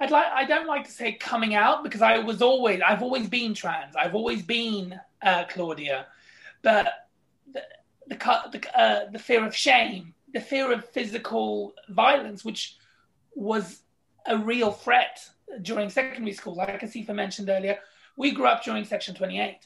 I'd 0.00 0.10
like 0.10 0.26
I 0.32 0.44
don't 0.46 0.66
like 0.66 0.84
to 0.84 0.90
say 0.90 1.12
coming 1.12 1.54
out 1.54 1.84
because 1.84 2.00
I 2.00 2.18
was 2.18 2.40
always 2.40 2.80
I've 2.80 3.02
always 3.02 3.28
been 3.28 3.52
trans. 3.52 3.94
I've 3.94 4.14
always 4.14 4.42
been 4.42 4.98
uh, 5.22 5.44
Claudia, 5.50 6.06
but 6.62 6.88
the 7.52 7.62
the 8.08 8.16
the, 8.16 8.80
uh, 8.80 9.10
the 9.10 9.18
fear 9.18 9.44
of 9.44 9.54
shame, 9.54 10.14
the 10.32 10.40
fear 10.40 10.72
of 10.72 10.88
physical 10.88 11.74
violence, 11.90 12.42
which 12.46 12.78
was 13.34 13.82
a 14.26 14.38
real 14.38 14.72
threat 14.72 15.28
during 15.62 15.90
secondary 15.90 16.32
school, 16.32 16.54
like 16.54 16.80
Asifa 16.80 17.14
mentioned 17.14 17.48
earlier. 17.48 17.78
We 18.16 18.32
grew 18.32 18.46
up 18.46 18.62
during 18.64 18.84
Section 18.84 19.14
28, 19.14 19.58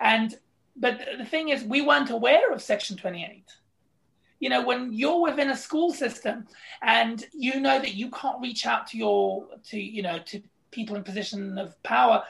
and 0.00 0.34
but 0.76 1.00
the 1.18 1.24
thing 1.24 1.50
is, 1.50 1.64
we 1.64 1.82
weren't 1.82 2.10
aware 2.10 2.52
of 2.52 2.62
Section 2.62 2.96
28 2.96 3.44
you 4.42 4.48
know 4.48 4.62
when 4.66 4.92
you're 4.92 5.22
within 5.22 5.50
a 5.50 5.56
school 5.56 5.92
system 5.92 6.46
and 6.82 7.26
you 7.32 7.60
know 7.60 7.78
that 7.78 7.94
you 7.94 8.10
can't 8.10 8.42
reach 8.42 8.66
out 8.66 8.88
to 8.88 8.98
your 8.98 9.46
to 9.64 9.80
you 9.80 10.02
know 10.02 10.18
to 10.26 10.42
people 10.72 10.96
in 10.96 11.04
position 11.04 11.56
of 11.58 11.80
power 11.84 12.24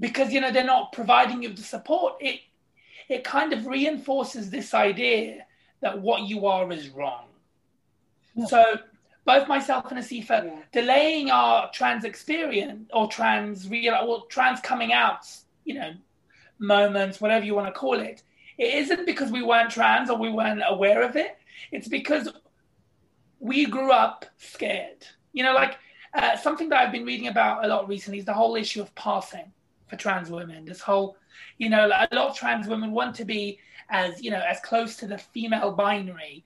because 0.00 0.32
you 0.32 0.40
know 0.40 0.50
they're 0.50 0.64
not 0.64 0.92
providing 0.92 1.42
you 1.42 1.52
the 1.54 1.62
support 1.62 2.14
it 2.20 2.40
it 3.08 3.22
kind 3.22 3.52
of 3.52 3.66
reinforces 3.66 4.50
this 4.50 4.74
idea 4.74 5.46
that 5.80 6.00
what 6.00 6.22
you 6.22 6.46
are 6.46 6.72
is 6.72 6.88
wrong 6.88 7.26
yeah. 8.34 8.46
so 8.46 8.78
both 9.26 9.46
myself 9.48 9.90
and 9.90 10.00
Asifa 10.00 10.44
yeah. 10.44 10.62
delaying 10.72 11.30
our 11.30 11.70
trans 11.72 12.04
experience 12.04 12.88
or 12.94 13.08
trans 13.08 13.68
real 13.68 13.94
or 13.94 14.26
trans 14.28 14.60
coming 14.60 14.92
out 14.92 15.26
you 15.64 15.74
know 15.74 15.92
moments 16.58 17.20
whatever 17.20 17.44
you 17.44 17.54
want 17.54 17.66
to 17.66 17.78
call 17.78 18.00
it 18.00 18.22
it 18.58 18.74
isn't 18.74 19.06
because 19.06 19.30
we 19.30 19.42
weren't 19.42 19.70
trans 19.70 20.10
or 20.10 20.18
we 20.18 20.30
weren't 20.30 20.62
aware 20.66 21.02
of 21.02 21.16
it. 21.16 21.36
It's 21.72 21.88
because 21.88 22.28
we 23.38 23.66
grew 23.66 23.92
up 23.92 24.24
scared. 24.38 25.06
You 25.32 25.44
know, 25.44 25.54
like 25.54 25.78
uh, 26.14 26.36
something 26.36 26.68
that 26.70 26.80
I've 26.80 26.92
been 26.92 27.04
reading 27.04 27.28
about 27.28 27.64
a 27.64 27.68
lot 27.68 27.88
recently 27.88 28.18
is 28.18 28.24
the 28.24 28.32
whole 28.32 28.56
issue 28.56 28.80
of 28.80 28.94
passing 28.94 29.52
for 29.88 29.96
trans 29.96 30.30
women. 30.30 30.64
This 30.64 30.80
whole, 30.80 31.16
you 31.58 31.68
know, 31.68 31.86
a 31.86 32.14
lot 32.14 32.30
of 32.30 32.36
trans 32.36 32.66
women 32.66 32.92
want 32.92 33.14
to 33.16 33.24
be 33.24 33.58
as, 33.90 34.22
you 34.22 34.30
know, 34.30 34.42
as 34.48 34.58
close 34.60 34.96
to 34.96 35.06
the 35.06 35.18
female 35.18 35.72
binary. 35.72 36.44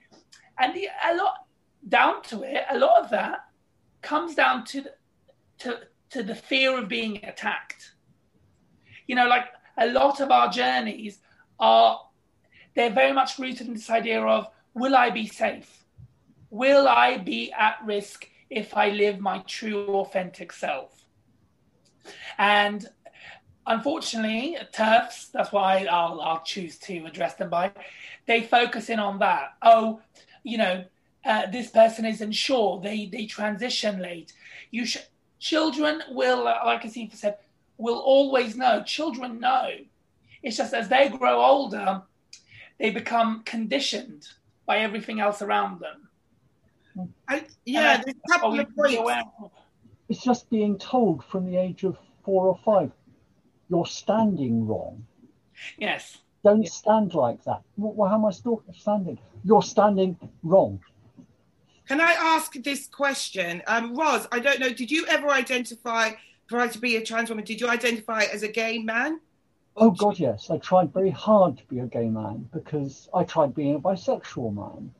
And 0.58 0.74
the, 0.74 0.88
a 1.08 1.14
lot 1.14 1.46
down 1.88 2.22
to 2.24 2.42
it, 2.42 2.64
a 2.70 2.78
lot 2.78 3.02
of 3.02 3.10
that 3.10 3.44
comes 4.02 4.34
down 4.34 4.64
to 4.64 4.82
the, 4.82 4.94
to, 5.58 5.78
to 6.10 6.22
the 6.22 6.34
fear 6.34 6.78
of 6.78 6.88
being 6.88 7.24
attacked. 7.24 7.92
You 9.06 9.16
know, 9.16 9.26
like 9.26 9.46
a 9.78 9.86
lot 9.86 10.20
of 10.20 10.30
our 10.30 10.50
journeys 10.50 11.18
are 11.58 12.00
they're 12.74 12.90
very 12.90 13.12
much 13.12 13.38
rooted 13.38 13.66
in 13.66 13.74
this 13.74 13.90
idea 13.90 14.22
of 14.22 14.46
will 14.74 14.94
I 14.94 15.10
be 15.10 15.26
safe? 15.26 15.84
Will 16.50 16.88
I 16.88 17.18
be 17.18 17.52
at 17.52 17.78
risk 17.84 18.28
if 18.48 18.76
I 18.76 18.90
live 18.90 19.20
my 19.20 19.38
true 19.46 19.86
authentic 19.86 20.52
self? 20.52 21.04
And 22.38 22.88
unfortunately, 23.66 24.56
TERFs, 24.72 25.30
that's 25.32 25.52
why 25.52 25.86
I'll, 25.90 26.20
I'll 26.20 26.42
choose 26.42 26.78
to 26.78 27.04
address 27.06 27.34
them 27.34 27.50
by, 27.50 27.72
they 28.26 28.42
focus 28.42 28.88
in 28.88 28.98
on 28.98 29.18
that. 29.18 29.54
Oh, 29.62 30.00
you 30.42 30.58
know, 30.58 30.84
uh, 31.24 31.46
this 31.46 31.70
person 31.70 32.04
isn't 32.04 32.32
sure, 32.32 32.80
they, 32.80 33.06
they 33.06 33.26
transition 33.26 34.00
late. 34.00 34.32
You 34.70 34.86
sh- 34.86 34.98
children 35.38 36.02
will, 36.10 36.44
like 36.44 36.82
Asifa 36.82 37.14
said, 37.14 37.38
will 37.78 37.98
always 37.98 38.56
know. 38.56 38.82
Children 38.82 39.40
know 39.40 39.70
it's 40.42 40.56
just 40.56 40.74
as 40.74 40.88
they 40.88 41.08
grow 41.08 41.42
older, 41.42 42.02
they 42.78 42.90
become 42.90 43.42
conditioned 43.44 44.28
by 44.66 44.78
everything 44.78 45.20
else 45.20 45.42
around 45.42 45.80
them. 45.80 46.08
I, 47.28 47.44
yeah, 47.64 48.02
there's 48.02 48.16
a 48.24 48.28
couple 48.28 48.58
of 48.58 48.74
points. 48.74 49.22
It's 50.08 50.22
just 50.22 50.50
being 50.50 50.78
told 50.78 51.24
from 51.24 51.46
the 51.46 51.56
age 51.56 51.84
of 51.84 51.96
four 52.24 52.46
or 52.46 52.58
five, 52.64 52.90
you're 53.68 53.86
standing 53.86 54.66
wrong. 54.66 55.06
Yes. 55.78 56.18
Don't 56.42 56.62
yes. 56.62 56.74
stand 56.74 57.14
like 57.14 57.44
that. 57.44 57.62
Well, 57.76 58.08
how 58.08 58.16
am 58.16 58.24
I 58.24 58.32
still 58.32 58.62
standing? 58.72 59.18
You're 59.44 59.62
standing 59.62 60.16
wrong. 60.42 60.80
Can 61.90 62.00
I 62.00 62.12
ask 62.12 62.52
this 62.62 62.86
question? 62.86 63.64
Um, 63.66 63.96
Roz, 63.96 64.28
I 64.30 64.38
don't 64.38 64.60
know, 64.60 64.72
did 64.72 64.92
you 64.92 65.04
ever 65.08 65.28
identify, 65.28 66.12
prior 66.46 66.68
to 66.68 66.78
be 66.78 66.94
a 66.94 67.04
trans 67.04 67.30
woman, 67.30 67.44
did 67.44 67.60
you 67.60 67.66
identify 67.66 68.22
as 68.32 68.44
a 68.44 68.48
gay 68.48 68.78
man? 68.78 69.18
Oh 69.76 69.90
God, 69.90 70.16
yes. 70.16 70.50
I 70.50 70.58
tried 70.58 70.92
very 70.92 71.10
hard 71.10 71.58
to 71.58 71.64
be 71.64 71.80
a 71.80 71.86
gay 71.86 72.08
man 72.08 72.48
because 72.52 73.08
I 73.12 73.24
tried 73.24 73.56
being 73.56 73.74
a 73.74 73.80
bisexual 73.80 74.54
man. 74.54 74.94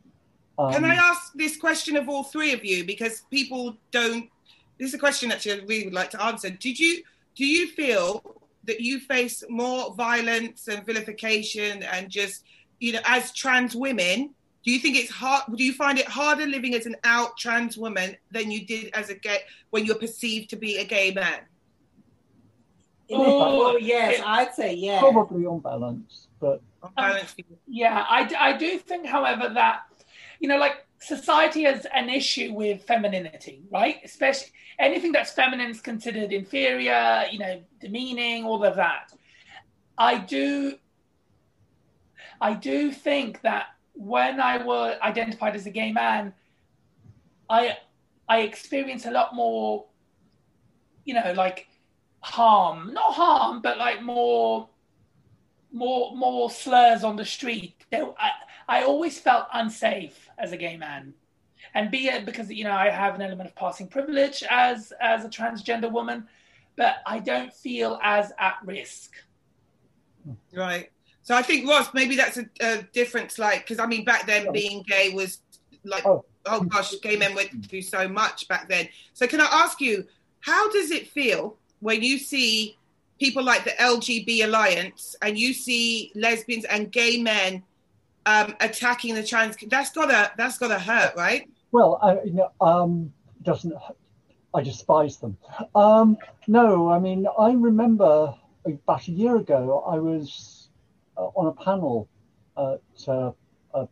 Um, 0.58 0.72
Can 0.72 0.84
I 0.84 0.96
ask 0.96 1.32
this 1.34 1.56
question 1.56 1.96
of 1.96 2.08
all 2.08 2.24
three 2.24 2.52
of 2.52 2.64
you 2.64 2.84
because 2.84 3.20
people 3.30 3.76
don't? 3.92 4.28
This 4.76 4.88
is 4.88 4.94
a 4.94 4.98
question 4.98 5.30
actually 5.30 5.60
I 5.62 5.64
really 5.66 5.84
would 5.84 5.94
like 5.94 6.10
to 6.10 6.20
answer. 6.20 6.50
Did 6.50 6.76
you 6.76 7.04
do 7.36 7.46
you 7.46 7.68
feel 7.68 8.42
that 8.64 8.80
you 8.80 8.98
face 8.98 9.44
more 9.48 9.94
violence 9.94 10.66
and 10.66 10.84
vilification 10.84 11.84
and 11.84 12.10
just 12.10 12.42
you 12.80 12.94
know 12.94 13.00
as 13.04 13.30
trans 13.30 13.76
women? 13.76 14.34
Do 14.64 14.70
you 14.70 14.78
think 14.78 14.96
it's 14.96 15.10
hard? 15.10 15.44
Do 15.54 15.64
you 15.64 15.72
find 15.72 15.98
it 15.98 16.06
harder 16.06 16.46
living 16.46 16.74
as 16.74 16.86
an 16.86 16.96
out 17.04 17.36
trans 17.38 17.78
woman 17.78 18.16
than 18.30 18.50
you 18.50 18.66
did 18.66 18.90
as 18.94 19.08
a 19.08 19.14
gay 19.14 19.38
when 19.70 19.86
you're 19.86 19.98
perceived 19.98 20.50
to 20.50 20.56
be 20.56 20.78
a 20.78 20.84
gay 20.84 21.12
man? 21.12 21.40
Oh, 23.12 23.76
yes, 23.76 24.22
I'd 24.24 24.54
say 24.54 24.74
yeah. 24.74 25.00
Probably 25.00 25.46
on 25.46 25.60
balance, 25.60 26.28
but 26.38 26.62
um, 26.96 27.16
yeah, 27.66 28.04
I, 28.08 28.30
I 28.38 28.56
do 28.56 28.78
think, 28.78 29.06
however, 29.06 29.50
that 29.54 29.82
you 30.40 30.48
know, 30.48 30.58
like 30.58 30.86
society 31.00 31.64
has 31.64 31.86
an 31.94 32.08
issue 32.08 32.52
with 32.52 32.82
femininity, 32.82 33.62
right? 33.70 33.96
Especially 34.04 34.52
anything 34.78 35.12
that's 35.12 35.32
feminine 35.32 35.70
is 35.70 35.80
considered 35.80 36.32
inferior, 36.32 37.24
you 37.30 37.38
know, 37.38 37.62
demeaning, 37.80 38.44
all 38.44 38.64
of 38.64 38.76
that. 38.76 39.12
I 39.98 40.18
do, 40.18 40.76
I 42.40 42.54
do 42.54 42.90
think 42.90 43.42
that 43.42 43.66
when 44.00 44.40
I 44.40 44.56
was 44.56 44.96
identified 45.02 45.54
as 45.54 45.66
a 45.66 45.70
gay 45.70 45.92
man, 45.92 46.32
I 47.50 47.76
I 48.28 48.40
experienced 48.40 49.04
a 49.04 49.10
lot 49.10 49.34
more, 49.34 49.86
you 51.04 51.12
know, 51.12 51.34
like 51.36 51.68
harm, 52.20 52.94
not 52.94 53.12
harm, 53.12 53.60
but 53.60 53.76
like 53.76 54.02
more, 54.02 54.70
more, 55.70 56.16
more 56.16 56.50
slurs 56.50 57.04
on 57.04 57.16
the 57.16 57.26
street. 57.26 57.84
I, 57.92 58.30
I 58.68 58.84
always 58.84 59.18
felt 59.18 59.48
unsafe 59.52 60.30
as 60.38 60.52
a 60.52 60.56
gay 60.56 60.78
man, 60.78 61.12
and 61.74 61.90
be 61.90 62.06
it 62.06 62.24
because 62.24 62.50
you 62.50 62.64
know 62.64 62.72
I 62.72 62.88
have 62.88 63.14
an 63.14 63.20
element 63.20 63.50
of 63.50 63.54
passing 63.54 63.86
privilege 63.86 64.42
as 64.48 64.94
as 64.98 65.26
a 65.26 65.28
transgender 65.28 65.92
woman, 65.92 66.26
but 66.74 66.96
I 67.04 67.18
don't 67.18 67.52
feel 67.52 68.00
as 68.02 68.32
at 68.38 68.56
risk. 68.64 69.12
Right. 70.54 70.90
So 71.22 71.34
I 71.34 71.42
think 71.42 71.68
Roz, 71.68 71.88
maybe 71.92 72.16
that's 72.16 72.38
a, 72.38 72.46
a 72.60 72.82
difference. 72.92 73.38
Like, 73.38 73.60
because 73.60 73.78
I 73.78 73.86
mean, 73.86 74.04
back 74.04 74.26
then 74.26 74.52
being 74.52 74.82
gay 74.82 75.10
was 75.10 75.40
like, 75.84 76.06
oh. 76.06 76.24
oh 76.46 76.62
gosh, 76.62 76.94
gay 77.02 77.16
men 77.16 77.34
went 77.34 77.66
through 77.66 77.82
so 77.82 78.08
much 78.08 78.48
back 78.48 78.68
then. 78.68 78.88
So 79.12 79.26
can 79.26 79.40
I 79.40 79.48
ask 79.50 79.80
you, 79.80 80.06
how 80.40 80.70
does 80.70 80.90
it 80.90 81.08
feel 81.08 81.56
when 81.80 82.02
you 82.02 82.18
see 82.18 82.76
people 83.18 83.42
like 83.44 83.64
the 83.64 83.70
LGB 83.72 84.44
Alliance 84.44 85.14
and 85.22 85.38
you 85.38 85.52
see 85.52 86.10
lesbians 86.14 86.64
and 86.64 86.90
gay 86.90 87.22
men 87.22 87.62
um, 88.26 88.54
attacking 88.60 89.14
the 89.14 89.22
trans, 89.22 89.56
that's 89.68 89.92
gotta 89.92 90.32
that's 90.36 90.58
gotta 90.58 90.78
hurt, 90.78 91.14
right? 91.16 91.48
Well, 91.72 91.98
I, 92.02 92.22
you 92.24 92.32
know, 92.32 92.50
um, 92.60 93.12
doesn't 93.42 93.72
I 94.54 94.62
despise 94.62 95.18
them? 95.18 95.36
Um, 95.74 96.16
no, 96.46 96.90
I 96.90 96.98
mean 96.98 97.26
I 97.38 97.52
remember 97.52 98.34
about 98.66 99.08
a 99.08 99.10
year 99.10 99.36
ago 99.36 99.84
I 99.86 99.98
was 99.98 100.59
uh, 100.59 100.59
on 101.34 101.46
a 101.46 101.64
panel 101.64 102.08
at 102.56 103.08
uh, 103.08 103.32
uh, 103.74 103.86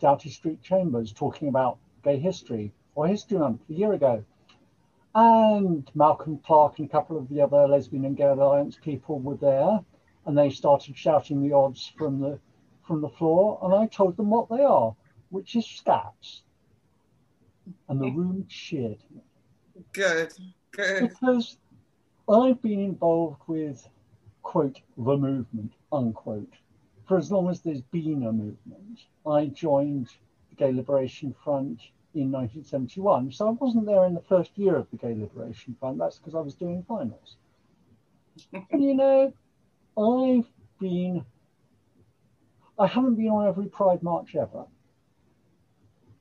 Doughty 0.00 0.30
Street 0.30 0.62
Chambers 0.62 1.12
talking 1.12 1.48
about 1.48 1.78
gay 2.04 2.18
history 2.18 2.72
or 2.94 3.06
history 3.06 3.38
month 3.38 3.60
a 3.70 3.72
year 3.72 3.92
ago, 3.92 4.24
and 5.14 5.90
Malcolm 5.94 6.38
Clark 6.44 6.78
and 6.78 6.88
a 6.88 6.92
couple 6.92 7.18
of 7.18 7.28
the 7.28 7.40
other 7.40 7.66
lesbian 7.68 8.04
and 8.04 8.16
gay 8.16 8.24
alliance 8.24 8.78
people 8.82 9.18
were 9.18 9.36
there, 9.36 9.80
and 10.26 10.36
they 10.36 10.50
started 10.50 10.96
shouting 10.96 11.42
the 11.42 11.54
odds 11.54 11.92
from 11.96 12.20
the 12.20 12.38
from 12.86 13.00
the 13.00 13.08
floor, 13.08 13.60
and 13.62 13.74
I 13.74 13.86
told 13.86 14.16
them 14.16 14.30
what 14.30 14.48
they 14.48 14.62
are, 14.62 14.94
which 15.30 15.54
is 15.54 15.64
scats, 15.64 16.40
and 17.88 18.00
the 18.00 18.10
room 18.10 18.46
cheered. 18.48 18.98
Good, 19.92 20.32
good. 20.72 21.08
Because 21.08 21.56
I've 22.28 22.60
been 22.60 22.80
involved 22.80 23.42
with 23.46 23.88
quote 24.42 24.80
the 24.96 25.16
movement 25.16 25.72
unquote 25.92 26.52
for 27.06 27.18
as 27.18 27.30
long 27.30 27.50
as 27.50 27.60
there's 27.60 27.82
been 27.82 28.24
a 28.24 28.32
movement. 28.32 29.00
I 29.26 29.46
joined 29.46 30.08
the 30.50 30.56
Gay 30.56 30.72
Liberation 30.72 31.34
Front 31.44 31.80
in 32.14 32.30
1971. 32.30 33.32
So 33.32 33.48
I 33.48 33.50
wasn't 33.50 33.86
there 33.86 34.04
in 34.06 34.14
the 34.14 34.22
first 34.22 34.56
year 34.56 34.76
of 34.76 34.90
the 34.90 34.96
Gay 34.96 35.14
Liberation 35.14 35.76
Front. 35.78 35.98
That's 35.98 36.18
because 36.18 36.34
I 36.34 36.40
was 36.40 36.54
doing 36.54 36.84
finals. 36.86 37.36
and 38.52 38.82
you 38.82 38.94
know, 38.94 39.32
I've 39.98 40.48
been, 40.80 41.24
I 42.78 42.86
haven't 42.86 43.16
been 43.16 43.28
on 43.28 43.46
every 43.46 43.66
Pride 43.66 44.02
March 44.02 44.34
ever. 44.34 44.64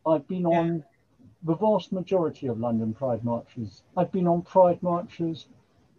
I've 0.05 0.27
been 0.27 0.41
yeah. 0.41 0.59
on 0.59 0.83
the 1.43 1.55
vast 1.55 1.91
majority 1.91 2.47
of 2.47 2.59
London 2.59 2.93
Pride 2.93 3.23
marches. 3.23 3.83
I've 3.95 4.11
been 4.11 4.27
on 4.27 4.41
Pride 4.41 4.81
marches 4.81 5.45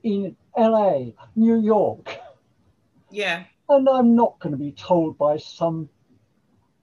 in 0.03 0.37
LA, 0.57 1.13
New 1.37 1.61
York. 1.61 2.19
Yeah. 3.11 3.45
And 3.73 3.89
I'm 3.89 4.15
not 4.15 4.39
going 4.39 4.53
to 4.53 4.59
be 4.59 4.73
told 4.73 5.17
by 5.17 5.39
some 5.39 5.89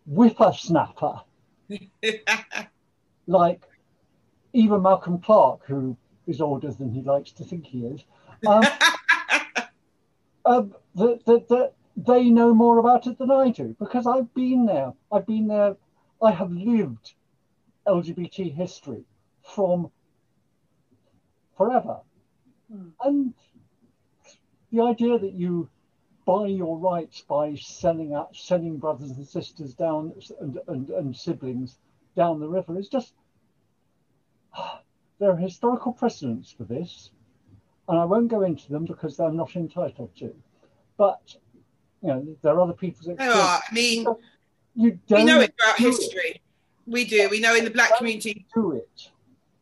whippersnapper 0.07 1.21
like 3.27 3.61
even 4.53 4.81
Malcolm 4.81 5.19
Clark, 5.19 5.65
who 5.67 5.95
is 6.25 6.41
older 6.41 6.71
than 6.71 6.91
he 6.91 7.03
likes 7.03 7.31
to 7.33 7.43
think 7.43 7.65
he 7.65 7.85
is, 7.85 8.03
um, 8.47 8.63
um, 10.45 10.75
that, 10.95 11.23
that, 11.25 11.47
that 11.49 11.73
they 11.95 12.23
know 12.23 12.55
more 12.55 12.79
about 12.79 13.05
it 13.05 13.19
than 13.19 13.29
I 13.29 13.49
do 13.49 13.75
because 13.79 14.07
I've 14.07 14.33
been 14.33 14.65
there. 14.65 14.93
I've 15.11 15.27
been 15.27 15.47
there. 15.47 15.75
I 16.23 16.31
have 16.31 16.51
lived 16.51 17.13
LGBT 17.87 18.51
history 18.55 19.03
from 19.43 19.91
forever. 21.55 21.99
Mm. 22.73 22.91
And 23.03 23.33
the 24.71 24.81
idea 24.81 25.19
that 25.19 25.33
you 25.33 25.69
buy 26.29 26.45
your 26.45 26.77
rights 26.77 27.21
by 27.21 27.55
selling 27.55 28.13
out, 28.13 28.35
selling 28.35 28.77
brothers 28.77 29.09
and 29.09 29.27
sisters 29.27 29.73
down 29.73 30.13
and, 30.39 30.59
and, 30.67 30.89
and 30.91 31.15
siblings 31.15 31.79
down 32.15 32.39
the 32.39 32.47
river 32.47 32.77
is 32.77 32.87
just 32.87 33.13
there 35.19 35.31
are 35.31 35.35
historical 35.35 35.91
precedents 35.91 36.51
for 36.55 36.65
this, 36.65 37.09
and 37.87 37.97
I 37.97 38.05
won't 38.05 38.27
go 38.27 38.43
into 38.43 38.69
them 38.71 38.85
because 38.85 39.19
I'm 39.19 39.37
not 39.37 39.55
entitled 39.55 40.15
to. 40.17 40.35
But 40.97 41.35
you 42.03 42.09
know, 42.09 42.37
there 42.43 42.53
are 42.53 42.61
other 42.61 42.73
people's 42.73 43.07
experiences. 43.07 43.41
Oh, 43.43 43.59
I 43.67 43.73
mean, 43.73 44.05
you 44.75 44.99
don't 45.07 45.21
we 45.21 45.25
know 45.25 45.41
it 45.41 45.55
throughout 45.59 45.79
history. 45.79 46.29
It. 46.35 46.41
We 46.85 47.05
do. 47.05 47.27
We 47.29 47.39
know 47.39 47.55
in 47.55 47.63
the 47.63 47.71
black 47.71 47.97
community. 47.97 48.45
Do 48.53 48.73
it. 48.73 49.09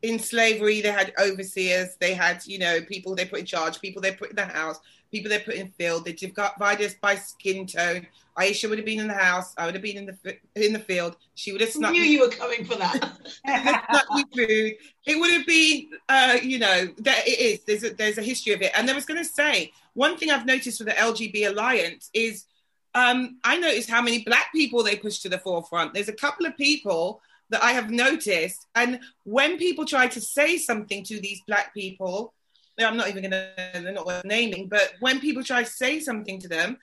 In 0.02 0.20
slavery, 0.20 0.82
they 0.82 0.92
had 0.92 1.14
overseers. 1.18 1.96
They 2.00 2.14
had, 2.14 2.46
you 2.46 2.60
know, 2.60 2.82
people 2.82 3.16
they 3.16 3.26
put 3.26 3.40
in 3.40 3.46
charge, 3.46 3.80
people 3.80 4.02
they 4.02 4.12
put 4.12 4.30
in 4.30 4.36
the 4.36 4.46
house, 4.46 4.80
people 5.12 5.30
they 5.30 5.40
put 5.40 5.56
in 5.56 5.70
field. 5.72 6.06
They 6.06 6.14
divided 6.14 6.86
us 6.86 6.96
by 7.02 7.16
skin 7.16 7.66
tone. 7.66 8.08
Aisha 8.38 8.70
would 8.70 8.78
have 8.78 8.86
been 8.86 9.00
in 9.00 9.08
the 9.08 9.14
house. 9.14 9.54
I 9.58 9.66
would 9.66 9.74
have 9.74 9.82
been 9.82 9.98
in 9.98 10.06
the 10.06 10.38
in 10.56 10.74
the 10.74 10.80
field. 10.80 11.18
She 11.36 11.52
would 11.52 11.62
have 11.62 11.72
snuck. 11.72 11.90
I 11.90 11.94
knew 11.94 12.02
me, 12.02 12.12
you 12.12 12.20
were 12.22 12.30
coming 12.30 12.66
for 12.66 12.76
that. 12.76 13.18
snuck 13.90 14.06
me 14.14 14.24
food. 14.36 14.76
It 15.06 15.20
would 15.20 15.32
have 15.32 15.46
been, 15.48 15.88
uh, 16.08 16.38
you 16.44 16.60
know, 16.60 16.88
that 17.00 17.28
it 17.28 17.40
is. 17.40 17.64
There's 17.64 17.84
a, 17.84 17.96
there's 17.96 18.18
a 18.18 18.24
history 18.24 18.54
of 18.54 18.62
it. 18.62 18.72
And 18.78 18.90
I 18.90 18.94
was 18.94 19.06
going 19.06 19.18
to 19.18 19.26
say 19.26 19.72
one 19.94 20.18
thing 20.18 20.30
I've 20.30 20.46
noticed 20.46 20.80
with 20.80 20.88
the 20.88 20.94
LGB 20.94 21.50
Alliance 21.50 22.12
is 22.14 22.46
um, 22.94 23.38
I 23.44 23.58
noticed 23.58 23.90
how 23.90 24.02
many 24.02 24.24
black 24.24 24.52
people 24.54 24.84
they 24.84 24.96
push 24.96 25.20
to 25.20 25.30
the 25.30 25.40
forefront. 25.40 25.94
There's 25.94 26.10
a 26.10 26.14
couple 26.14 26.46
of 26.46 26.56
people 26.58 27.22
that 27.50 27.64
I 27.64 27.72
have 27.72 27.90
noticed, 27.90 28.68
and 28.76 29.00
when 29.24 29.58
people 29.58 29.86
try 29.86 30.08
to 30.08 30.20
say 30.20 30.58
something 30.58 31.04
to 31.06 31.20
these 31.20 31.42
black 31.48 31.74
people, 31.74 32.34
I'm 32.80 32.98
not 32.98 33.10
even 33.10 33.24
going 33.24 33.32
to, 33.32 33.52
they're 33.74 33.92
not 33.92 34.06
worth 34.06 34.26
naming, 34.26 34.68
but 34.68 34.94
when 35.00 35.20
people 35.20 35.44
try 35.44 35.64
to 35.64 35.70
say 35.70 36.00
something 36.00 36.40
to 36.42 36.48
them, 36.48 36.78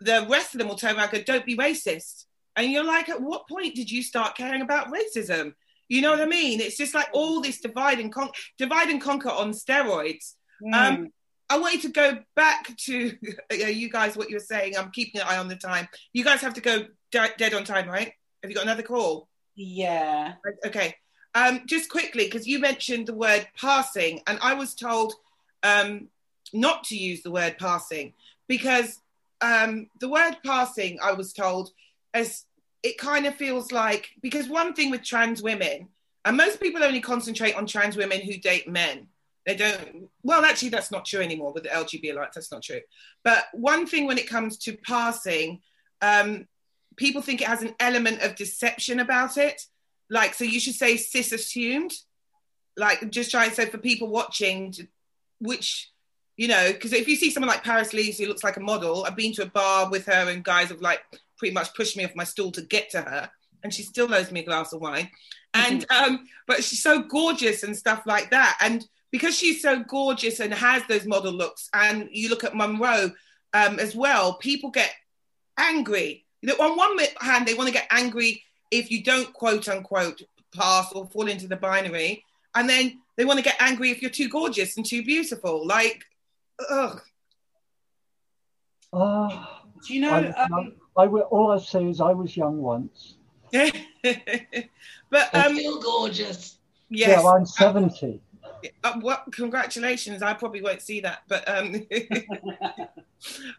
the 0.00 0.26
rest 0.28 0.54
of 0.54 0.58
them 0.58 0.68
will 0.68 0.76
turn 0.76 0.96
around 0.96 1.12
and 1.12 1.24
go, 1.24 1.32
don't 1.32 1.46
be 1.46 1.56
racist. 1.56 2.24
And 2.56 2.70
you're 2.70 2.84
like, 2.84 3.08
at 3.08 3.20
what 3.20 3.48
point 3.48 3.74
did 3.74 3.90
you 3.90 4.02
start 4.02 4.36
caring 4.36 4.62
about 4.62 4.92
racism? 4.92 5.54
You 5.88 6.02
know 6.02 6.10
what 6.10 6.20
I 6.20 6.26
mean? 6.26 6.60
It's 6.60 6.76
just 6.76 6.94
like 6.94 7.08
all 7.12 7.40
this 7.40 7.60
divide 7.60 7.98
and 7.98 8.12
con- 8.12 8.30
divide 8.58 8.88
and 8.90 9.00
conquer 9.00 9.30
on 9.30 9.52
steroids. 9.52 10.34
Mm. 10.62 10.74
Um, 10.74 11.08
I 11.48 11.58
want 11.58 11.74
you 11.74 11.80
to 11.82 11.88
go 11.88 12.18
back 12.36 12.76
to 12.76 13.12
you 13.52 13.90
guys. 13.90 14.16
What 14.16 14.30
you 14.30 14.36
were 14.36 14.40
saying. 14.40 14.78
I'm 14.78 14.92
keeping 14.92 15.20
an 15.20 15.26
eye 15.28 15.38
on 15.38 15.48
the 15.48 15.56
time. 15.56 15.88
You 16.12 16.22
guys 16.22 16.40
have 16.42 16.54
to 16.54 16.60
go 16.60 16.84
dead 17.10 17.54
on 17.54 17.64
time, 17.64 17.88
right? 17.88 18.12
Have 18.42 18.50
you 18.50 18.54
got 18.54 18.62
another 18.62 18.84
call? 18.84 19.28
Yeah. 19.56 20.34
Okay. 20.64 20.94
Um, 21.34 21.62
just 21.66 21.90
quickly, 21.90 22.24
because 22.24 22.46
you 22.46 22.60
mentioned 22.60 23.06
the 23.06 23.14
word 23.14 23.46
passing, 23.60 24.20
and 24.26 24.38
I 24.42 24.54
was 24.54 24.74
told 24.74 25.14
um, 25.62 26.08
not 26.52 26.84
to 26.84 26.96
use 26.96 27.22
the 27.22 27.30
word 27.30 27.56
passing 27.58 28.14
because 28.48 29.00
um, 29.40 29.88
the 30.00 30.08
word 30.08 30.36
passing, 30.44 30.98
I 31.02 31.12
was 31.12 31.32
told, 31.32 31.70
as 32.12 32.44
it 32.82 32.98
kind 32.98 33.26
of 33.26 33.34
feels 33.34 33.72
like 33.72 34.10
because 34.22 34.48
one 34.48 34.74
thing 34.74 34.90
with 34.90 35.02
trans 35.02 35.42
women, 35.42 35.88
and 36.24 36.36
most 36.36 36.60
people 36.60 36.82
only 36.82 37.00
concentrate 37.00 37.54
on 37.54 37.66
trans 37.66 37.96
women 37.96 38.20
who 38.20 38.36
date 38.36 38.68
men. 38.68 39.06
They 39.46 39.54
don't. 39.54 40.08
Well, 40.22 40.44
actually, 40.44 40.68
that's 40.68 40.90
not 40.90 41.06
true 41.06 41.20
anymore 41.20 41.52
with 41.52 41.62
the 41.62 41.70
LGBT 41.70 42.12
alliance. 42.12 42.34
That's 42.34 42.52
not 42.52 42.62
true. 42.62 42.80
But 43.24 43.44
one 43.52 43.86
thing 43.86 44.06
when 44.06 44.18
it 44.18 44.28
comes 44.28 44.58
to 44.58 44.76
passing, 44.76 45.60
um, 46.02 46.46
people 46.96 47.22
think 47.22 47.40
it 47.40 47.48
has 47.48 47.62
an 47.62 47.74
element 47.80 48.20
of 48.20 48.36
deception 48.36 49.00
about 49.00 49.38
it. 49.38 49.62
Like, 50.10 50.34
so 50.34 50.44
you 50.44 50.60
should 50.60 50.74
say 50.74 50.96
cis 50.98 51.32
assumed. 51.32 51.92
Like, 52.76 53.10
just 53.10 53.30
trying. 53.30 53.52
So 53.52 53.64
for 53.66 53.78
people 53.78 54.08
watching, 54.08 54.74
which 55.40 55.90
you 56.36 56.48
know, 56.48 56.72
because 56.72 56.94
if 56.94 57.06
you 57.06 57.16
see 57.16 57.30
someone 57.30 57.50
like 57.50 57.62
Paris 57.62 57.92
Lees 57.92 58.18
who 58.18 58.26
looks 58.26 58.42
like 58.42 58.56
a 58.56 58.60
model, 58.60 59.04
I've 59.04 59.14
been 59.14 59.34
to 59.34 59.42
a 59.42 59.46
bar 59.46 59.90
with 59.90 60.06
her 60.06 60.30
and 60.30 60.42
guys 60.42 60.70
have 60.70 60.80
like 60.80 61.02
pretty 61.36 61.52
much 61.52 61.74
pushed 61.74 61.98
me 61.98 62.04
off 62.04 62.14
my 62.14 62.24
stool 62.24 62.50
to 62.52 62.62
get 62.62 62.90
to 62.90 63.02
her, 63.02 63.30
and 63.62 63.74
she 63.74 63.82
still 63.82 64.12
owes 64.14 64.32
me 64.32 64.40
a 64.40 64.44
glass 64.44 64.72
of 64.72 64.80
wine. 64.80 65.10
And 65.52 65.86
mm-hmm. 65.86 66.14
um, 66.14 66.26
but 66.46 66.64
she's 66.64 66.82
so 66.82 67.02
gorgeous 67.02 67.62
and 67.62 67.76
stuff 67.76 68.04
like 68.06 68.30
that, 68.30 68.56
and 68.62 68.86
because 69.10 69.36
she's 69.36 69.60
so 69.60 69.82
gorgeous 69.82 70.40
and 70.40 70.54
has 70.54 70.82
those 70.88 71.06
model 71.06 71.32
looks, 71.32 71.68
and 71.74 72.08
you 72.10 72.30
look 72.30 72.44
at 72.44 72.54
Munroe 72.54 73.10
um, 73.52 73.78
as 73.78 73.94
well, 73.94 74.34
people 74.34 74.70
get 74.70 74.94
angry. 75.58 76.24
You 76.40 76.48
know, 76.48 76.64
on 76.64 76.76
one 76.76 76.98
hand, 77.20 77.46
they 77.46 77.54
want 77.54 77.68
to 77.68 77.74
get 77.74 77.88
angry 77.90 78.42
if 78.70 78.90
you 78.90 79.02
don't 79.02 79.32
quote 79.32 79.68
unquote 79.68 80.22
pass 80.54 80.92
or 80.92 81.06
fall 81.06 81.28
into 81.28 81.48
the 81.48 81.56
binary, 81.56 82.24
and 82.54 82.68
then 82.68 83.00
they 83.16 83.24
want 83.24 83.38
to 83.38 83.44
get 83.44 83.56
angry 83.60 83.90
if 83.90 84.02
you're 84.02 84.10
too 84.10 84.28
gorgeous 84.28 84.76
and 84.76 84.86
too 84.86 85.02
beautiful. 85.02 85.66
Like 85.66 86.04
ugh. 86.68 87.00
Uh, 88.92 89.46
Do 89.86 89.94
you 89.94 90.00
know? 90.00 90.12
I, 90.12 90.28
um, 90.42 90.72
I, 90.96 91.06
will, 91.06 91.22
all 91.22 91.52
I 91.52 91.58
say 91.58 91.84
is 91.86 92.00
I 92.00 92.12
was 92.12 92.36
young 92.36 92.58
once. 92.58 93.16
but 93.52 95.34
um, 95.34 95.56
feel 95.56 95.80
gorgeous. 95.80 96.58
Yes, 96.88 97.22
yeah, 97.22 97.28
I'm 97.28 97.46
seventy. 97.46 98.20
Uh, 98.84 99.00
well, 99.02 99.22
congratulations! 99.32 100.22
I 100.22 100.34
probably 100.34 100.62
won't 100.62 100.82
see 100.82 101.00
that, 101.00 101.22
but 101.28 101.48
um, 101.48 101.86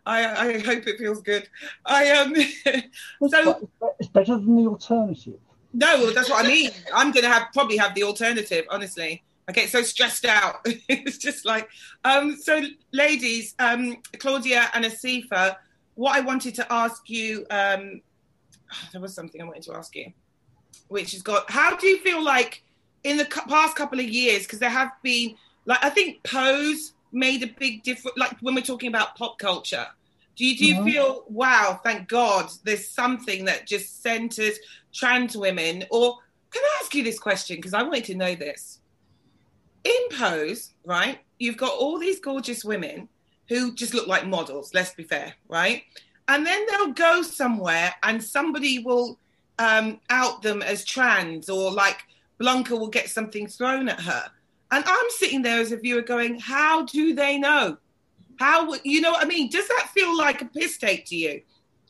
I, 0.06 0.50
I 0.50 0.60
hope 0.60 0.88
it 0.88 0.98
feels 0.98 1.22
good. 1.22 1.48
I 1.86 2.10
um, 2.12 2.36
so 3.30 3.70
it's 4.00 4.10
better 4.10 4.38
than 4.38 4.56
the 4.56 4.68
alternative. 4.70 5.40
No, 5.74 6.12
that's 6.12 6.30
what 6.30 6.46
I 6.46 6.48
mean. 6.48 6.72
I'm 6.94 7.12
gonna 7.12 7.30
have 7.30 7.48
probably 7.54 7.78
have 7.78 7.96
the 7.96 8.04
alternative, 8.04 8.66
honestly. 8.70 9.24
I 9.48 9.54
get 9.54 9.70
so 9.70 9.82
stressed 9.82 10.26
out. 10.26 10.62
it's 10.66 11.18
just 11.18 11.46
like, 11.46 11.68
um, 12.04 12.36
so 12.36 12.62
ladies, 12.92 13.56
um, 13.60 13.98
Claudia 14.20 14.70
and 14.74 14.86
Asifa, 14.86 15.58
what 15.96 16.16
I 16.16 16.22
wanted 16.22 16.56
to 16.56 16.72
ask 16.72 17.10
you, 17.10 17.46
um, 17.50 18.02
there 18.92 19.02
was 19.02 19.14
something 19.14 19.42
I 19.42 19.46
wanted 19.46 19.64
to 19.64 19.74
ask 19.74 19.96
you, 19.96 20.12
which 20.88 21.12
has 21.14 21.22
got, 21.22 21.50
how 21.50 21.76
do 21.76 21.88
you 21.88 22.00
feel 22.00 22.24
like 22.24 22.64
in 23.04 23.18
the 23.18 23.26
past 23.26 23.76
couple 23.76 24.00
of 24.00 24.06
years, 24.06 24.44
because 24.44 24.60
there 24.60 24.70
have 24.70 24.92
been, 25.02 25.36
like, 25.66 25.84
I 25.84 25.90
think 25.90 26.24
Pose 26.24 26.94
made 27.12 27.44
a 27.44 27.48
big 27.48 27.84
difference, 27.84 28.18
like 28.18 28.38
when 28.42 28.56
we're 28.56 28.62
talking 28.62 28.90
about 28.90 29.16
pop 29.16 29.38
culture. 29.40 29.88
Do 30.36 30.46
you, 30.46 30.58
do 30.58 30.66
you 30.66 30.76
mm-hmm. 30.76 30.86
feel, 30.86 31.24
wow, 31.28 31.80
thank 31.84 32.08
God, 32.08 32.50
there's 32.64 32.90
something 32.90 33.46
that 33.46 33.68
just 33.68 34.02
centers 34.02 34.58
trans 34.94 35.36
women? 35.36 35.84
Or 35.92 36.18
can 36.52 36.64
I 36.64 36.80
ask 36.82 36.96
you 36.96 37.04
this 37.04 37.20
question? 37.20 37.58
Because 37.58 37.74
I 37.74 37.84
wanted 37.84 38.06
to 38.06 38.16
know 38.16 38.36
this 38.36 38.82
in 39.84 40.18
Pose, 40.18 40.72
right, 40.86 41.20
you've 41.40 41.58
got 41.58 41.78
all 41.78 41.98
these 41.98 42.20
gorgeous 42.20 42.64
women 42.64 43.10
who 43.50 43.74
just 43.74 43.94
look 43.94 44.08
like 44.08 44.28
models, 44.28 44.74
let's 44.74 44.94
be 44.94 45.04
fair, 45.04 45.34
right? 45.48 45.84
And 46.28 46.46
then 46.46 46.66
they'll 46.68 46.94
go 46.94 47.22
somewhere 47.22 47.94
and 48.04 48.24
somebody 48.24 48.80
will 48.80 49.18
um, 49.60 50.00
out 50.10 50.42
them 50.42 50.62
as 50.62 50.86
trans 50.86 51.50
or 51.50 51.72
like 51.72 52.04
Blanca 52.38 52.76
will 52.76 52.88
get 52.88 53.10
something 53.10 53.48
thrown 53.48 53.90
at 53.90 54.00
her. 54.00 54.24
And 54.72 54.84
I'm 54.88 55.10
sitting 55.10 55.42
there 55.42 55.60
as 55.60 55.72
a 55.72 55.78
viewer 55.78 56.02
going, 56.02 56.40
how 56.40 56.86
do 56.86 57.14
they 57.14 57.38
know? 57.38 57.78
How, 58.42 58.66
would 58.68 58.82
you 58.84 59.02
know 59.02 59.12
what 59.12 59.24
I 59.24 59.28
mean? 59.28 59.50
Does 59.50 59.68
that 59.68 59.92
feel 59.94 60.18
like 60.18 60.42
a 60.42 60.46
piss 60.46 60.80
take 60.80 61.06
to 61.06 61.16
you? 61.16 61.44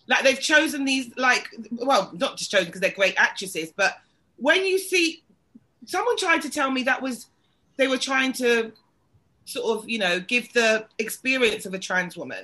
Like 0.08 0.26
they've 0.26 0.40
chosen 0.40 0.84
these, 0.84 1.10
like, 1.16 1.48
well, 1.72 2.12
not 2.14 2.36
just 2.38 2.52
chosen 2.52 2.66
because 2.66 2.82
they're 2.82 2.92
great 2.92 3.16
actresses, 3.16 3.72
but 3.74 3.94
when 4.36 4.66
you 4.66 4.78
see 4.78 5.24
someone 5.86 6.18
tried 6.18 6.42
to 6.42 6.50
tell 6.50 6.70
me 6.70 6.84
that 6.84 7.02
was, 7.02 7.28
they 7.78 7.88
were 7.88 7.98
trying 7.98 8.34
to 8.34 8.74
sort 9.46 9.78
of, 9.78 9.90
you 9.90 9.98
know, 9.98 10.20
give 10.20 10.52
the 10.52 10.86
experience 11.00 11.66
of 11.66 11.74
a 11.74 11.80
trans 11.80 12.18
woman. 12.18 12.44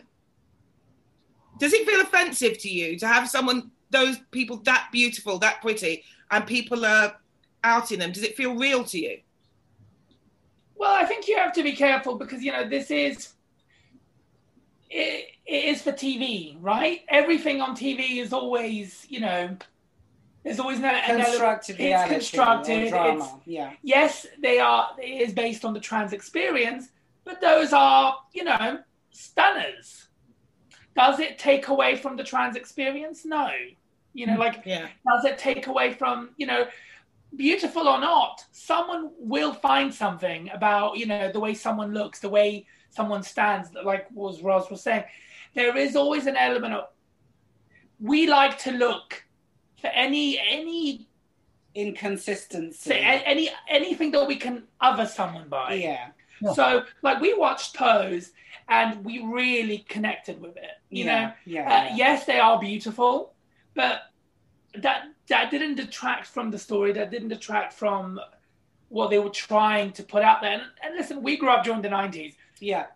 Does 1.60 1.74
it 1.74 1.86
feel 1.86 2.00
offensive 2.00 2.58
to 2.60 2.70
you 2.70 2.98
to 3.00 3.08
have 3.08 3.28
someone, 3.28 3.72
those 3.90 4.18
people 4.32 4.58
that 4.64 4.88
beautiful, 4.94 5.38
that 5.40 5.62
pretty, 5.62 6.06
and 6.32 6.48
people 6.48 6.86
are 6.86 7.14
outing 7.62 8.00
them? 8.00 8.14
Does 8.14 8.24
it 8.24 8.38
feel 8.38 8.56
real 8.56 8.86
to 8.86 8.98
you? 8.98 9.20
Well, 10.78 10.94
I 10.94 11.04
think 11.04 11.28
you 11.28 11.36
have 11.38 11.52
to 11.54 11.64
be 11.64 11.74
careful 11.74 12.16
because 12.16 12.42
you 12.42 12.54
know 12.54 12.70
this 12.70 12.90
is 12.90 13.34
it, 14.90 15.30
it 15.46 15.66
is 15.66 15.82
for 15.82 15.92
TV, 15.92 16.58
right? 16.62 17.02
Everything 17.10 17.62
on 17.62 17.76
TV 17.76 18.18
is 18.18 18.34
always, 18.34 19.06
you 19.10 19.20
know, 19.20 19.58
there's 20.44 20.60
always 20.60 20.80
an, 20.80 21.04
constructed 21.06 21.76
it's 21.80 22.10
constructed. 22.10 22.90
Drama. 22.90 23.24
It's, 23.24 23.48
yeah. 23.48 23.74
Yes, 23.84 24.26
they 24.42 24.60
are. 24.60 24.90
It 24.98 25.22
is 25.22 25.34
based 25.34 25.66
on 25.66 25.74
the 25.74 25.80
trans 25.80 26.14
experience, 26.14 26.90
but 27.26 27.42
those 27.42 27.74
are, 27.74 28.18
you 28.34 28.46
know, 28.46 28.80
stunners. 29.12 30.08
Does 30.96 31.20
it 31.20 31.38
take 31.38 31.68
away 31.68 31.98
from 31.98 32.16
the 32.16 32.24
trans 32.24 32.56
experience? 32.56 33.26
No. 33.26 33.52
You 34.14 34.26
know, 34.26 34.36
mm, 34.36 34.40
like, 34.40 34.64
yeah. 34.66 34.88
does 35.06 35.26
it 35.26 35.38
take 35.38 35.68
away 35.68 35.94
from, 35.94 36.30
you 36.38 36.48
know, 36.48 36.66
beautiful 37.36 37.88
or 37.88 38.00
not, 38.00 38.44
someone 38.52 39.12
will 39.20 39.54
find 39.54 39.94
something 39.94 40.50
about, 40.54 40.98
you 40.98 41.06
know, 41.06 41.32
the 41.32 41.40
way 41.40 41.54
someone 41.54 41.94
looks, 41.94 42.20
the 42.20 42.30
way 42.30 42.66
someone 42.90 43.24
stands, 43.24 43.70
like 43.84 44.08
was 44.12 44.42
Roz 44.42 44.70
was 44.70 44.82
saying. 44.82 45.04
There 45.54 45.76
is 45.78 45.96
always 45.96 46.28
an 46.28 46.36
element 46.38 46.74
of 46.74 46.86
we 48.00 48.28
like 48.28 48.58
to 48.60 48.72
look 48.72 49.24
for 49.82 49.88
any 49.88 50.40
any 50.40 51.08
inconsistency, 51.76 52.94
any 52.94 53.50
anything 53.70 54.12
that 54.12 54.28
we 54.28 54.36
can 54.36 54.64
other 54.82 55.06
someone 55.06 55.48
by. 55.50 55.74
Yeah. 55.74 56.08
Yeah. 56.42 56.54
So, 56.54 56.84
like, 57.02 57.20
we 57.20 57.34
watched 57.34 57.76
Pose 57.76 58.32
and 58.70 59.04
we 59.04 59.24
really 59.26 59.80
connected 59.90 60.40
with 60.40 60.56
it. 60.56 60.70
You 60.92 61.06
Yeah, 61.06 61.22
know, 61.26 61.34
yeah, 61.46 61.62
Uh, 61.62 61.84
yeah. 61.86 61.96
yes, 61.96 62.26
they 62.26 62.40
are 62.40 62.60
beautiful, 62.60 63.34
but 63.74 64.02
that 64.76 65.06
that 65.28 65.50
didn't 65.50 65.76
detract 65.76 66.28
from 66.28 66.52
the 66.52 66.60
story. 66.60 66.92
That 66.92 67.10
didn't 67.10 67.30
detract 67.30 67.74
from 67.74 68.20
what 68.90 69.10
they 69.10 69.18
were 69.20 69.32
trying 69.32 69.92
to 69.94 70.04
put 70.04 70.22
out 70.22 70.42
there. 70.42 70.54
And, 70.54 70.64
and 70.84 70.96
listen, 70.96 71.24
we 71.24 71.38
grew 71.38 71.50
up 71.50 71.64
during 71.64 71.82
the 71.82 71.90
'90s. 71.90 72.36
Yeah. 72.60 72.88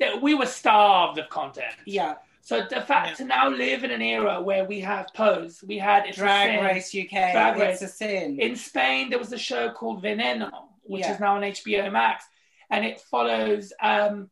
That 0.00 0.20
we 0.22 0.34
were 0.34 0.46
starved 0.46 1.18
of 1.18 1.28
content. 1.28 1.74
Yeah. 1.86 2.14
So 2.40 2.66
the 2.68 2.82
fact 2.82 3.08
Yeah. 3.10 3.14
to 3.16 3.24
now 3.24 3.48
live 3.48 3.84
in 3.84 3.90
an 3.90 4.02
era 4.02 4.40
where 4.42 4.64
we 4.64 4.80
have 4.80 5.06
Pose, 5.14 5.62
we 5.66 5.78
had 5.78 6.06
It's 6.06 6.18
Drag. 6.18 6.60
Race 6.62 6.94
UK. 6.94 7.32
Drag 7.32 7.58
it's 7.58 7.80
Race. 7.80 7.90
a 7.90 7.94
sin. 7.94 8.38
In 8.40 8.54
Spain, 8.56 9.08
there 9.10 9.18
was 9.18 9.32
a 9.32 9.38
show 9.38 9.70
called 9.70 10.02
Veneno, 10.02 10.50
which 10.82 11.02
Yeah. 11.04 11.14
is 11.14 11.20
now 11.20 11.36
on 11.36 11.42
HBO 11.44 11.90
Max, 11.90 12.24
and 12.70 12.84
it 12.84 13.00
follows 13.00 13.72
um, 13.80 14.30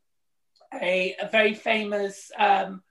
a, 0.79 1.15
a 1.19 1.27
very 1.29 1.53
famous 1.53 2.31
um, 2.37 2.83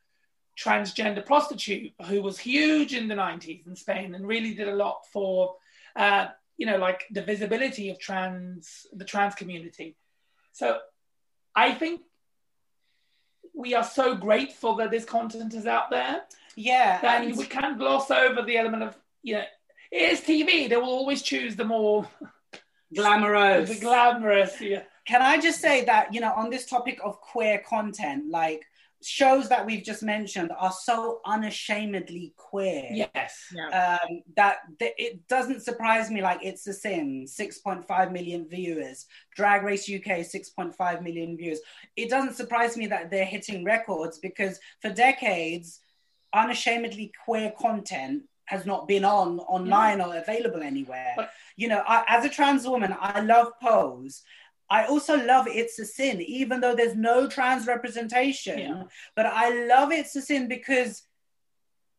transgender 0.58 1.24
prostitute 1.24 1.92
who 2.06 2.22
was 2.22 2.38
huge 2.38 2.94
in 2.94 3.08
the 3.08 3.14
90s 3.14 3.66
in 3.66 3.76
Spain 3.76 4.14
and 4.14 4.26
really 4.26 4.54
did 4.54 4.68
a 4.68 4.74
lot 4.74 5.06
for, 5.12 5.56
uh, 5.96 6.28
you 6.56 6.66
know, 6.66 6.78
like 6.78 7.04
the 7.10 7.22
visibility 7.22 7.90
of 7.90 7.98
trans, 7.98 8.86
the 8.92 9.04
trans 9.04 9.34
community. 9.34 9.96
So 10.52 10.78
I 11.54 11.72
think 11.72 12.02
we 13.54 13.74
are 13.74 13.84
so 13.84 14.14
grateful 14.14 14.76
that 14.76 14.90
this 14.90 15.04
content 15.04 15.54
is 15.54 15.66
out 15.66 15.90
there 15.90 16.22
yeah. 16.56 17.00
that 17.00 17.24
and- 17.24 17.36
we 17.36 17.44
can't 17.44 17.78
gloss 17.78 18.10
over 18.10 18.42
the 18.42 18.56
element 18.56 18.82
of, 18.82 18.96
you 19.22 19.34
know, 19.34 19.44
it 19.90 20.12
is 20.12 20.20
TV. 20.20 20.68
They 20.68 20.76
will 20.76 20.84
always 20.84 21.22
choose 21.22 21.54
the 21.54 21.64
more 21.64 22.08
glamorous. 22.94 23.68
the 23.74 23.80
glamorous. 23.80 24.60
Yeah. 24.60 24.82
Can 25.04 25.20
I 25.20 25.38
just 25.40 25.60
say 25.60 25.84
that, 25.84 26.14
you 26.14 26.20
know, 26.20 26.32
on 26.32 26.48
this 26.48 26.66
topic 26.66 27.00
of 27.04 27.20
queer 27.20 27.58
content, 27.58 28.30
like 28.30 28.64
shows 29.04 29.48
that 29.48 29.64
we've 29.66 29.82
just 29.84 30.02
mentioned 30.02 30.50
are 30.58 30.72
so 30.72 31.20
unashamedly 31.24 32.34
queer. 32.36 32.88
Yes. 32.92 33.52
Um, 33.72 34.22
that 34.36 34.58
th- 34.78 34.94
it 34.98 35.26
doesn't 35.28 35.62
surprise 35.62 36.10
me. 36.10 36.22
Like 36.22 36.40
it's 36.42 36.66
a 36.66 36.72
sin, 36.72 37.26
6.5 37.26 38.12
million 38.12 38.48
viewers. 38.48 39.06
Drag 39.34 39.62
Race 39.62 39.88
UK, 39.88 40.18
6.5 40.18 41.02
million 41.02 41.36
viewers. 41.36 41.60
It 41.96 42.10
doesn't 42.10 42.34
surprise 42.36 42.76
me 42.76 42.86
that 42.88 43.10
they're 43.10 43.24
hitting 43.24 43.64
records 43.64 44.18
because 44.18 44.58
for 44.80 44.90
decades, 44.90 45.80
unashamedly 46.32 47.12
queer 47.24 47.52
content 47.58 48.22
has 48.46 48.66
not 48.66 48.88
been 48.88 49.04
on 49.04 49.38
online 49.40 50.00
or 50.00 50.16
available 50.16 50.62
anywhere. 50.62 51.14
But- 51.16 51.30
you 51.56 51.68
know, 51.68 51.82
I, 51.86 52.04
as 52.08 52.24
a 52.24 52.28
trans 52.28 52.66
woman, 52.66 52.94
I 52.98 53.20
love 53.20 53.52
Pose. 53.60 54.22
I 54.76 54.80
also 54.92 55.14
love 55.32 55.44
It's 55.60 55.78
a 55.78 55.86
Sin, 55.98 56.16
even 56.40 56.56
though 56.62 56.74
there's 56.76 56.96
no 57.12 57.16
trans 57.34 57.62
representation. 57.74 58.58
Yeah. 58.58 58.82
But 59.16 59.26
I 59.26 59.46
love 59.72 59.88
It's 60.00 60.14
a 60.16 60.22
Sin 60.22 60.48
because 60.56 60.92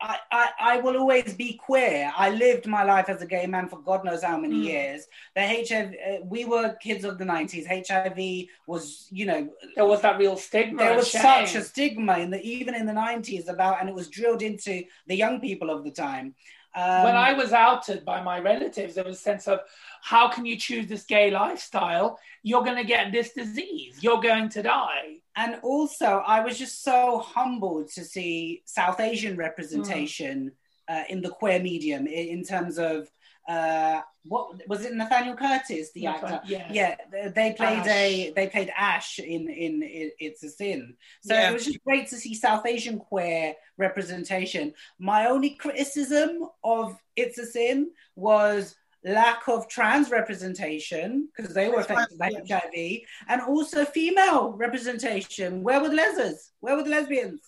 I, 0.02 0.18
I, 0.42 0.46
I 0.72 0.78
will 0.84 0.98
always 0.98 1.34
be 1.44 1.50
queer. 1.68 2.12
I 2.26 2.28
lived 2.46 2.66
my 2.78 2.84
life 2.94 3.08
as 3.14 3.22
a 3.22 3.26
gay 3.36 3.46
man 3.56 3.70
for 3.70 3.80
God 3.90 4.04
knows 4.04 4.24
how 4.30 4.38
many 4.46 4.56
Mm. 4.56 4.64
years. 4.72 5.02
The 5.36 5.44
HIV, 5.68 5.88
uh, 6.08 6.26
we 6.26 6.42
were 6.52 6.68
kids 6.88 7.04
of 7.10 7.18
the 7.18 7.24
90s. 7.36 7.66
HIV 7.90 8.20
was, 8.68 9.08
you 9.12 9.26
know, 9.30 9.42
There 9.78 9.86
was 9.94 10.02
that 10.02 10.18
real 10.24 10.36
stigma. 10.48 10.80
there 10.84 10.96
was 11.02 11.08
shame. 11.10 11.22
such 11.22 11.56
a 11.56 11.64
stigma 11.64 12.16
in 12.24 12.30
the 12.32 12.42
even 12.56 12.74
in 12.76 12.86
the 12.92 12.98
90s 13.08 13.48
about, 13.56 13.80
and 13.80 13.88
it 13.88 13.96
was 13.96 14.10
drilled 14.18 14.42
into 14.42 14.74
the 15.08 15.16
young 15.24 15.40
people 15.48 15.70
of 15.70 15.80
the 15.86 15.92
time. 16.08 16.28
Um, 16.76 17.04
when 17.04 17.16
I 17.16 17.34
was 17.34 17.54
outed 17.54 18.04
by 18.04 18.22
my 18.24 18.40
relatives, 18.40 18.96
there 18.96 19.04
was 19.04 19.18
a 19.18 19.22
sense 19.22 19.48
of 19.48 19.60
how 20.02 20.28
can 20.30 20.46
you 20.46 20.58
choose 20.58 20.88
this 20.88 21.04
gay 21.04 21.30
lifestyle? 21.30 22.20
You're 22.42 22.64
going 22.64 22.78
to 22.78 22.84
get 22.84 23.12
this 23.12 23.34
disease. 23.34 23.98
You're 24.02 24.22
going 24.22 24.50
to 24.50 24.64
die. 24.64 25.18
and 25.36 25.56
also 25.64 26.24
I 26.36 26.40
was 26.42 26.58
just 26.58 26.84
so 26.84 27.20
humbled 27.20 27.90
to 27.96 28.04
see 28.04 28.62
South 28.66 29.00
Asian 29.00 29.36
representation 29.38 30.52
uh, 30.88 31.04
in 31.10 31.22
the 31.22 31.30
queer 31.30 31.60
medium 31.60 32.06
in, 32.08 32.28
in 32.40 32.44
terms 32.44 32.78
of 32.78 33.10
uh, 33.48 34.02
what 34.26 34.68
was 34.70 34.86
it 34.86 34.94
Nathaniel 34.94 35.36
Curtis 35.36 35.92
the 35.92 36.08
actor 36.08 36.40
Yes. 36.46 36.72
yeah 36.72 36.96
they 37.36 37.54
played 37.54 37.86
a 37.88 38.32
they 38.36 38.48
played 38.48 38.72
Ash 38.78 39.20
in 39.20 39.50
in, 39.50 39.84
in 39.84 40.12
It's 40.20 40.44
a 40.44 40.50
Sin 40.50 40.96
so 41.22 41.34
Yeah. 41.34 41.50
it 41.50 41.54
was 41.54 41.66
just 41.66 41.84
great 41.84 42.08
to 42.10 42.16
see 42.16 42.34
South 42.34 42.66
Asian 42.66 43.00
queer 43.00 43.54
representation 43.78 44.74
my 45.00 45.26
only 45.28 45.52
criticism 45.52 46.48
of 46.64 46.98
It's 47.18 47.38
a 47.38 47.46
Sin 47.46 47.92
was 48.16 48.76
lack 49.06 49.50
of 49.50 49.68
trans 49.68 50.10
representation 50.10 51.28
because 51.36 51.54
they 51.54 51.68
were 51.68 51.82
affected 51.82 52.18
by 52.18 52.30
Yeah. 52.46 52.60
HIV 52.62 53.02
and 53.28 53.42
also 53.42 53.84
female 53.84 54.52
representation 54.54 55.64
where 55.64 55.82
were 55.82 55.90
the 55.90 55.96
lesers 55.96 56.52
where 56.62 56.76
were 56.78 56.84
the 56.84 56.90
lesbians 56.90 57.42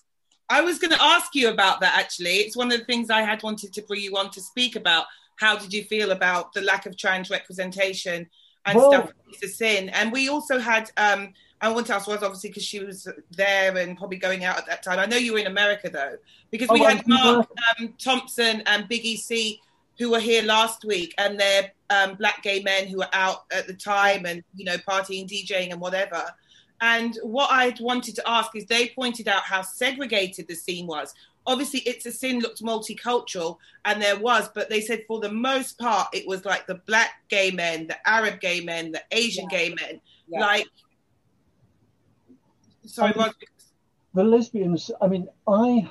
I 0.48 0.62
was 0.62 0.78
going 0.78 0.92
to 0.92 1.02
ask 1.02 1.34
you 1.34 1.50
about 1.50 1.80
that 1.80 1.98
actually. 1.98 2.36
It's 2.36 2.56
one 2.56 2.72
of 2.72 2.78
the 2.78 2.86
things 2.86 3.10
I 3.10 3.22
had 3.22 3.42
wanted 3.42 3.74
to 3.74 3.82
bring 3.82 4.02
you 4.02 4.16
on 4.16 4.30
to 4.30 4.40
speak 4.42 4.76
about. 4.76 5.06
How 5.36 5.58
did 5.58 5.74
you 5.74 5.84
feel 5.84 6.12
about 6.12 6.54
the 6.54 6.62
lack 6.62 6.86
of 6.86 6.98
trans 6.98 7.30
representation 7.30 8.30
and 8.66 8.78
Well- 8.78 8.92
stuff? 8.92 9.12
A 9.44 9.48
sin. 9.48 9.90
And 9.90 10.12
we 10.14 10.30
also 10.30 10.60
had, 10.60 10.90
um, 10.96 11.34
I 11.60 11.70
want 11.70 11.88
to 11.88 11.96
ask 11.96 12.08
was 12.08 12.24
obviously 12.24 12.52
because 12.52 12.64
she 12.64 12.80
was 12.80 13.08
there 13.32 13.76
and 13.78 13.98
probably 13.98 14.18
going 14.18 14.46
out 14.46 14.58
at 14.58 14.66
that 14.68 14.82
time. 14.82 14.98
I 14.98 15.06
know 15.06 15.18
you 15.18 15.34
were 15.34 15.40
in 15.40 15.48
America 15.48 15.90
though, 15.90 16.18
because 16.52 16.70
we 16.70 16.80
Oh, 16.82 16.86
had 16.86 17.06
Mark 17.06 17.50
um, 17.80 17.94
Thompson 17.98 18.62
and 18.66 18.90
Biggie 18.90 19.18
C 19.18 19.60
who 19.98 20.12
were 20.12 20.20
here 20.20 20.44
last 20.44 20.84
week, 20.86 21.14
and 21.18 21.40
they're 21.40 21.72
um, 21.90 22.16
black 22.16 22.44
gay 22.44 22.62
men 22.62 22.88
who 22.88 22.98
were 22.98 23.10
out 23.14 23.46
at 23.52 23.68
the 23.68 23.74
time 23.74 24.26
and 24.26 24.44
you 24.56 24.66
know 24.66 24.78
partying, 24.78 25.28
DJing, 25.28 25.72
and 25.72 25.80
whatever. 25.82 26.24
And 26.82 27.18
what 27.24 27.50
I 27.52 27.74
wanted 27.80 28.16
to 28.16 28.24
ask 28.30 28.56
is 28.56 28.66
they 28.66 28.90
pointed 28.90 29.28
out 29.28 29.44
how 29.44 29.62
segregated 29.62 30.48
the 30.48 30.56
scene 30.56 30.88
was. 30.88 31.14
Obviously, 31.48 31.82
It's 31.82 32.06
a 32.06 32.12
Sin 32.12 32.40
looked 32.40 32.62
multicultural, 32.64 33.58
and 33.86 34.02
there 34.02 34.18
was, 34.20 34.50
but 34.56 34.70
they 34.70 34.82
said 34.82 35.04
for 35.08 35.20
the 35.20 35.32
most 35.32 35.78
part, 35.78 36.08
it 36.14 36.28
was 36.28 36.44
like 36.46 36.66
the 36.68 36.76
black 36.88 37.12
gay 37.30 37.52
men, 37.52 37.88
the 37.88 37.98
Arab 38.10 38.40
gay 38.40 38.62
men, 38.62 38.92
the 38.92 39.02
Asian 39.12 39.48
Yeah. 39.52 39.58
gay 39.58 39.70
men. 39.76 40.02
Yeah. 40.28 40.40
Like, 40.40 40.68
sorry, 42.86 43.14
Um, 43.14 43.20
Rod. 43.20 43.34
The 44.16 44.24
lesbians, 44.24 44.90
I 45.02 45.08
mean, 45.08 45.28
I, 45.48 45.90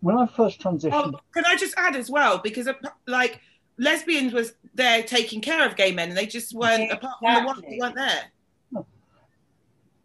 when 0.00 0.16
I 0.18 0.26
first 0.26 0.60
transitioned, 0.60 1.14
Oh, 1.14 1.20
can 1.32 1.44
I 1.46 1.56
just 1.56 1.74
add 1.76 1.96
as 1.96 2.10
well? 2.10 2.38
Because, 2.38 2.68
like, 3.06 3.40
lesbians 3.78 4.32
was 4.32 4.54
there 4.74 5.02
taking 5.02 5.40
care 5.40 5.66
of 5.66 5.76
gay 5.76 5.92
men, 5.92 6.10
and 6.10 6.16
they 6.18 6.26
just 6.26 6.54
weren't, 6.54 6.92
apart 6.92 7.18
from 7.20 7.34
the 7.34 7.46
ones 7.46 7.62
who 7.66 7.78
weren't 7.80 7.94
there. 7.96 8.30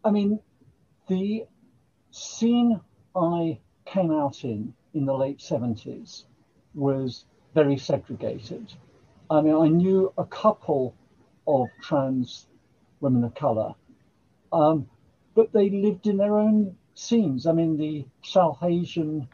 I 0.04 0.10
mean, 0.10 0.40
the 1.08 1.44
scene 2.10 2.80
I 3.14 3.60
came 3.92 4.10
out 4.10 4.42
in 4.42 4.72
in 4.94 5.04
the 5.04 5.14
late 5.14 5.38
70s 5.38 6.24
was 6.74 7.26
very 7.54 7.76
segregated. 7.76 8.72
I 9.30 9.42
mean, 9.42 9.54
I 9.54 9.68
knew 9.68 10.12
a 10.16 10.24
couple 10.24 10.94
of 11.46 11.68
trans 11.82 12.46
women 13.00 13.24
of 13.24 13.34
colour, 13.34 13.74
um, 14.50 14.88
but 15.34 15.52
they 15.52 15.68
lived 15.68 16.06
in 16.06 16.16
their 16.16 16.38
own 16.38 16.76
scenes. 16.94 17.46
I 17.46 17.52
mean, 17.52 17.76
the 17.76 18.06
South 18.22 18.62
Asian 18.62 19.28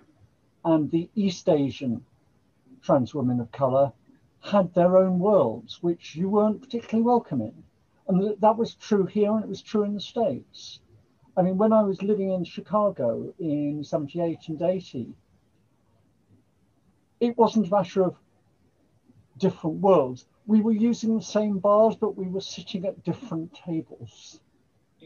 and 0.64 0.90
the 0.90 1.08
East 1.14 1.48
Asian 1.48 2.04
trans 2.82 3.14
women 3.14 3.40
of 3.40 3.52
colour 3.52 3.92
had 4.40 4.74
their 4.74 4.96
own 4.96 5.20
worlds, 5.20 5.82
which 5.82 6.16
you 6.16 6.28
weren't 6.28 6.62
particularly 6.62 7.04
welcome 7.04 7.40
in. 7.42 7.62
And 8.08 8.40
that 8.40 8.56
was 8.56 8.74
true 8.74 9.06
here 9.06 9.32
and 9.32 9.44
it 9.44 9.48
was 9.48 9.62
true 9.62 9.84
in 9.84 9.94
the 9.94 10.00
States. 10.00 10.80
I 11.38 11.42
mean, 11.42 11.56
when 11.56 11.72
I 11.72 11.82
was 11.82 12.02
living 12.02 12.32
in 12.32 12.42
Chicago 12.42 13.32
in 13.38 13.84
78 13.84 14.48
and 14.48 14.60
80, 14.60 15.14
it 17.20 17.38
wasn't 17.38 17.68
a 17.68 17.70
matter 17.70 18.02
of 18.02 18.16
different 19.36 19.76
worlds. 19.76 20.26
We 20.46 20.62
were 20.62 20.72
using 20.72 21.14
the 21.16 21.22
same 21.22 21.60
bars, 21.60 21.94
but 21.94 22.16
we 22.16 22.26
were 22.26 22.40
sitting 22.40 22.86
at 22.86 23.04
different 23.04 23.54
tables. 23.54 24.40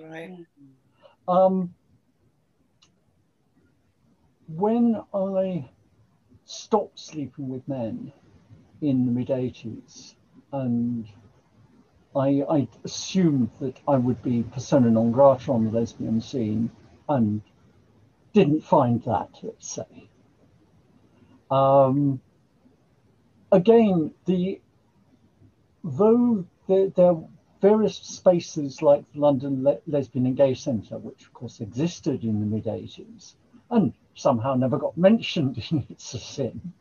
Right. 0.01 0.39
Um, 1.29 1.75
when 4.49 5.03
I 5.13 5.69
stopped 6.47 6.99
sleeping 6.99 7.51
with 7.51 7.69
men 7.69 8.11
in 8.81 9.05
the 9.05 9.13
mid 9.13 9.29
80s, 9.29 10.15
and 10.51 11.07
I, 12.15 12.43
I, 12.49 12.69
assumed 12.85 13.51
that 13.61 13.79
I 13.89 13.97
would 13.97 14.23
be 14.23 14.43
persona 14.43 14.91
non 14.91 15.13
grata 15.13 15.51
on 15.53 15.65
the 15.65 15.71
lesbian 15.71 16.21
scene, 16.21 16.71
and 17.09 17.43
didn't 18.33 18.63
find 18.63 19.03
that, 19.05 19.31
let's 19.43 19.69
say. 19.69 20.09
Um, 21.51 22.21
again, 23.51 24.13
the 24.27 24.61
though 25.85 26.47
there, 26.69 26.89
there 26.89 27.07
are 27.07 27.25
various 27.61 27.97
spaces 27.97 28.83
like 28.83 29.05
the 29.13 29.21
London 29.21 29.63
Le- 29.63 29.79
Lesbian 29.87 30.27
and 30.27 30.37
Gay 30.37 30.55
Centre, 30.55 30.99
which 30.99 31.23
of 31.23 31.33
course 31.33 31.61
existed 31.61 32.25
in 32.25 32.41
the 32.41 32.47
mid 32.47 32.65
80s, 32.65 33.35
and 33.71 33.93
somehow 34.15 34.55
never 34.55 34.79
got 34.79 34.97
mentioned 34.97 35.63
in 35.71 35.87
It's 35.89 36.15
a 36.15 36.19
Sin. 36.19 36.73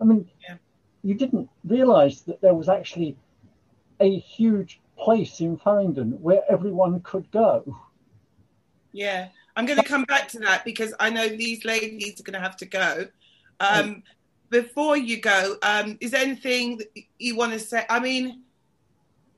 I 0.00 0.04
mean, 0.04 0.28
yeah. 0.48 0.56
you 1.02 1.14
didn't 1.14 1.50
realise 1.64 2.22
that 2.22 2.40
there 2.40 2.54
was 2.54 2.68
actually 2.68 3.16
a 4.00 4.18
huge 4.18 4.80
place 4.98 5.40
in 5.40 5.56
Farringdon 5.58 6.12
where 6.20 6.42
everyone 6.50 7.00
could 7.00 7.30
go. 7.30 7.76
Yeah, 8.92 9.28
I'm 9.56 9.66
going 9.66 9.78
to 9.78 9.84
come 9.84 10.04
back 10.04 10.28
to 10.28 10.40
that 10.40 10.64
because 10.64 10.94
I 10.98 11.10
know 11.10 11.28
these 11.28 11.64
ladies 11.64 12.20
are 12.20 12.22
going 12.22 12.34
to 12.34 12.40
have 12.40 12.56
to 12.58 12.66
go. 12.66 13.06
Um, 13.60 14.02
before 14.48 14.96
you 14.96 15.20
go, 15.20 15.56
um, 15.62 15.96
is 16.00 16.10
there 16.10 16.22
anything 16.22 16.80
you 17.18 17.36
want 17.36 17.52
to 17.52 17.58
say? 17.58 17.84
I 17.88 18.00
mean, 18.00 18.42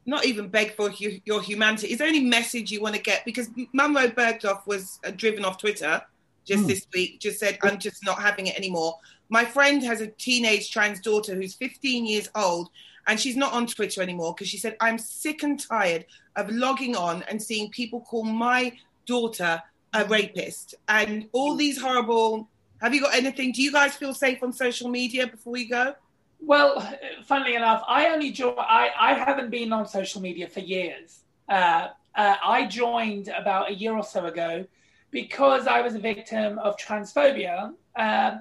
not 0.06 0.24
even 0.24 0.48
beg 0.48 0.74
for 0.74 0.90
hu- 0.90 1.20
your 1.24 1.42
humanity. 1.42 1.88
Is 1.88 1.98
there 1.98 2.08
any 2.08 2.24
message 2.24 2.70
you 2.70 2.80
want 2.80 2.94
to 2.94 3.00
get? 3.00 3.24
Because 3.24 3.50
Munroe 3.72 4.08
Bergdorf 4.08 4.66
was 4.66 4.98
uh, 5.04 5.10
driven 5.14 5.44
off 5.44 5.58
Twitter 5.58 6.02
just 6.44 6.64
mm. 6.64 6.68
this 6.68 6.86
week, 6.92 7.20
just 7.20 7.38
said, 7.38 7.58
I'm 7.62 7.78
just 7.78 8.04
not 8.04 8.20
having 8.20 8.46
it 8.46 8.56
anymore. 8.56 8.98
My 9.28 9.44
friend 9.44 9.82
has 9.84 10.00
a 10.00 10.08
teenage 10.08 10.70
trans 10.70 11.00
daughter 11.00 11.34
who's 11.34 11.54
15 11.54 12.04
years 12.04 12.28
old, 12.34 12.68
and 13.06 13.18
she's 13.18 13.36
not 13.36 13.52
on 13.52 13.66
Twitter 13.66 14.02
anymore 14.02 14.34
because 14.34 14.48
she 14.48 14.58
said, 14.58 14.76
I'm 14.80 14.98
sick 14.98 15.42
and 15.42 15.58
tired 15.58 16.06
of 16.36 16.50
logging 16.50 16.96
on 16.96 17.22
and 17.24 17.42
seeing 17.42 17.70
people 17.70 18.00
call 18.00 18.24
my 18.24 18.72
daughter 19.06 19.62
a 19.94 20.04
rapist 20.06 20.74
and 20.88 21.28
all 21.32 21.56
these 21.56 21.80
horrible. 21.80 22.48
Have 22.80 22.94
you 22.94 23.00
got 23.00 23.14
anything? 23.14 23.52
Do 23.52 23.62
you 23.62 23.72
guys 23.72 23.94
feel 23.94 24.14
safe 24.14 24.42
on 24.42 24.52
social 24.52 24.88
media 24.88 25.26
before 25.26 25.52
we 25.52 25.66
go? 25.66 25.94
Well, 26.40 26.80
funnily 27.24 27.54
enough, 27.54 27.84
I 27.86 28.08
only 28.08 28.32
joined. 28.32 28.58
I, 28.58 28.90
I 28.98 29.14
haven't 29.14 29.50
been 29.50 29.72
on 29.72 29.86
social 29.86 30.20
media 30.20 30.48
for 30.48 30.60
years. 30.60 31.20
Uh, 31.48 31.88
uh, 32.14 32.36
I 32.44 32.66
joined 32.66 33.28
about 33.28 33.70
a 33.70 33.74
year 33.74 33.94
or 33.94 34.02
so 34.02 34.26
ago 34.26 34.66
because 35.10 35.66
I 35.66 35.82
was 35.82 35.94
a 35.94 36.00
victim 36.00 36.58
of 36.58 36.76
transphobia 36.76 37.74
uh, 37.96 38.38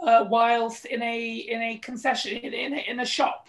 uh, 0.00 0.24
whilst 0.28 0.86
in 0.86 1.02
a 1.02 1.34
in 1.36 1.62
a 1.62 1.78
concession 1.78 2.38
in 2.38 2.74
in 2.74 3.00
a 3.00 3.06
shop. 3.06 3.48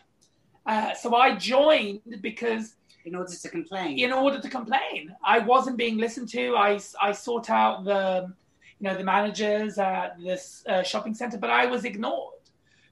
Uh, 0.67 0.93
so 0.93 1.15
I 1.15 1.35
joined 1.35 2.01
because 2.21 2.75
in 3.05 3.15
order 3.15 3.31
to 3.31 3.49
complain. 3.49 3.97
In 3.97 4.11
order 4.11 4.39
to 4.39 4.49
complain, 4.49 5.15
I 5.23 5.39
wasn't 5.39 5.77
being 5.77 5.97
listened 5.97 6.29
to. 6.29 6.55
I 6.55 6.79
I 7.01 7.13
sought 7.13 7.49
out 7.49 7.85
the 7.85 8.33
you 8.79 8.89
know 8.89 8.95
the 8.95 9.03
managers 9.03 9.77
at 9.77 10.21
this 10.21 10.63
uh, 10.67 10.83
shopping 10.83 11.13
center, 11.13 11.37
but 11.37 11.49
I 11.49 11.65
was 11.67 11.85
ignored. 11.85 12.33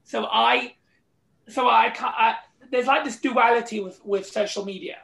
So 0.04 0.26
I 0.26 0.74
so 1.48 1.68
I, 1.68 1.92
I 2.00 2.36
there's 2.70 2.86
like 2.86 3.04
this 3.04 3.20
duality 3.20 3.80
with 3.80 4.04
with 4.04 4.26
social 4.26 4.64
media. 4.64 4.98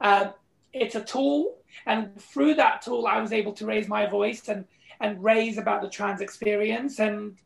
Um, 0.00 0.34
it's 0.72 0.94
a 0.94 1.02
tool 1.02 1.56
and 1.86 2.20
through 2.20 2.54
that 2.54 2.82
tool, 2.82 3.06
I 3.06 3.20
was 3.20 3.32
able 3.32 3.52
to 3.54 3.66
raise 3.66 3.88
my 3.88 4.06
voice 4.06 4.48
and 4.48 4.64
and 5.00 5.22
raise 5.24 5.56
about 5.56 5.80
the 5.80 5.88
trans 5.88 6.20
experience 6.20 6.98
and 6.98 7.36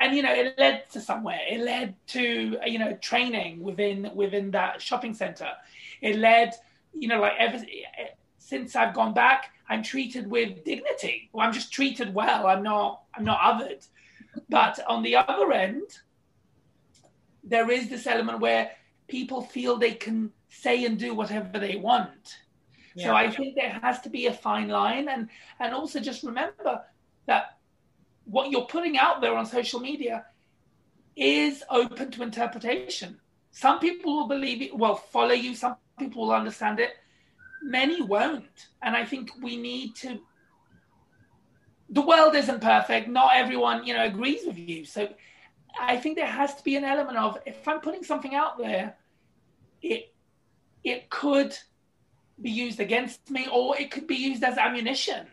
and 0.00 0.16
you 0.16 0.22
know 0.22 0.32
it 0.32 0.58
led 0.58 0.88
to 0.90 1.00
somewhere. 1.00 1.40
It 1.48 1.60
led 1.60 1.94
to 2.08 2.58
you 2.66 2.78
know 2.78 2.96
training 3.00 3.62
within 3.62 4.10
within 4.14 4.50
that 4.52 4.82
shopping 4.82 5.14
center. 5.14 5.50
It 6.00 6.16
led 6.16 6.54
you 6.92 7.08
know 7.08 7.20
like 7.20 7.34
ever 7.38 7.62
since 8.38 8.74
i've 8.74 8.92
gone 8.94 9.14
back 9.14 9.50
i'm 9.68 9.82
treated 9.82 10.28
with 10.28 10.64
dignity. 10.64 11.30
Well, 11.32 11.46
i'm 11.46 11.52
just 11.52 11.72
treated 11.72 12.12
well. 12.14 12.46
I'm 12.46 12.62
not 12.62 13.02
i'm 13.14 13.24
not 13.24 13.40
othered. 13.40 13.86
But 14.48 14.78
on 14.88 15.02
the 15.02 15.16
other 15.16 15.52
end 15.52 15.82
there 17.44 17.70
is 17.70 17.88
this 17.88 18.06
element 18.06 18.40
where 18.40 18.70
people 19.08 19.42
feel 19.42 19.76
they 19.76 19.92
can 19.92 20.30
say 20.48 20.84
and 20.84 20.98
do 20.98 21.14
whatever 21.14 21.58
they 21.58 21.76
want. 21.76 22.36
Yeah. 22.94 23.06
So 23.06 23.14
I 23.14 23.30
think 23.30 23.54
there 23.54 23.78
has 23.82 24.00
to 24.02 24.08
be 24.08 24.26
a 24.26 24.32
fine 24.32 24.68
line, 24.68 25.08
and 25.08 25.28
and 25.58 25.72
also 25.72 26.00
just 26.00 26.22
remember 26.22 26.82
that 27.26 27.58
what 28.30 28.50
you're 28.50 28.66
putting 28.66 28.96
out 28.96 29.20
there 29.20 29.36
on 29.36 29.44
social 29.44 29.80
media 29.80 30.24
is 31.16 31.64
open 31.68 32.10
to 32.12 32.22
interpretation. 32.22 33.18
Some 33.50 33.80
people 33.80 34.16
will 34.16 34.28
believe 34.28 34.62
it, 34.62 34.76
will 34.76 34.94
follow 34.94 35.32
you. 35.32 35.54
Some 35.54 35.76
people 35.98 36.22
will 36.22 36.32
understand 36.32 36.78
it. 36.78 36.90
Many 37.62 38.00
won't, 38.00 38.68
and 38.80 38.96
I 38.96 39.04
think 39.04 39.30
we 39.42 39.56
need 39.56 39.96
to. 39.96 40.20
The 41.90 42.00
world 42.00 42.36
isn't 42.36 42.60
perfect. 42.60 43.08
Not 43.08 43.32
everyone, 43.34 43.84
you 43.84 43.94
know, 43.94 44.04
agrees 44.04 44.46
with 44.46 44.56
you. 44.56 44.84
So 44.84 45.08
I 45.78 45.96
think 45.96 46.16
there 46.16 46.26
has 46.26 46.54
to 46.54 46.62
be 46.62 46.76
an 46.76 46.84
element 46.84 47.18
of 47.18 47.38
if 47.44 47.66
I'm 47.66 47.80
putting 47.80 48.04
something 48.04 48.34
out 48.34 48.56
there, 48.58 48.96
it 49.82 50.14
it 50.84 51.10
could 51.10 51.54
be 52.40 52.50
used 52.50 52.80
against 52.80 53.28
me 53.28 53.48
or 53.52 53.76
it 53.78 53.90
could 53.90 54.06
be 54.06 54.14
used 54.14 54.42
as 54.44 54.56
ammunition. 54.56 55.26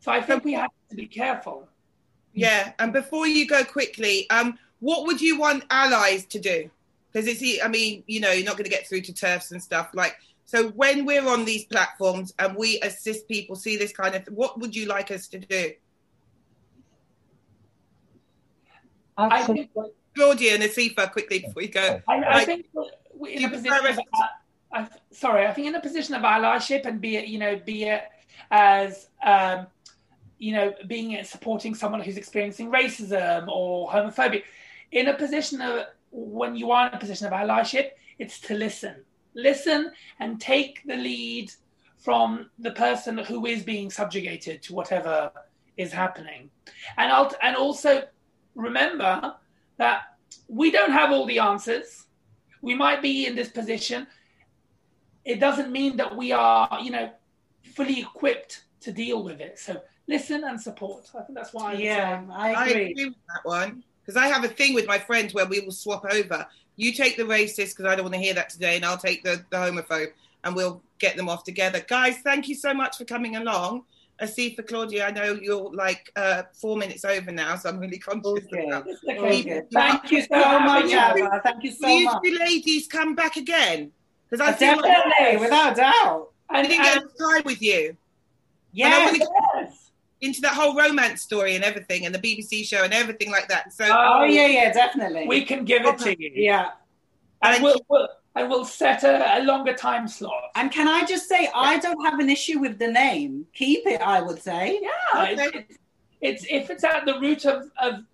So 0.00 0.10
I 0.10 0.22
think 0.22 0.44
we 0.44 0.54
have 0.54 0.70
to 0.90 0.96
be 0.96 1.06
careful. 1.06 1.68
Yeah, 2.34 2.72
and 2.78 2.92
before 2.92 3.26
you 3.26 3.46
go 3.46 3.62
quickly, 3.64 4.28
um, 4.30 4.58
what 4.80 5.06
would 5.06 5.20
you 5.20 5.38
want 5.38 5.64
allies 5.70 6.24
to 6.26 6.40
do? 6.40 6.70
Because 7.12 7.28
it's, 7.28 7.62
I 7.62 7.68
mean, 7.68 8.04
you 8.06 8.20
know, 8.20 8.32
you're 8.32 8.46
not 8.46 8.56
going 8.56 8.64
to 8.64 8.70
get 8.70 8.88
through 8.88 9.02
to 9.02 9.12
TERFs 9.12 9.52
and 9.52 9.62
stuff. 9.62 9.90
Like, 9.92 10.16
so 10.46 10.68
when 10.70 11.04
we're 11.04 11.28
on 11.28 11.44
these 11.44 11.64
platforms 11.66 12.34
and 12.38 12.56
we 12.56 12.80
assist 12.80 13.28
people 13.28 13.54
see 13.54 13.76
this 13.76 13.92
kind 13.92 14.14
of, 14.14 14.26
what 14.28 14.58
would 14.58 14.74
you 14.74 14.86
like 14.86 15.10
us 15.10 15.28
to 15.28 15.38
do? 15.38 15.72
I 19.16 19.42
think, 19.42 19.70
Claudia 20.14 20.54
and 20.54 20.62
Asifa, 20.62 21.12
quickly 21.12 21.40
before 21.40 21.62
you 21.62 21.68
go. 21.68 22.00
I, 22.08 22.14
I 22.14 22.34
like, 22.34 22.46
think 22.46 22.66
in 23.28 23.44
a 23.44 23.50
position 23.50 23.98
I, 24.72 24.88
sorry, 25.10 25.46
I 25.46 25.52
think 25.52 25.66
in 25.66 25.74
a 25.74 25.80
position 25.80 26.14
of 26.14 26.22
allyship 26.22 26.86
and 26.86 26.98
be 26.98 27.16
it, 27.16 27.28
you 27.28 27.38
know, 27.38 27.56
be 27.56 27.84
it 27.84 28.04
as, 28.50 29.08
um, 29.22 29.66
you 30.42 30.52
know, 30.52 30.74
being 30.88 31.22
supporting 31.22 31.72
someone 31.74 32.00
who's 32.00 32.16
experiencing 32.16 32.68
racism 32.70 33.46
or 33.46 33.88
homophobia, 33.88 34.42
in 34.90 35.06
a 35.06 35.14
position 35.14 35.60
of 35.60 35.86
when 36.10 36.56
you 36.56 36.72
are 36.72 36.88
in 36.88 36.94
a 36.94 36.98
position 36.98 37.26
of 37.26 37.32
allyship, 37.32 37.90
it's 38.18 38.40
to 38.40 38.54
listen, 38.54 38.96
listen 39.34 39.92
and 40.18 40.40
take 40.40 40.82
the 40.84 40.96
lead 40.96 41.52
from 41.96 42.50
the 42.58 42.72
person 42.72 43.18
who 43.18 43.46
is 43.46 43.62
being 43.62 43.88
subjugated 43.88 44.60
to 44.62 44.74
whatever 44.74 45.30
is 45.76 45.92
happening, 45.92 46.50
and 46.98 47.12
I'll, 47.12 47.32
and 47.40 47.54
also 47.54 48.02
remember 48.56 49.36
that 49.76 50.16
we 50.48 50.70
don't 50.72 50.90
have 50.90 51.12
all 51.12 51.24
the 51.26 51.38
answers. 51.38 52.06
We 52.62 52.74
might 52.74 53.00
be 53.00 53.26
in 53.26 53.36
this 53.36 53.48
position 53.48 54.08
it 55.24 55.38
doesn't 55.38 55.70
mean 55.70 55.96
that 55.98 56.16
we 56.16 56.32
are, 56.32 56.80
you 56.82 56.90
know, 56.90 57.10
fully 57.62 58.00
equipped 58.00 58.64
to 58.80 58.92
deal 58.92 59.22
with 59.22 59.40
it. 59.40 59.58
So 59.58 59.80
listen 60.08 60.44
and 60.44 60.60
support. 60.60 61.10
I 61.14 61.22
think 61.22 61.36
that's 61.36 61.52
why. 61.52 61.72
I 61.72 61.74
yeah, 61.74 62.22
I 62.30 62.50
agree. 62.50 62.82
I 62.84 62.88
agree 62.90 63.04
with 63.06 63.14
that 63.28 63.44
one 63.44 63.84
because 64.00 64.16
I 64.16 64.26
have 64.26 64.44
a 64.44 64.48
thing 64.48 64.74
with 64.74 64.86
my 64.86 64.98
friends 64.98 65.34
where 65.34 65.46
we 65.46 65.60
will 65.60 65.72
swap 65.72 66.04
over. 66.10 66.46
You 66.76 66.92
take 66.92 67.16
the 67.16 67.24
racist 67.24 67.76
because 67.76 67.84
I 67.86 67.94
don't 67.94 68.04
want 68.04 68.14
to 68.14 68.20
hear 68.20 68.34
that 68.34 68.50
today, 68.50 68.76
and 68.76 68.84
I'll 68.84 68.96
take 68.98 69.22
the, 69.22 69.44
the 69.50 69.56
homophobe, 69.56 70.12
and 70.44 70.56
we'll 70.56 70.82
get 70.98 71.16
them 71.16 71.28
off 71.28 71.44
together. 71.44 71.84
Guys, 71.86 72.16
thank 72.18 72.48
you 72.48 72.54
so 72.54 72.72
much 72.72 72.96
for 72.96 73.04
coming 73.04 73.36
along. 73.36 73.84
Asifa 74.20 74.66
Claudia, 74.66 75.06
I 75.06 75.10
know 75.10 75.38
you're 75.40 75.72
like 75.72 76.12
uh, 76.16 76.42
four 76.54 76.76
minutes 76.76 77.04
over 77.04 77.32
now, 77.32 77.56
so 77.56 77.68
I'm 77.68 77.78
really 77.78 77.98
conscious 77.98 78.44
okay. 78.44 78.70
of 78.70 78.84
that. 78.84 79.16
Okay. 79.18 79.62
Thank 79.72 80.12
you 80.12 80.22
so 80.22 80.60
much, 80.60 80.92
Ava. 80.92 81.40
Thank 81.42 81.64
you 81.64 81.72
so 81.72 81.88
Will 81.88 82.04
much. 82.04 82.20
you 82.22 82.38
ladies 82.38 82.86
come 82.86 83.14
back 83.14 83.36
again? 83.36 83.90
Because 84.28 84.46
I 84.46 84.52
feel 84.52 84.80
definitely, 84.80 85.12
like, 85.20 85.40
without 85.40 85.76
doubt. 85.76 86.28
I 86.48 86.62
didn't 86.62 86.82
get 86.82 87.02
time 87.18 87.42
with 87.44 87.60
you. 87.60 87.96
Yeah. 88.72 89.12
Yes. 90.22 90.28
Into 90.28 90.40
that 90.42 90.54
whole 90.54 90.74
romance 90.76 91.22
story 91.22 91.56
and 91.56 91.64
everything, 91.64 92.06
and 92.06 92.14
the 92.14 92.18
BBC 92.18 92.64
show 92.64 92.84
and 92.84 92.94
everything 92.94 93.30
like 93.30 93.48
that. 93.48 93.72
So, 93.72 93.84
oh, 93.84 94.20
oh 94.20 94.24
yeah, 94.24 94.46
yeah, 94.46 94.72
definitely. 94.72 95.26
We 95.26 95.44
can 95.44 95.64
give 95.64 95.84
it 95.84 95.98
to 95.98 96.22
you. 96.22 96.30
Yeah, 96.34 96.70
and 97.42 97.62
we'll, 97.62 97.80
we'll 97.88 98.08
and 98.34 98.48
we'll 98.48 98.64
set 98.64 99.04
a, 99.04 99.38
a, 99.38 99.44
longer 99.44 99.74
time 99.74 100.08
slot. 100.08 100.50
And 100.54 100.70
can 100.70 100.88
I 100.88 101.04
just 101.04 101.28
say, 101.28 101.50
I 101.54 101.78
don't 101.78 102.02
have 102.04 102.18
an 102.18 102.30
issue 102.30 102.58
with 102.60 102.78
the 102.78 102.88
name. 102.88 103.46
Keep 103.52 103.86
it, 103.86 104.00
I 104.00 104.22
would 104.22 104.40
say. 104.40 104.80
Yeah, 104.80 105.22
okay. 105.22 105.50
it's, 105.54 105.78
it's, 106.20 106.46
if 106.48 106.70
it's 106.70 106.84
at 106.84 107.04
the 107.04 107.18
root 107.20 107.44
of, 107.44 107.70
of 107.80 108.04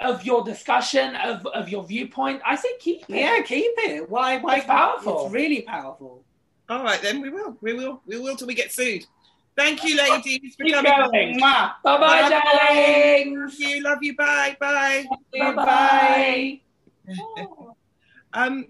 of 0.00 0.24
your 0.24 0.44
discussion 0.44 1.16
of, 1.16 1.46
of 1.46 1.68
your 1.68 1.82
viewpoint, 1.84 2.42
I 2.44 2.56
say 2.56 2.68
keep 2.78 3.02
it. 3.08 3.16
Yeah, 3.16 3.40
keep 3.42 3.72
it. 3.78 4.08
Why? 4.08 4.38
Why? 4.38 4.56
It's 4.56 4.66
powerful. 4.66 5.24
It's 5.24 5.34
really 5.34 5.62
powerful. 5.62 6.22
All 6.68 6.82
right, 6.82 7.00
then 7.00 7.20
we 7.20 7.30
will. 7.30 7.56
We 7.60 7.72
will. 7.74 8.02
We 8.06 8.18
will 8.18 8.36
till 8.36 8.46
we 8.46 8.54
get 8.54 8.72
sued. 8.72 9.06
Thank 9.56 9.84
you, 9.84 9.96
ladies, 9.96 10.54
for 10.54 10.64
Keep 10.64 10.74
coming. 10.74 11.40
Bye 11.40 11.70
bye, 11.82 12.28
darling. 12.28 13.48
Thank 13.48 13.58
you. 13.58 13.82
Love 13.82 13.98
you. 14.02 14.14
Bye. 14.16 14.56
Bye. 14.60 15.06
Bye. 15.32 15.52
Bye. 15.54 16.60
um, 18.32 18.66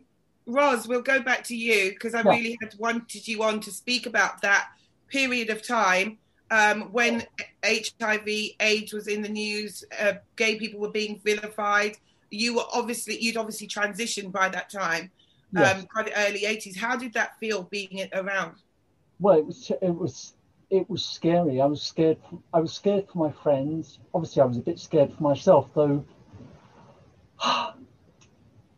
Roz, 0.47 0.87
we'll 0.87 1.03
go 1.03 1.21
back 1.21 1.43
to 1.45 1.57
you 1.57 1.91
because 1.91 2.15
I 2.15 2.23
really 2.23 2.57
had 2.63 2.75
wanted 2.79 3.27
you 3.27 3.43
on 3.43 3.61
to 3.61 3.73
speak 3.73 4.07
about 4.07 4.43
that 4.43 4.69
period 5.09 5.51
of 5.51 5.67
time 5.67 6.19
um, 6.51 6.93
when 6.93 7.25
HIV 7.65 8.29
AIDS 8.61 8.93
was 8.93 9.09
in 9.09 9.23
the 9.23 9.29
news, 9.29 9.85
uh, 10.01 10.15
gay 10.37 10.57
people 10.57 10.81
were 10.81 10.91
being 10.91 11.21
vilified. 11.25 11.97
You 12.31 12.57
were 12.57 12.65
obviously 12.73 13.19
you'd 13.21 13.37
obviously 13.37 13.67
transitioned 13.67 14.33
by 14.33 14.49
that 14.51 14.71
time, 14.71 15.11
yes. 15.53 15.77
um, 15.77 15.87
quite 15.87 16.13
early 16.17 16.43
'80s. 16.43 16.77
How 16.77 16.97
did 16.97 17.13
that 17.15 17.39
feel 17.41 17.65
being 17.65 18.09
around? 18.13 18.57
Well, 19.19 19.39
it 19.39 19.47
was 19.47 19.73
it 19.83 19.95
was 19.95 20.35
it 20.71 20.89
was 20.89 21.05
scary. 21.05 21.61
I 21.61 21.67
was 21.67 21.83
scared. 21.83 22.19
For, 22.29 22.39
I 22.53 22.61
was 22.61 22.73
scared 22.73 23.07
for 23.09 23.19
my 23.19 23.33
friends. 23.33 23.99
Obviously, 24.15 24.43
I 24.43 24.47
was 24.47 24.57
a 24.57 24.63
bit 24.63 24.79
scared 24.79 25.13
for 25.13 25.23
myself, 25.23 25.71
though. 25.75 26.05
I 27.41 27.73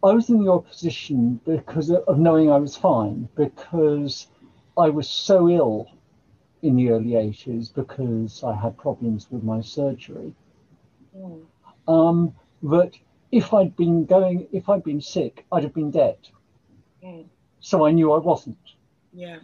was 0.02 0.28
in 0.28 0.42
your 0.42 0.62
position 0.62 1.40
because 1.44 1.90
of 1.90 2.18
knowing 2.18 2.50
I 2.50 2.58
was 2.58 2.76
fine, 2.76 3.28
because 3.34 4.28
I 4.76 4.90
was 4.90 5.08
so 5.08 5.48
ill 5.48 5.90
in 6.62 6.76
the 6.76 6.90
early 6.90 7.10
80s 7.10 7.72
because 7.74 8.42
I 8.44 8.54
had 8.54 8.76
problems 8.76 9.28
with 9.30 9.42
my 9.42 9.60
surgery. 9.60 10.34
Mm. 11.16 11.42
Um, 11.86 12.34
that 12.62 12.92
if 13.32 13.54
I'd 13.54 13.76
been 13.76 14.04
going, 14.04 14.46
if 14.52 14.68
I'd 14.68 14.84
been 14.84 15.00
sick, 15.00 15.44
I'd 15.50 15.64
have 15.64 15.74
been 15.74 15.90
dead. 15.90 16.18
Mm. 17.02 17.26
So 17.60 17.86
I 17.86 17.92
knew 17.92 18.12
I 18.12 18.18
wasn't. 18.18 18.58
Yeah. 19.12 19.38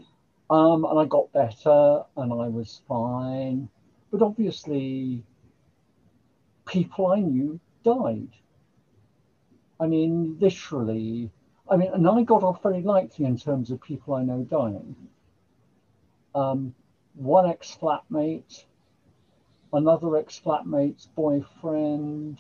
Um, 0.55 0.85
and 0.85 1.01
I 1.01 1.05
got 1.07 1.33
better 1.33 2.05
and 2.17 2.33
I 2.33 2.47
was 2.47 2.81
fine. 2.87 3.69
But 4.13 4.23
obviously, 4.23 5.25
people 6.65 7.09
I 7.09 7.19
knew 7.19 7.59
died. 7.83 8.29
I 9.81 9.89
mean, 9.89 10.37
literally. 10.39 11.33
I 11.69 11.77
mean, 11.77 11.91
and 11.93 12.09
I 12.09 12.23
got 12.23 12.45
off 12.45 12.63
very 12.63 12.83
lightly 12.83 13.25
in 13.25 13.37
terms 13.37 13.73
of 13.73 13.83
people 13.83 14.15
I 14.15 14.23
know 14.23 14.47
dying. 14.49 14.95
Um, 16.37 16.73
one 17.15 17.51
ex 17.51 17.77
flatmate, 17.81 18.65
another 19.73 20.17
ex 20.17 20.41
flatmate's 20.45 21.07
boyfriend, 21.17 22.39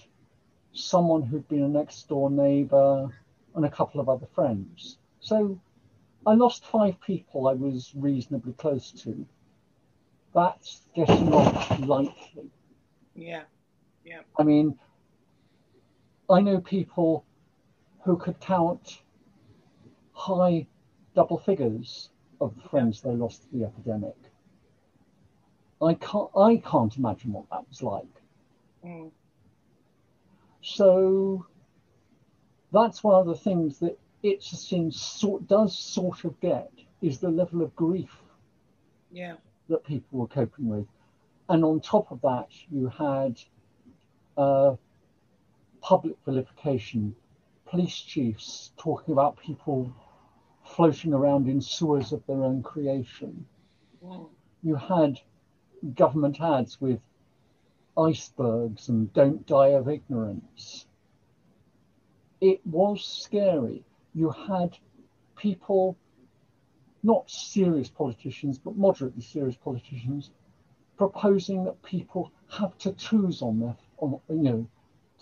someone 0.72 1.22
who'd 1.22 1.48
been 1.48 1.64
a 1.64 1.68
next 1.68 2.08
door 2.08 2.30
neighbor, 2.30 3.10
and 3.56 3.64
a 3.64 3.70
couple 3.70 4.00
of 4.00 4.08
other 4.08 4.26
friends. 4.36 4.98
So 5.18 5.58
I 6.26 6.34
lost 6.34 6.64
five 6.64 7.00
people 7.00 7.48
I 7.48 7.52
was 7.52 7.92
reasonably 7.94 8.52
close 8.54 8.90
to. 9.02 9.26
That's 10.34 10.80
just 10.96 11.22
not 11.22 11.80
likely. 11.80 12.50
Yeah. 13.14 13.42
Yeah. 14.04 14.20
I 14.38 14.42
mean, 14.42 14.78
I 16.28 16.40
know 16.40 16.60
people 16.60 17.24
who 18.04 18.16
could 18.16 18.40
count 18.40 19.00
high 20.12 20.66
double 21.14 21.38
figures 21.38 22.10
of 22.40 22.54
friends 22.70 23.00
they 23.00 23.10
lost 23.10 23.42
to 23.42 23.58
the 23.58 23.64
epidemic. 23.64 24.16
I 25.82 25.94
can't 25.94 26.30
I 26.36 26.56
can't 26.56 26.96
imagine 26.96 27.32
what 27.32 27.48
that 27.50 27.68
was 27.68 27.82
like. 27.82 28.22
Mm. 28.84 29.10
So 30.62 31.46
that's 32.72 33.04
one 33.04 33.20
of 33.20 33.26
the 33.26 33.34
things 33.36 33.78
that 33.80 33.98
it's 34.24 34.50
seen 34.58 34.90
sort 34.90 35.46
does 35.46 35.78
sort 35.78 36.24
of 36.24 36.40
get 36.40 36.70
is 37.02 37.18
the 37.18 37.28
level 37.28 37.60
of 37.60 37.76
grief 37.76 38.16
yeah. 39.12 39.34
that 39.68 39.84
people 39.84 40.18
were 40.18 40.26
coping 40.26 40.66
with. 40.66 40.86
And 41.50 41.62
on 41.62 41.80
top 41.80 42.10
of 42.10 42.22
that, 42.22 42.48
you 42.70 42.88
had 42.88 43.38
uh, 44.38 44.76
public 45.82 46.16
vilification, 46.24 47.14
police 47.66 47.96
chiefs 47.96 48.72
talking 48.78 49.12
about 49.12 49.38
people 49.38 49.92
floating 50.64 51.12
around 51.12 51.46
in 51.46 51.60
sewers 51.60 52.12
of 52.12 52.26
their 52.26 52.42
own 52.42 52.62
creation. 52.62 53.44
Mm. 54.02 54.30
You 54.62 54.76
had 54.76 55.20
government 55.94 56.40
ads 56.40 56.80
with 56.80 57.00
icebergs 57.98 58.88
and 58.88 59.12
don't 59.12 59.46
die 59.46 59.68
of 59.68 59.86
ignorance. 59.86 60.86
It 62.40 62.66
was 62.66 63.04
scary. 63.04 63.84
You 64.14 64.30
had 64.30 64.76
people, 65.36 65.96
not 67.02 67.28
serious 67.28 67.88
politicians, 67.88 68.58
but 68.58 68.76
moderately 68.76 69.22
serious 69.22 69.56
politicians, 69.56 70.30
proposing 70.96 71.64
that 71.64 71.82
people 71.82 72.30
have 72.48 72.78
tattoos 72.78 73.42
on 73.42 73.58
their, 73.58 73.76
on, 73.98 74.20
you 74.28 74.36
know, 74.36 74.66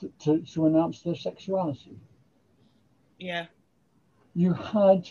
to, 0.01 0.13
to, 0.21 0.39
to 0.53 0.67
announce 0.67 1.03
their 1.03 1.15
sexuality. 1.15 1.97
Yeah. 3.19 3.47
You 4.35 4.53
had 4.53 5.09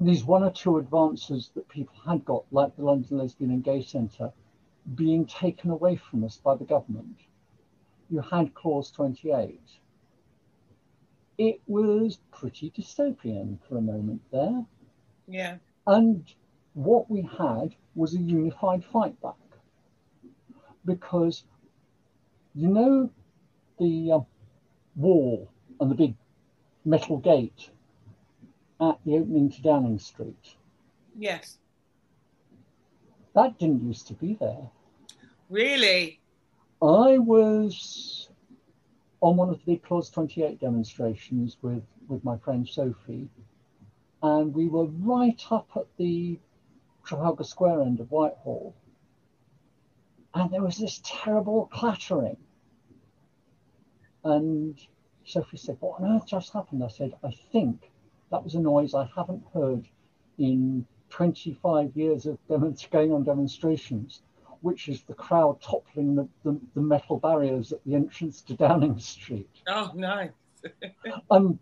these 0.00 0.24
one 0.24 0.42
or 0.42 0.50
two 0.50 0.78
advances 0.78 1.50
that 1.54 1.68
people 1.68 1.94
had 2.04 2.24
got, 2.24 2.44
like 2.50 2.74
the 2.76 2.84
London 2.84 3.18
Lesbian 3.18 3.50
and 3.50 3.62
Gay 3.62 3.82
Centre, 3.82 4.32
being 4.94 5.26
taken 5.26 5.70
away 5.70 5.96
from 5.96 6.24
us 6.24 6.36
by 6.36 6.54
the 6.56 6.64
government. 6.64 7.16
You 8.10 8.20
had 8.20 8.54
Clause 8.54 8.90
28. 8.90 9.60
It 11.36 11.60
was 11.66 12.18
pretty 12.32 12.70
dystopian 12.70 13.58
for 13.68 13.76
a 13.76 13.80
moment 13.80 14.22
there. 14.30 14.64
Yeah. 15.26 15.56
And 15.86 16.24
what 16.74 17.10
we 17.10 17.22
had 17.22 17.74
was 17.94 18.14
a 18.14 18.18
unified 18.18 18.84
fight 18.84 19.20
back. 19.20 19.34
Because, 20.84 21.44
you 22.54 22.68
know, 22.68 23.10
the 23.78 24.12
uh, 24.12 24.20
wall 24.96 25.50
and 25.80 25.90
the 25.90 25.94
big 25.94 26.14
metal 26.84 27.18
gate 27.18 27.70
at 28.80 28.98
the 29.04 29.14
opening 29.14 29.50
to 29.50 29.62
Downing 29.62 29.98
Street. 29.98 30.54
Yes. 31.16 31.58
That 33.34 33.58
didn't 33.58 33.86
used 33.86 34.06
to 34.08 34.14
be 34.14 34.34
there. 34.34 34.70
Really? 35.48 36.20
I 36.82 37.18
was 37.18 38.28
on 39.24 39.38
one 39.38 39.48
of 39.48 39.64
the 39.64 39.76
Clause 39.76 40.10
28 40.10 40.60
demonstrations 40.60 41.56
with, 41.62 41.82
with 42.08 42.22
my 42.24 42.36
friend 42.36 42.68
Sophie, 42.68 43.26
and 44.22 44.54
we 44.54 44.68
were 44.68 44.84
right 44.84 45.42
up 45.50 45.66
at 45.76 45.86
the 45.96 46.38
Trafalgar 47.06 47.44
Square 47.44 47.80
end 47.82 48.00
of 48.00 48.10
Whitehall. 48.10 48.74
And 50.34 50.50
there 50.50 50.62
was 50.62 50.76
this 50.76 51.00
terrible 51.02 51.70
clattering. 51.72 52.36
And 54.24 54.78
Sophie 55.24 55.56
said, 55.56 55.78
What 55.80 56.02
on 56.02 56.16
earth 56.16 56.26
just 56.26 56.52
happened? 56.52 56.84
I 56.84 56.88
said, 56.88 57.14
I 57.24 57.30
think 57.30 57.90
that 58.30 58.44
was 58.44 58.54
a 58.54 58.60
noise 58.60 58.94
I 58.94 59.08
haven't 59.16 59.44
heard 59.54 59.88
in 60.36 60.86
25 61.08 61.96
years 61.96 62.26
of 62.26 62.38
going 62.90 63.12
on 63.12 63.24
demonstrations, 63.24 64.20
which 64.64 64.88
is 64.88 65.02
the 65.02 65.12
crowd 65.12 65.60
toppling 65.60 66.14
the, 66.14 66.26
the, 66.42 66.58
the 66.74 66.80
metal 66.80 67.18
barriers 67.18 67.70
at 67.70 67.84
the 67.84 67.94
entrance 67.94 68.40
to 68.40 68.54
Downing 68.54 68.98
Street. 68.98 69.50
Oh, 69.68 69.90
nice. 69.94 70.30
um, 71.30 71.58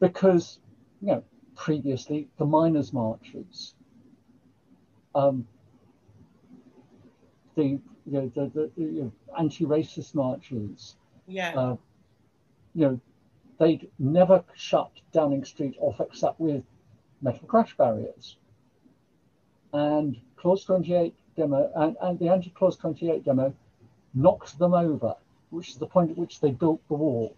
because, 0.00 0.58
you 1.00 1.12
know, 1.12 1.24
previously 1.54 2.28
the 2.38 2.44
miners' 2.44 2.92
marches, 2.92 3.74
um, 5.14 5.46
the, 7.54 7.64
you 7.64 7.80
know, 8.06 8.32
the, 8.34 8.50
the, 8.52 8.70
the 8.76 8.82
you 8.82 9.02
know, 9.02 9.12
anti-racist 9.38 10.16
marches, 10.16 10.96
yeah. 11.28 11.54
Uh, 11.54 11.76
you 12.74 12.86
know, 12.86 13.00
they'd 13.60 13.88
never 14.00 14.42
shut 14.54 14.90
Downing 15.12 15.44
Street 15.44 15.76
off 15.78 16.00
except 16.00 16.40
with 16.40 16.64
metal 17.20 17.46
crash 17.46 17.76
barriers. 17.76 18.36
And 19.72 20.20
Clause 20.36 20.64
28 20.64 21.14
demo 21.42 21.70
and, 21.76 21.96
and 22.00 22.18
the 22.18 22.28
anti 22.28 22.50
Clause 22.50 22.76
28 22.76 23.24
demo 23.24 23.54
knocked 24.14 24.58
them 24.58 24.74
over, 24.74 25.14
which 25.50 25.70
is 25.70 25.76
the 25.76 25.86
point 25.86 26.10
at 26.10 26.18
which 26.18 26.40
they 26.40 26.50
built 26.50 26.80
the 26.88 26.94
wall. 26.94 27.34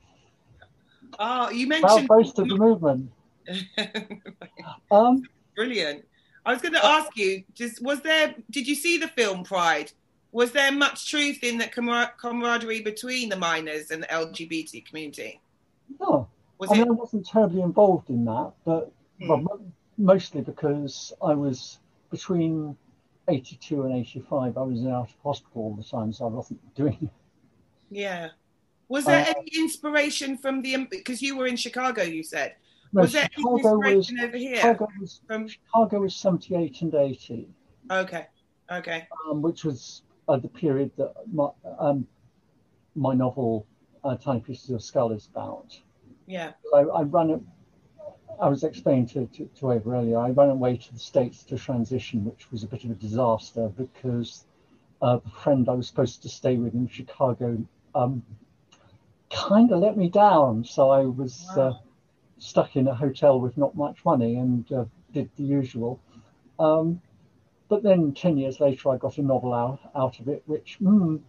Oh, 1.18 1.50
you 1.50 1.66
mentioned 1.66 2.08
most 2.08 2.38
of 2.38 2.48
the 2.48 2.56
movement. 2.56 3.10
um, 4.90 5.22
Brilliant. 5.56 6.04
I 6.46 6.52
was 6.52 6.60
going 6.60 6.74
to 6.74 6.84
ask 6.84 7.16
you, 7.16 7.44
just 7.54 7.82
was 7.82 8.00
there? 8.02 8.34
Did 8.50 8.66
you 8.66 8.74
see 8.74 8.98
the 8.98 9.08
film 9.08 9.44
Pride? 9.44 9.92
Was 10.32 10.50
there 10.50 10.72
much 10.72 11.08
truth 11.08 11.44
in 11.44 11.58
that 11.58 11.72
camar- 11.72 12.12
camaraderie 12.20 12.82
between 12.82 13.28
the 13.28 13.36
miners 13.36 13.90
and 13.92 14.02
the 14.02 14.06
LGBT 14.08 14.84
community? 14.84 15.40
no, 16.00 16.28
Was 16.58 16.70
I 16.70 16.74
it? 16.74 16.78
mean, 16.78 16.88
I 16.88 16.92
wasn't 16.92 17.26
terribly 17.26 17.62
involved 17.62 18.10
in 18.10 18.24
that, 18.24 18.52
but 18.64 18.92
Hmm. 19.20 19.28
well, 19.28 19.60
mostly 19.96 20.40
because 20.40 21.12
I 21.22 21.34
was 21.34 21.78
between 22.10 22.76
82 23.28 23.82
and 23.84 23.94
85. 23.96 24.56
I 24.56 24.62
was 24.62 24.80
in 24.80 24.90
out 24.90 25.08
of 25.08 25.14
hospital 25.22 25.62
all 25.62 25.74
the 25.76 25.84
time, 25.84 26.12
so 26.12 26.26
I 26.26 26.28
wasn't 26.28 26.74
doing. 26.74 27.08
Yeah. 27.90 28.30
Was 28.88 29.06
there 29.06 29.22
Uh, 29.26 29.32
any 29.38 29.50
inspiration 29.56 30.36
from 30.36 30.60
the? 30.62 30.86
Because 30.90 31.22
you 31.22 31.36
were 31.36 31.46
in 31.46 31.56
Chicago, 31.56 32.02
you 32.02 32.22
said. 32.22 32.54
No, 32.92 33.02
Was 33.02 33.12
there 33.12 33.22
any 33.22 33.30
Chicago 33.42 33.78
was 33.78 34.10
inspiration 34.10 34.20
over 34.20 34.36
here? 34.36 34.56
Chicago 34.56 34.88
was 35.00 35.20
From 35.26 35.48
Chicago 35.48 36.00
was 36.00 36.14
78 36.14 36.82
and 36.82 36.94
80. 36.94 37.48
okay, 37.90 38.26
okay, 38.70 39.08
um, 39.28 39.42
which 39.42 39.64
was 39.64 40.02
uh, 40.28 40.36
the 40.36 40.48
period 40.48 40.90
that 40.96 41.12
my, 41.32 41.48
um, 41.78 42.06
my 42.94 43.14
novel 43.14 43.66
uh, 44.04 44.16
Tiny 44.16 44.40
Pieces 44.40 44.70
of 44.70 44.82
Skull 44.82 45.12
is 45.12 45.26
about. 45.32 45.76
yeah, 46.26 46.52
I, 46.74 46.80
I 46.80 47.02
ran 47.02 47.30
it. 47.30 47.40
I 48.40 48.48
was 48.48 48.64
explaining 48.64 49.06
to, 49.08 49.26
to, 49.26 49.46
to 49.46 49.72
Ava 49.72 49.90
earlier, 49.90 50.18
I 50.18 50.30
ran 50.30 50.50
away 50.50 50.76
to 50.76 50.92
the 50.92 50.98
States 50.98 51.42
to 51.44 51.58
transition, 51.58 52.24
which 52.24 52.50
was 52.50 52.62
a 52.62 52.66
bit 52.66 52.84
of 52.84 52.90
a 52.90 52.94
disaster 52.94 53.68
because 53.68 54.44
uh, 55.02 55.18
the 55.18 55.30
friend 55.30 55.68
I 55.68 55.72
was 55.72 55.88
supposed 55.88 56.22
to 56.22 56.28
stay 56.28 56.56
with 56.56 56.74
in 56.74 56.88
Chicago 56.88 57.58
um, 57.94 58.22
kind 59.30 59.72
of 59.72 59.80
let 59.80 59.96
me 59.96 60.08
down. 60.08 60.64
So 60.64 60.90
I 60.90 61.04
was 61.04 61.46
uh, 61.56 61.74
stuck 62.38 62.76
in 62.76 62.88
a 62.88 62.94
hotel 62.94 63.40
with 63.40 63.56
not 63.56 63.74
much 63.76 64.04
money 64.04 64.36
and 64.36 64.70
uh, 64.72 64.84
did 65.12 65.30
the 65.36 65.44
usual. 65.44 66.00
Um, 66.58 67.00
but 67.68 67.82
then 67.82 68.12
10 68.12 68.38
years 68.38 68.60
later, 68.60 68.90
I 68.90 68.96
got 68.96 69.18
a 69.18 69.22
novel 69.22 69.54
out, 69.54 69.80
out 69.94 70.20
of 70.20 70.28
it, 70.28 70.42
which 70.46 70.78
mm, 70.80 71.20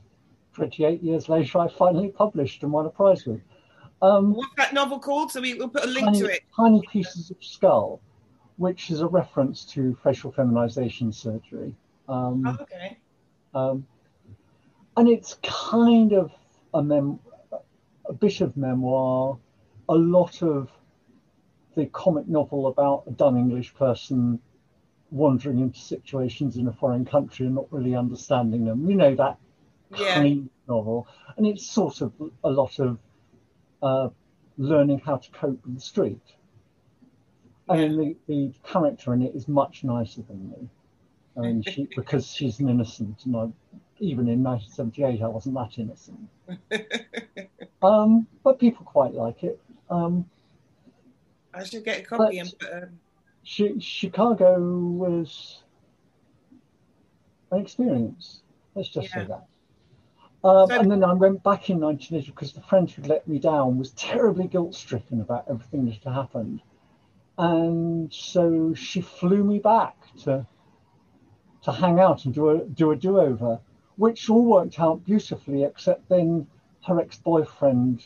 28 0.54 1.02
years 1.02 1.30
later, 1.30 1.60
I 1.60 1.68
finally 1.68 2.10
published 2.10 2.64
and 2.64 2.72
won 2.72 2.86
a 2.86 2.90
prize 2.90 3.26
with. 3.26 3.42
Um, 4.02 4.34
What's 4.34 4.54
that 4.58 4.74
novel 4.74 5.00
called? 5.00 5.32
So 5.32 5.42
we, 5.42 5.54
we'll 5.56 5.70
put 5.70 5.84
a 5.86 5.88
link 5.88 6.06
tiny, 6.06 6.20
to 6.20 6.26
it. 6.26 6.42
Tiny 6.56 6.82
Pieces 6.92 7.32
of 7.32 7.38
Skull, 7.42 8.02
which 8.58 8.92
is 8.92 9.02
a 9.02 9.08
reference 9.08 9.66
to 9.66 9.98
facial 10.04 10.32
feminization 10.32 11.12
surgery. 11.12 11.74
Um, 12.08 12.46
Oh, 12.46 12.58
okay. 12.62 12.98
um, 13.54 13.88
and 14.98 15.08
it's 15.10 15.38
kind 15.44 16.14
of 16.14 16.32
a, 16.74 16.84
mem- 16.84 17.20
a 18.08 18.14
bit 18.14 18.42
of 18.42 18.56
memoir, 18.56 19.38
a 19.90 19.96
lot 19.96 20.42
of 20.42 20.70
the 21.76 21.86
comic 21.88 22.28
novel 22.28 22.68
about 22.68 23.04
a 23.08 23.12
dumb 23.12 23.38
English 23.38 23.74
person 23.76 24.40
wandering 25.12 25.60
into 25.60 25.80
situations 25.80 26.58
in 26.58 26.68
a 26.68 26.74
foreign 26.74 27.06
country 27.06 27.46
and 27.46 27.56
not 27.56 27.72
really 27.72 27.96
understanding 27.96 28.66
them. 28.66 28.90
You 28.90 28.96
know, 28.96 29.16
that 29.16 29.38
Yeah. 29.98 30.16
kind 30.16 30.50
of 30.50 30.68
novel. 30.68 31.08
And 31.38 31.46
it's 31.46 31.66
sort 31.66 32.02
of 32.02 32.14
a 32.44 32.50
lot 32.50 32.80
of 32.80 32.98
uh, 33.86 34.10
learning 34.58 35.00
how 35.06 35.18
to 35.18 35.32
cope 35.32 35.64
with 35.64 35.76
the 35.76 35.82
street. 35.82 36.22
I 37.70 37.78
mean, 37.78 37.98
the, 37.98 38.16
the 38.28 38.54
character 38.64 39.14
in 39.14 39.22
it 39.22 39.36
is 39.36 39.48
much 39.48 39.84
nicer 39.84 40.22
than 40.24 40.50
me. 40.50 40.70
I 41.38 41.42
mean, 41.42 41.64
she, 41.64 41.88
because 41.96 42.28
she's 42.28 42.60
an 42.60 42.70
innocent, 42.70 43.26
and 43.26 43.36
I, 43.36 43.48
even 44.00 44.28
in 44.28 44.44
1978, 44.44 45.22
I 45.22 45.28
wasn't 45.28 45.56
that 45.56 45.78
innocent. 45.78 46.30
Um, 47.82 48.26
but 48.44 48.58
people 48.60 48.84
quite 48.84 49.14
like 49.14 49.44
it. 49.44 49.62
Um, 49.92 50.26
I 51.54 51.64
should 51.64 51.86
get 51.86 52.00
a 52.00 52.04
copy 52.04 52.40
and 52.40 52.52
put. 52.58 52.74
Um, 52.74 53.00
Chi- 53.46 53.80
Chicago 53.80 54.60
was 54.60 55.62
an 57.52 57.62
experience. 57.62 58.42
Let's 58.74 58.90
just 58.90 59.10
Yeah. 59.10 59.22
say 59.22 59.28
that. 59.28 59.46
Um, 60.46 60.70
and 60.70 60.92
then 60.92 61.04
I 61.04 61.12
went 61.14 61.42
back 61.42 61.72
in 61.72 61.80
1980 61.80 62.32
because 62.32 62.54
the 62.54 62.62
friend 62.62 62.90
who 62.90 63.02
let 63.02 63.28
me 63.28 63.40
down 63.40 63.80
was 63.80 63.90
terribly 63.94 64.48
guilt 64.48 64.76
stricken 64.76 65.20
about 65.20 65.46
everything 65.50 65.86
that 65.86 65.96
had 66.04 66.14
happened. 66.14 66.62
And 67.40 68.14
so 68.14 68.76
she 68.76 69.02
flew 69.02 69.44
me 69.44 69.58
back 69.58 69.98
to 70.24 70.46
to 71.64 71.72
hang 71.72 72.00
out 72.00 72.26
and 72.26 72.34
do 72.36 72.50
a 72.50 72.60
do 72.60 72.92
a 72.92 72.96
do 72.96 73.20
over, 73.20 73.60
which 73.96 74.30
all 74.30 74.46
worked 74.46 74.80
out 74.80 75.04
beautifully, 75.04 75.64
except 75.64 76.08
then 76.10 76.46
her 76.86 77.02
ex 77.02 77.18
boyfriend 77.18 78.04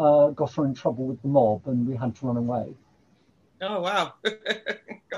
uh, 0.00 0.30
got 0.30 0.54
her 0.54 0.64
in 0.64 0.74
trouble 0.74 1.06
with 1.06 1.22
the 1.22 1.28
mob 1.28 1.62
and 1.66 1.86
we 1.86 1.94
had 1.94 2.16
to 2.16 2.26
run 2.26 2.36
away. 2.36 2.74
oh 3.62 3.80
wow! 3.80 4.14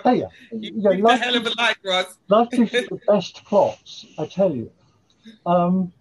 Hey, 0.05 0.21
yeah, 0.21 0.27
you 0.53 0.75
you 0.75 0.83
know, 0.83 0.91
life 0.91 1.21
hell 1.21 1.35
of 1.35 1.47
a 1.47 1.51
life, 1.59 1.77
Roz. 1.83 2.19
Life 2.29 2.49
you 2.53 2.67
the 2.67 3.01
best 3.09 3.43
plots, 3.45 4.07
I 4.17 4.27
tell 4.27 4.55
you. 4.55 4.71
Um, 5.45 5.93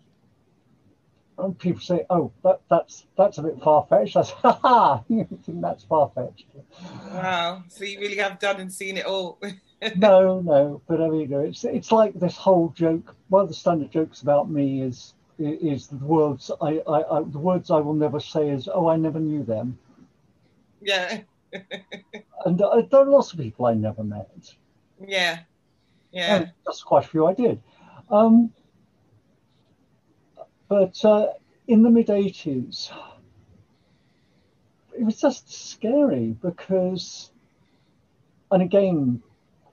and 1.37 1.57
people 1.57 1.81
say, 1.81 2.05
"Oh, 2.09 2.31
that, 2.43 2.61
that's 2.69 3.05
that's 3.17 3.37
a 3.37 3.43
bit 3.43 3.61
far 3.61 3.85
fetched." 3.89 4.15
I 4.15 4.23
say, 4.23 4.33
"Ha 4.41 4.59
ha! 4.61 5.03
You 5.07 5.27
think 5.45 5.61
that's 5.61 5.83
far 5.83 6.11
fetched?" 6.13 6.45
Wow. 7.11 7.63
So 7.67 7.83
you 7.83 7.99
really 7.99 8.17
have 8.17 8.39
done 8.39 8.59
and 8.59 8.71
seen 8.71 8.97
it 8.97 9.05
all. 9.05 9.39
no, 9.95 10.41
no. 10.41 10.81
But 10.87 11.01
I 11.01 11.09
mean, 11.09 11.31
it's 11.31 11.63
it's 11.63 11.91
like 11.91 12.13
this 12.13 12.35
whole 12.35 12.69
joke. 12.69 13.15
One 13.29 13.43
of 13.43 13.49
the 13.49 13.55
standard 13.55 13.91
jokes 13.91 14.21
about 14.21 14.49
me 14.49 14.81
is 14.81 15.13
is 15.39 15.87
the 15.87 15.97
words 15.97 16.49
I, 16.61 16.81
I, 16.87 17.17
I 17.17 17.23
the 17.23 17.39
words 17.39 17.69
I 17.69 17.79
will 17.79 17.93
never 17.93 18.19
say 18.19 18.49
is, 18.49 18.67
"Oh, 18.73 18.87
I 18.87 18.95
never 18.95 19.19
knew 19.19 19.43
them." 19.43 19.77
yeah, 20.81 21.21
And 22.45 22.61
uh, 22.61 22.81
there 22.89 23.01
are 23.01 23.05
lots 23.05 23.33
of 23.33 23.39
people 23.39 23.65
I 23.65 23.73
never 23.73 24.03
met. 24.03 24.55
yeah, 25.05 25.39
yeah. 26.11 26.35
And 26.35 26.51
that's 26.65 26.83
quite 26.83 27.05
a 27.05 27.07
few 27.07 27.27
I 27.27 27.33
did. 27.33 27.61
Um, 28.09 28.53
but 30.69 31.03
uh, 31.05 31.27
in 31.67 31.83
the 31.83 31.89
mid 31.89 32.07
80s, 32.07 32.91
it 34.97 35.03
was 35.03 35.19
just 35.21 35.51
scary 35.71 36.35
because, 36.41 37.31
and 38.51 38.61
again, 38.61 39.21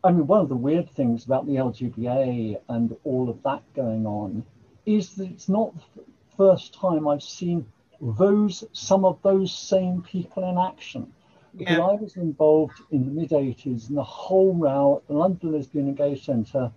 I 0.05 0.13
mean, 0.13 0.27
one 0.27 0.41
of 0.41 0.49
the 0.49 0.57
weird 0.57 0.91
things 0.91 1.25
about 1.25 1.47
the 1.47 1.57
LGBA 1.57 2.61
and 2.69 2.97
all 3.05 3.29
of 3.31 3.43
that 3.43 3.63
going 3.75 4.07
on 4.07 4.45
is 4.87 5.15
that 5.15 5.31
it's 5.31 5.49
not 5.49 5.75
the 5.97 6.03
first 6.37 6.75
time 6.75 7.09
I've 7.09 7.23
seen 7.23 7.67
those, 8.01 8.65
some 8.73 9.05
of 9.05 9.21
those 9.23 9.53
same 9.53 10.03
people 10.03 10.49
in 10.49 10.59
action 10.59 11.13
because 11.57 11.79
Yeah. 11.79 11.87
I 11.87 11.95
was 11.95 12.17
involved 12.17 12.81
in 12.91 13.05
the 13.07 13.11
mid 13.13 13.31
80s 13.33 13.89
in 13.89 13.95
the 13.95 14.05
whole 14.05 14.55
row 14.55 14.99
at 14.99 15.07
the 15.09 15.15
London 15.15 15.53
Lesbian 15.53 15.89
and 15.89 15.97
Gay 15.97 16.17
Centre, 16.17 16.71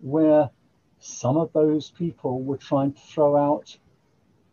where 0.00 0.50
some 1.00 1.36
of 1.36 1.52
those 1.52 1.90
people 1.90 2.42
were 2.42 2.56
trying 2.56 2.92
to 2.92 3.00
throw 3.00 3.36
out 3.36 3.76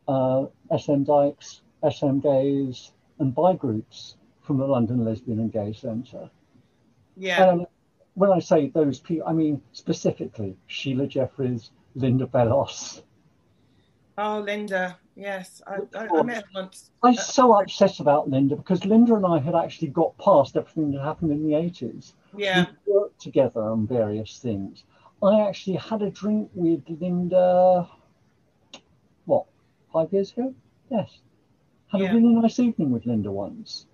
uh, 0.07 0.45
SM 0.77 1.03
Dykes, 1.03 1.61
SM 1.89 2.19
Gays, 2.19 2.91
and 3.19 3.33
bi 3.33 3.53
groups 3.53 4.17
from 4.41 4.57
the 4.57 4.65
London 4.65 5.03
Lesbian 5.03 5.39
and 5.39 5.51
Gay 5.51 5.73
Centre. 5.73 6.29
yeah. 7.17 7.51
And 7.51 7.67
when 8.13 8.31
I 8.31 8.39
say 8.39 8.69
those 8.69 8.99
people, 8.99 9.27
I 9.27 9.33
mean 9.33 9.61
specifically 9.71 10.55
Sheila 10.67 11.07
Jeffreys, 11.07 11.71
Linda 11.95 12.25
Bellos. 12.27 13.01
Oh, 14.17 14.39
Linda. 14.39 14.97
Yes, 15.17 15.61
I, 15.65 15.77
I, 15.97 16.07
I 16.13 16.23
met 16.23 16.37
her 16.37 16.43
once. 16.53 16.91
I 17.03 17.11
was 17.11 17.25
so 17.25 17.53
upset 17.53 17.99
about 17.99 18.29
Linda 18.29 18.55
because 18.55 18.85
Linda 18.85 19.15
and 19.15 19.25
I 19.25 19.39
had 19.39 19.55
actually 19.55 19.89
got 19.89 20.17
past 20.17 20.57
everything 20.57 20.91
that 20.91 21.01
happened 21.01 21.31
in 21.31 21.45
the 21.45 21.53
80s. 21.53 22.13
Yeah. 22.35 22.65
we 22.85 22.93
worked 22.93 23.21
together 23.21 23.61
on 23.61 23.87
various 23.87 24.39
things. 24.39 24.83
I 25.23 25.47
actually 25.47 25.77
had 25.77 26.01
a 26.01 26.09
drink 26.09 26.49
with 26.53 26.83
Linda, 26.87 27.89
what, 29.25 29.45
five 29.91 30.11
years 30.13 30.31
ago? 30.33 30.53
Yes. 30.89 31.19
Had 31.87 32.01
Yeah. 32.01 32.11
a 32.11 32.15
really 32.15 32.33
nice 32.35 32.59
evening 32.59 32.91
with 32.91 33.05
Linda 33.05 33.31
once. 33.31 33.87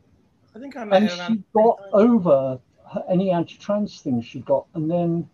I 0.56 0.60
think 0.60 0.76
I 0.76 0.84
met 0.84 1.02
And 1.02 1.10
she 1.12 1.44
got 1.54 1.80
over 1.94 2.60
any 3.08 3.32
anti 3.32 3.56
trans 3.56 4.02
things 4.02 4.26
she 4.26 4.40
got. 4.42 4.68
And 4.74 4.90
then, 4.90 5.30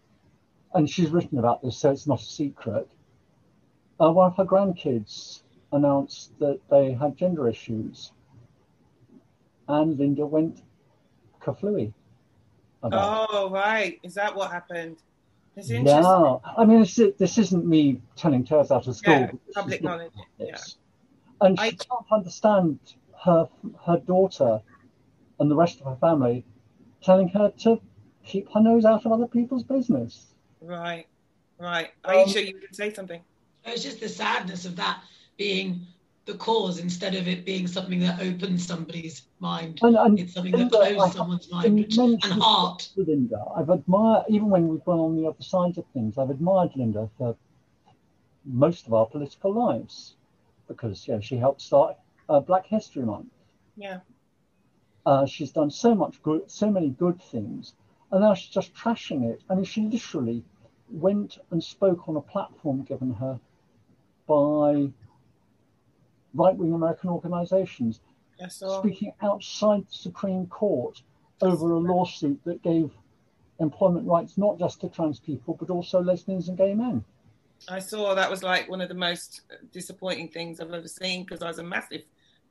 and 0.74 0.90
she's 0.90 1.10
written 1.10 1.40
about 1.40 1.62
this, 1.62 1.78
so 1.78 1.92
it's 1.92 2.06
not 2.08 2.22
a 2.22 2.26
secret. 2.26 2.88
Uh, 4.00 4.12
one 4.12 4.28
of 4.30 4.38
her 4.38 4.46
grandkids 4.46 5.42
announced 5.72 6.38
that 6.40 6.60
they 6.70 6.94
had 6.94 7.18
gender 7.18 7.50
issues. 7.50 8.12
And 9.68 9.98
Linda 9.98 10.26
went 10.26 10.62
kaflooey 11.42 11.94
about. 12.84 13.28
Oh, 13.32 13.50
right. 13.50 14.00
Is 14.04 14.14
that 14.14 14.36
what 14.36 14.52
happened? 14.52 14.98
It's 15.58 15.72
interesting. 15.72 16.04
Yeah, 16.04 16.38
I 16.56 16.66
mean, 16.66 16.82
this, 16.82 17.00
is, 17.00 17.16
this 17.18 17.38
isn't 17.40 17.66
me 17.66 18.00
telling 18.16 18.46
tales 18.46 18.70
out 18.70 18.88
of 18.88 18.96
school. 18.96 19.14
Yeah, 19.14 19.32
public 19.56 19.82
knowledge. 19.82 20.12
this. 20.38 20.78
And 21.42 21.60
she 21.60 21.66
I- 21.66 21.72
can't 21.72 22.06
understand 22.12 22.80
her 23.24 23.50
her 23.86 23.98
daughter 23.98 24.62
and 25.40 25.50
the 25.50 25.56
rest 25.56 25.82
of 25.82 25.88
her 25.88 25.96
family 25.96 26.46
telling 27.02 27.28
her 27.30 27.52
to 27.64 27.82
keep 28.24 28.48
her 28.54 28.62
nose 28.62 28.86
out 28.86 29.06
of 29.06 29.12
other 29.12 29.28
people's 29.28 29.64
business. 29.64 30.28
Right, 30.62 31.08
right. 31.60 31.90
Um, 32.06 32.16
Aisha, 32.16 32.46
you 32.46 32.54
can 32.54 32.74
say 32.74 32.94
something. 32.94 33.22
It's 33.66 33.84
just 33.84 34.00
the 34.00 34.10
sadness 34.10 34.66
of 34.66 34.76
that 34.76 35.02
being 35.38 35.82
the 36.28 36.36
cause 36.36 36.78
instead 36.80 37.16
of 37.16 37.28
it 37.28 37.46
being 37.46 37.66
something 37.66 38.00
that 38.02 38.22
opens 38.22 38.68
somebody's 38.68 39.24
mind. 39.40 39.80
And, 39.82 39.96
and 39.96 40.20
it's 40.20 40.34
something 40.34 40.52
that 40.52 40.70
closes 40.70 41.14
someone's 41.14 41.50
mind 41.50 41.74
which, 41.74 41.98
and 41.98 42.22
heart. 42.22 42.90
Linda, 42.98 43.44
I've 43.56 43.70
admired, 43.70 44.26
even 44.30 44.50
when 44.50 44.68
we've 44.68 44.84
gone 44.84 45.00
on 45.00 45.16
the 45.16 45.28
other 45.28 45.42
side 45.42 45.78
of 45.78 45.86
things, 45.94 46.18
I've 46.18 46.30
admired 46.30 46.72
Linda 46.76 47.10
for 47.18 47.36
most 48.46 48.86
of 48.88 48.94
our 48.94 49.06
political 49.06 49.54
lives 49.54 50.16
because 50.68 51.08
you 51.08 51.16
know, 51.16 51.22
she 51.22 51.38
helped 51.38 51.62
start 51.62 51.96
uh, 52.30 52.42
Black 52.42 52.68
History 52.68 53.04
Month. 53.04 53.32
Yeah. 53.78 54.00
Uh, 55.06 55.26
she's 55.26 55.52
done 55.52 55.72
so 55.72 55.96
much 55.96 56.22
good, 56.22 56.52
so 56.52 56.70
many 56.70 56.90
good 56.90 57.22
things, 57.22 57.74
and 58.12 58.20
now 58.20 58.34
she's 58.34 58.54
just 58.54 58.74
trashing 58.76 59.32
it. 59.32 59.42
I 59.50 59.56
mean, 59.56 59.64
she 59.64 59.82
literally 59.82 60.44
went 60.90 61.38
and 61.52 61.64
spoke 61.64 62.10
on 62.10 62.18
a 62.18 62.22
platform 62.22 62.84
given 62.84 63.14
her 63.14 63.40
by 64.28 64.90
right-wing 66.38 66.74
American 66.74 67.10
organizations, 67.10 68.00
Yes, 68.40 68.64
speaking 68.80 69.14
outside 69.22 69.86
the 69.88 69.96
Supreme 69.96 70.46
Court 70.48 71.02
over 71.42 71.72
a 71.72 71.80
lawsuit 71.80 72.40
that 72.46 72.62
gave 72.62 72.92
employment 73.60 74.08
rights 74.08 74.38
not 74.38 74.60
just 74.60 74.82
to 74.82 74.90
trans 74.90 75.20
people 75.20 75.56
but 75.60 75.70
also 75.70 76.00
lesbians 76.00 76.48
and 76.48 76.58
gay 76.58 76.76
men. 76.76 77.04
I 77.68 77.80
saw 77.80 78.14
that 78.14 78.30
was 78.30 78.44
like 78.44 78.70
one 78.70 78.82
of 78.82 78.90
the 78.90 78.96
most 78.96 79.42
disappointing 79.72 80.30
things 80.30 80.60
I've 80.60 80.74
ever 80.74 80.88
seen 80.88 81.24
because 81.24 81.42
I 81.42 81.48
was 81.48 81.58
a 81.58 81.64
massive, 81.64 82.04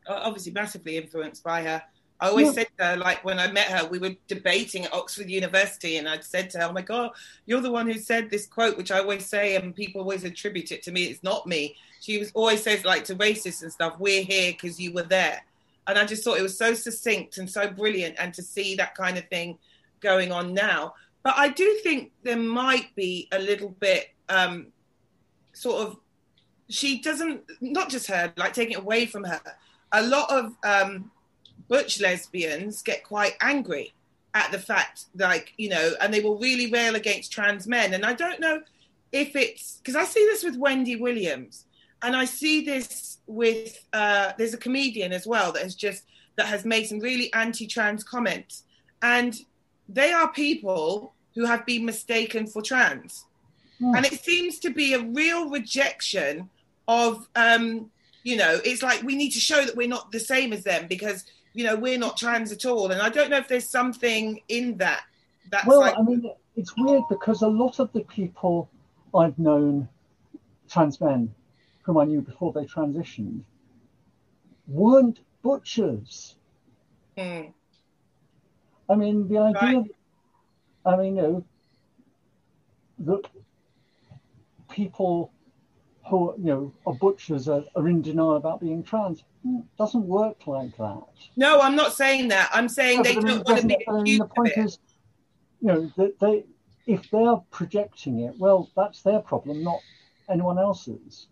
uh, 0.08 0.20
obviously 0.24 0.52
massively 0.52 0.96
influenced 0.96 1.44
by 1.44 1.62
her. 1.62 1.82
I 2.20 2.28
always 2.28 2.46
yeah. 2.46 2.52
said 2.52 2.68
to 2.78 2.84
her, 2.84 2.96
like 2.96 3.24
when 3.24 3.38
I 3.38 3.50
met 3.52 3.68
her, 3.68 3.86
we 3.86 3.98
were 3.98 4.14
debating 4.26 4.86
at 4.86 4.92
Oxford 4.94 5.28
University, 5.28 5.98
and 5.98 6.08
I'd 6.08 6.24
said 6.24 6.48
to 6.50 6.58
her, 6.58 6.64
"Oh 6.64 6.72
my 6.72 6.82
God, 6.82 7.10
you're 7.44 7.60
the 7.60 7.70
one 7.70 7.86
who 7.86 7.98
said 7.98 8.30
this 8.30 8.46
quote, 8.46 8.76
which 8.78 8.90
I 8.90 9.00
always 9.00 9.26
say, 9.26 9.56
and 9.56 9.74
people 9.74 10.00
always 10.00 10.24
attribute 10.24 10.72
it 10.72 10.82
to 10.84 10.92
me. 10.92 11.04
It's 11.04 11.22
not 11.22 11.46
me." 11.46 11.76
She 12.00 12.18
was 12.18 12.30
always 12.34 12.62
says 12.62 12.84
like 12.84 13.04
to 13.04 13.14
racists 13.16 13.62
and 13.62 13.72
stuff, 13.72 13.96
"We're 13.98 14.22
here 14.22 14.52
because 14.52 14.80
you 14.80 14.92
were 14.92 15.02
there," 15.02 15.42
and 15.86 15.98
I 15.98 16.06
just 16.06 16.24
thought 16.24 16.38
it 16.38 16.42
was 16.42 16.56
so 16.56 16.72
succinct 16.72 17.36
and 17.36 17.50
so 17.50 17.68
brilliant, 17.68 18.16
and 18.18 18.32
to 18.34 18.42
see 18.42 18.76
that 18.76 18.94
kind 18.94 19.18
of 19.18 19.28
thing 19.28 19.58
going 20.00 20.32
on 20.32 20.54
now. 20.54 20.94
But 21.22 21.34
I 21.36 21.48
do 21.48 21.78
think 21.82 22.12
there 22.22 22.38
might 22.38 22.94
be 22.94 23.28
a 23.32 23.38
little 23.38 23.70
bit 23.80 24.08
um, 24.28 24.68
sort 25.52 25.86
of 25.86 25.96
she 26.68 27.00
doesn't 27.00 27.42
not 27.60 27.88
just 27.88 28.06
her 28.08 28.32
like 28.36 28.52
taking 28.52 28.72
it 28.72 28.80
away 28.80 29.06
from 29.06 29.22
her 29.24 29.40
a 29.92 30.02
lot 30.02 30.30
of 30.30 30.56
um 30.64 31.10
butch 31.68 32.00
lesbians 32.00 32.82
get 32.82 33.02
quite 33.04 33.34
angry 33.40 33.92
at 34.34 34.50
the 34.52 34.58
fact 34.58 35.06
like 35.16 35.52
you 35.56 35.68
know 35.68 35.92
and 36.00 36.12
they 36.12 36.20
will 36.20 36.38
really 36.38 36.70
rail 36.70 36.94
against 36.94 37.32
trans 37.32 37.66
men. 37.66 37.94
And 37.94 38.04
i 38.04 38.12
don't 38.12 38.40
know 38.40 38.60
if 39.12 39.34
it's 39.34 39.78
because 39.78 39.96
i 39.96 40.04
see 40.04 40.24
this 40.26 40.42
with 40.42 40.56
wendy 40.56 40.96
williams 40.96 41.64
and 42.02 42.16
i 42.16 42.24
see 42.24 42.64
this 42.64 43.18
with 43.26 43.84
uh 43.92 44.32
there's 44.36 44.52
a 44.52 44.58
comedian 44.58 45.12
as 45.12 45.26
well 45.26 45.52
that 45.52 45.62
has 45.62 45.74
just 45.74 46.02
that 46.36 46.46
has 46.46 46.64
made 46.64 46.86
some 46.86 47.00
really 47.00 47.32
anti-trans 47.32 48.04
comments. 48.04 48.64
And 49.02 49.38
they 49.88 50.12
are 50.12 50.30
people 50.32 51.14
who 51.34 51.44
have 51.44 51.66
been 51.66 51.84
mistaken 51.84 52.46
for 52.46 52.62
trans. 52.62 53.24
Mm. 53.80 53.96
And 53.96 54.06
it 54.06 54.20
seems 54.22 54.58
to 54.60 54.70
be 54.70 54.94
a 54.94 55.02
real 55.02 55.50
rejection 55.50 56.48
of, 56.88 57.28
um, 57.34 57.90
you 58.22 58.36
know, 58.36 58.60
it's 58.64 58.82
like 58.82 59.02
we 59.02 59.16
need 59.16 59.30
to 59.30 59.40
show 59.40 59.64
that 59.64 59.76
we're 59.76 59.88
not 59.88 60.12
the 60.12 60.20
same 60.20 60.52
as 60.52 60.64
them 60.64 60.86
because, 60.88 61.24
you 61.56 61.64
know, 61.64 61.74
we're 61.74 61.98
not 61.98 62.18
trans 62.18 62.52
at 62.52 62.66
all. 62.66 62.90
And 62.92 63.00
I 63.00 63.08
don't 63.08 63.30
know 63.30 63.38
if 63.38 63.48
there's 63.48 63.68
something 63.68 64.40
in 64.48 64.76
that. 64.76 65.04
That's 65.50 65.66
well, 65.66 65.80
like... 65.80 65.98
I 65.98 66.02
mean, 66.02 66.30
it's 66.54 66.76
weird 66.76 67.04
because 67.08 67.40
a 67.40 67.48
lot 67.48 67.80
of 67.80 67.90
the 67.94 68.02
people 68.02 68.68
I've 69.14 69.38
known, 69.38 69.88
trans 70.68 71.00
men, 71.00 71.34
whom 71.82 71.96
I 71.96 72.04
knew 72.04 72.20
before 72.20 72.52
they 72.52 72.66
transitioned, 72.66 73.40
weren't 74.68 75.20
butchers. 75.42 76.36
Mm. 77.16 77.54
I 78.90 78.94
mean, 78.94 79.26
the 79.26 79.38
idea, 79.38 79.78
right. 79.78 79.90
I 80.84 80.96
mean, 80.96 81.16
you 81.16 81.22
know, 81.22 81.44
the, 82.98 83.22
people 84.68 85.32
who 86.08 86.34
you 86.38 86.44
know 86.44 86.72
are 86.86 86.94
butchers 86.94 87.48
are, 87.48 87.64
are 87.74 87.88
in 87.88 88.02
denial 88.02 88.36
about 88.36 88.60
being 88.60 88.82
trans. 88.82 89.24
It 89.44 89.64
doesn't 89.78 90.06
work 90.06 90.46
like 90.46 90.76
that. 90.76 91.02
No, 91.36 91.60
I'm 91.60 91.76
not 91.76 91.92
saying 91.92 92.28
that. 92.28 92.50
I'm 92.52 92.68
saying 92.68 93.02
they 93.02 93.14
don't 93.14 93.46
want 93.46 93.60
to 93.60 93.66
be 93.66 93.84
accused 93.86 94.22
The 94.22 94.26
point 94.26 94.52
is, 94.56 94.78
you 95.60 95.68
know, 95.68 95.92
that 95.96 96.18
they 96.20 96.44
if 96.86 97.10
they're 97.10 97.36
projecting 97.50 98.20
it, 98.20 98.34
well, 98.38 98.70
that's 98.76 99.02
their 99.02 99.20
problem, 99.20 99.62
not 99.64 99.80
anyone 100.30 100.58
else's. 100.58 101.26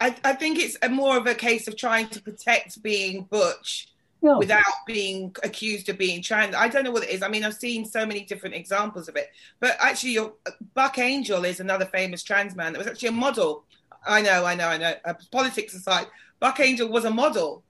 I, 0.00 0.16
I 0.24 0.32
think 0.32 0.58
it's 0.58 0.76
a 0.82 0.88
more 0.88 1.16
of 1.16 1.26
a 1.26 1.34
case 1.34 1.68
of 1.68 1.76
trying 1.76 2.08
to 2.08 2.20
protect 2.20 2.82
being 2.82 3.22
butch 3.30 3.88
yeah. 4.20 4.36
without 4.36 4.64
being 4.84 5.34
accused 5.44 5.88
of 5.88 5.98
being 5.98 6.20
trans. 6.22 6.56
I 6.56 6.66
don't 6.66 6.82
know 6.82 6.90
what 6.90 7.04
it 7.04 7.10
is. 7.10 7.22
I 7.22 7.28
mean, 7.28 7.44
I've 7.44 7.54
seen 7.54 7.84
so 7.84 8.04
many 8.04 8.24
different 8.24 8.56
examples 8.56 9.08
of 9.08 9.14
it. 9.14 9.30
But 9.60 9.76
actually, 9.80 10.12
your, 10.12 10.34
Buck 10.74 10.98
Angel 10.98 11.44
is 11.44 11.60
another 11.60 11.86
famous 11.86 12.24
trans 12.24 12.56
man 12.56 12.72
that 12.72 12.78
was 12.78 12.88
actually 12.88 13.08
a 13.08 13.12
model. 13.12 13.64
I 14.06 14.22
know, 14.22 14.44
I 14.44 14.54
know, 14.54 14.68
I 14.68 14.78
know. 14.78 14.94
Uh, 15.04 15.14
politics 15.30 15.74
aside, 15.74 16.06
Buck 16.40 16.60
Angel 16.60 16.88
was 16.88 17.04
a 17.04 17.10
model 17.10 17.62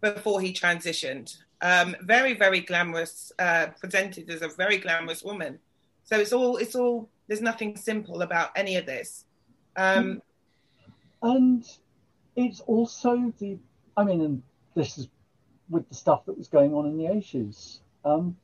before 0.00 0.40
he 0.40 0.52
transitioned. 0.52 1.36
Um, 1.62 1.96
very, 2.02 2.34
very 2.34 2.60
glamorous, 2.60 3.32
uh, 3.38 3.68
presented 3.80 4.28
as 4.30 4.42
a 4.42 4.48
very 4.48 4.78
glamorous 4.78 5.22
woman. 5.22 5.58
So 6.04 6.18
it's 6.18 6.32
all, 6.32 6.56
it's 6.56 6.74
all. 6.74 7.08
There's 7.28 7.40
nothing 7.40 7.76
simple 7.76 8.22
about 8.22 8.50
any 8.54 8.76
of 8.76 8.86
this. 8.86 9.24
Um, 9.76 10.22
and 11.22 11.64
it's 12.36 12.60
also 12.60 13.32
the. 13.38 13.58
I 13.96 14.04
mean, 14.04 14.20
and 14.20 14.42
this 14.74 14.98
is 14.98 15.08
with 15.68 15.88
the 15.88 15.94
stuff 15.94 16.26
that 16.26 16.36
was 16.36 16.48
going 16.48 16.74
on 16.74 16.86
in 16.86 16.96
the 16.96 17.04
80s. 17.04 17.78
Um, 18.04 18.36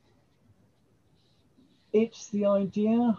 it's 1.93 2.29
the 2.29 2.45
idea 2.45 3.17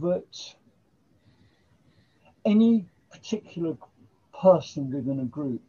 that 0.00 0.54
any 2.44 2.86
particular 3.10 3.76
person 4.40 4.90
within 4.90 5.20
a 5.20 5.24
group 5.24 5.62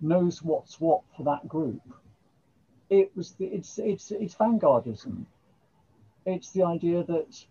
knows 0.00 0.42
what's 0.42 0.80
what 0.80 1.02
for 1.16 1.24
that 1.24 1.48
group. 1.48 1.82
It 2.88 3.12
was 3.16 3.32
the, 3.32 3.46
it's 3.46 3.78
it's 3.78 4.10
it's 4.10 4.34
vanguardism. 4.34 5.24
It's 6.26 6.50
the 6.50 6.64
idea 6.64 7.04
that 7.04 7.44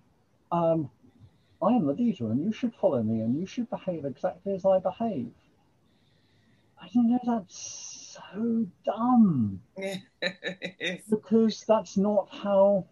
um, 0.51 0.89
I 1.61 1.73
am 1.73 1.87
the 1.87 1.93
leader 1.93 2.31
and 2.31 2.43
you 2.43 2.51
should 2.51 2.73
follow 2.75 3.01
me 3.01 3.21
and 3.21 3.39
you 3.39 3.45
should 3.45 3.69
behave 3.69 4.05
exactly 4.05 4.53
as 4.53 4.65
I 4.65 4.79
behave. 4.79 5.31
I 6.81 6.87
don't 6.93 7.09
know 7.09 7.19
that's 7.25 8.19
so 8.33 8.65
dumb. 8.85 9.61
because 11.09 11.65
that's 11.67 11.97
not 11.97 12.29
how 12.31 12.85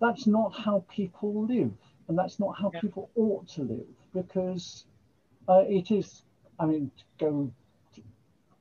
that's 0.00 0.26
not 0.26 0.54
how 0.54 0.84
people 0.88 1.46
live, 1.46 1.72
and 2.08 2.18
that's 2.18 2.38
not 2.38 2.56
how 2.58 2.70
yeah. 2.72 2.80
people 2.80 3.10
ought 3.16 3.46
to 3.48 3.62
live. 3.62 3.86
Because 4.12 4.84
uh, 5.48 5.64
it 5.66 5.90
is, 5.90 6.22
I 6.58 6.66
mean, 6.66 6.90
go. 7.18 7.50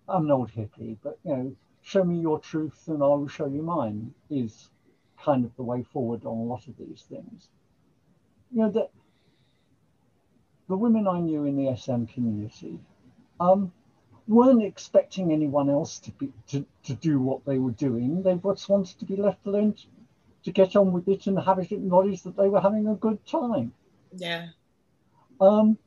I'm 0.10 0.26
an 0.26 0.32
old 0.32 0.52
hippie, 0.52 0.98
but 1.02 1.18
you 1.24 1.36
know, 1.36 1.56
show 1.82 2.04
me 2.04 2.20
your 2.20 2.40
truth 2.40 2.88
and 2.88 3.02
I 3.02 3.08
will 3.08 3.28
show 3.28 3.46
you 3.46 3.62
mine 3.62 4.14
is 4.30 4.70
kind 5.18 5.46
of 5.46 5.56
the 5.56 5.64
way 5.64 5.84
forward 5.84 6.26
on 6.26 6.38
a 6.38 6.44
lot 6.44 6.68
of 6.68 6.76
these 6.78 7.06
things. 7.10 7.48
You 8.52 8.64
know 8.64 8.72
that 8.72 8.92
the 10.68 10.76
women 10.76 11.08
I 11.08 11.20
knew 11.20 11.46
in 11.46 11.56
the 11.56 11.76
SM 11.76 12.06
community, 12.06 12.80
um, 13.40 13.72
weren't 14.28 14.64
expecting 14.64 15.32
anyone 15.32 15.70
else 15.70 16.00
to 16.00 16.12
be 16.12 16.32
to, 16.48 16.66
to 16.84 16.94
do 16.94 17.20
what 17.20 17.46
they 17.46 17.58
were 17.58 17.72
doing. 17.72 18.24
They 18.24 18.36
just 18.36 18.70
wanted 18.70 19.00
to 19.00 19.06
be 19.06 19.16
left 19.16 19.46
alone 19.46 19.76
to, 20.44 20.52
get 20.52 20.76
on 20.76 20.92
with 20.92 21.08
it 21.08 21.28
and 21.28 21.40
have 21.40 21.60
it 21.60 21.72
acknowledged 21.72 22.24
that 22.26 22.38
they 22.38 22.50
were 22.50 22.62
having 22.62 22.88
a 22.88 22.96
good 22.96 23.26
time. 23.26 23.74
Yeah. 24.16 24.50
Um, 25.40 25.78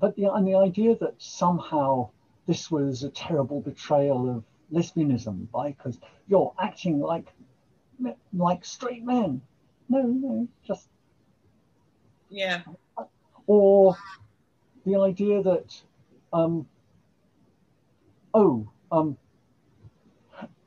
but 0.00 0.16
the 0.16 0.32
and 0.32 0.46
the 0.46 0.56
idea 0.56 0.96
that 0.96 1.14
somehow 1.18 2.10
this 2.46 2.70
was 2.70 3.04
a 3.04 3.10
terrible 3.10 3.60
betrayal 3.60 4.28
of 4.28 4.44
lesbianism 4.72 5.50
by 5.50 5.70
because 5.70 5.98
you're 6.28 6.52
acting 6.60 7.00
like 7.00 7.26
like 8.32 8.64
straight 8.64 9.04
men. 9.04 9.40
No, 9.88 10.02
no, 10.02 10.48
just 10.66 10.88
yeah. 12.30 12.62
Or 13.46 13.96
the 14.84 14.96
idea 14.96 15.42
that 15.42 15.80
um, 16.32 16.66
oh, 18.34 18.68
um, 18.90 19.16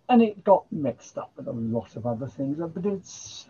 and 0.10 0.22
it 0.22 0.44
got 0.44 0.72
mixed 0.72 1.18
up 1.18 1.32
with 1.38 1.48
a 1.48 1.52
lot 1.52 1.95
of 1.95 2.06
other 2.06 2.27
things, 2.27 2.60
but 2.60 2.86
it's 2.86 3.48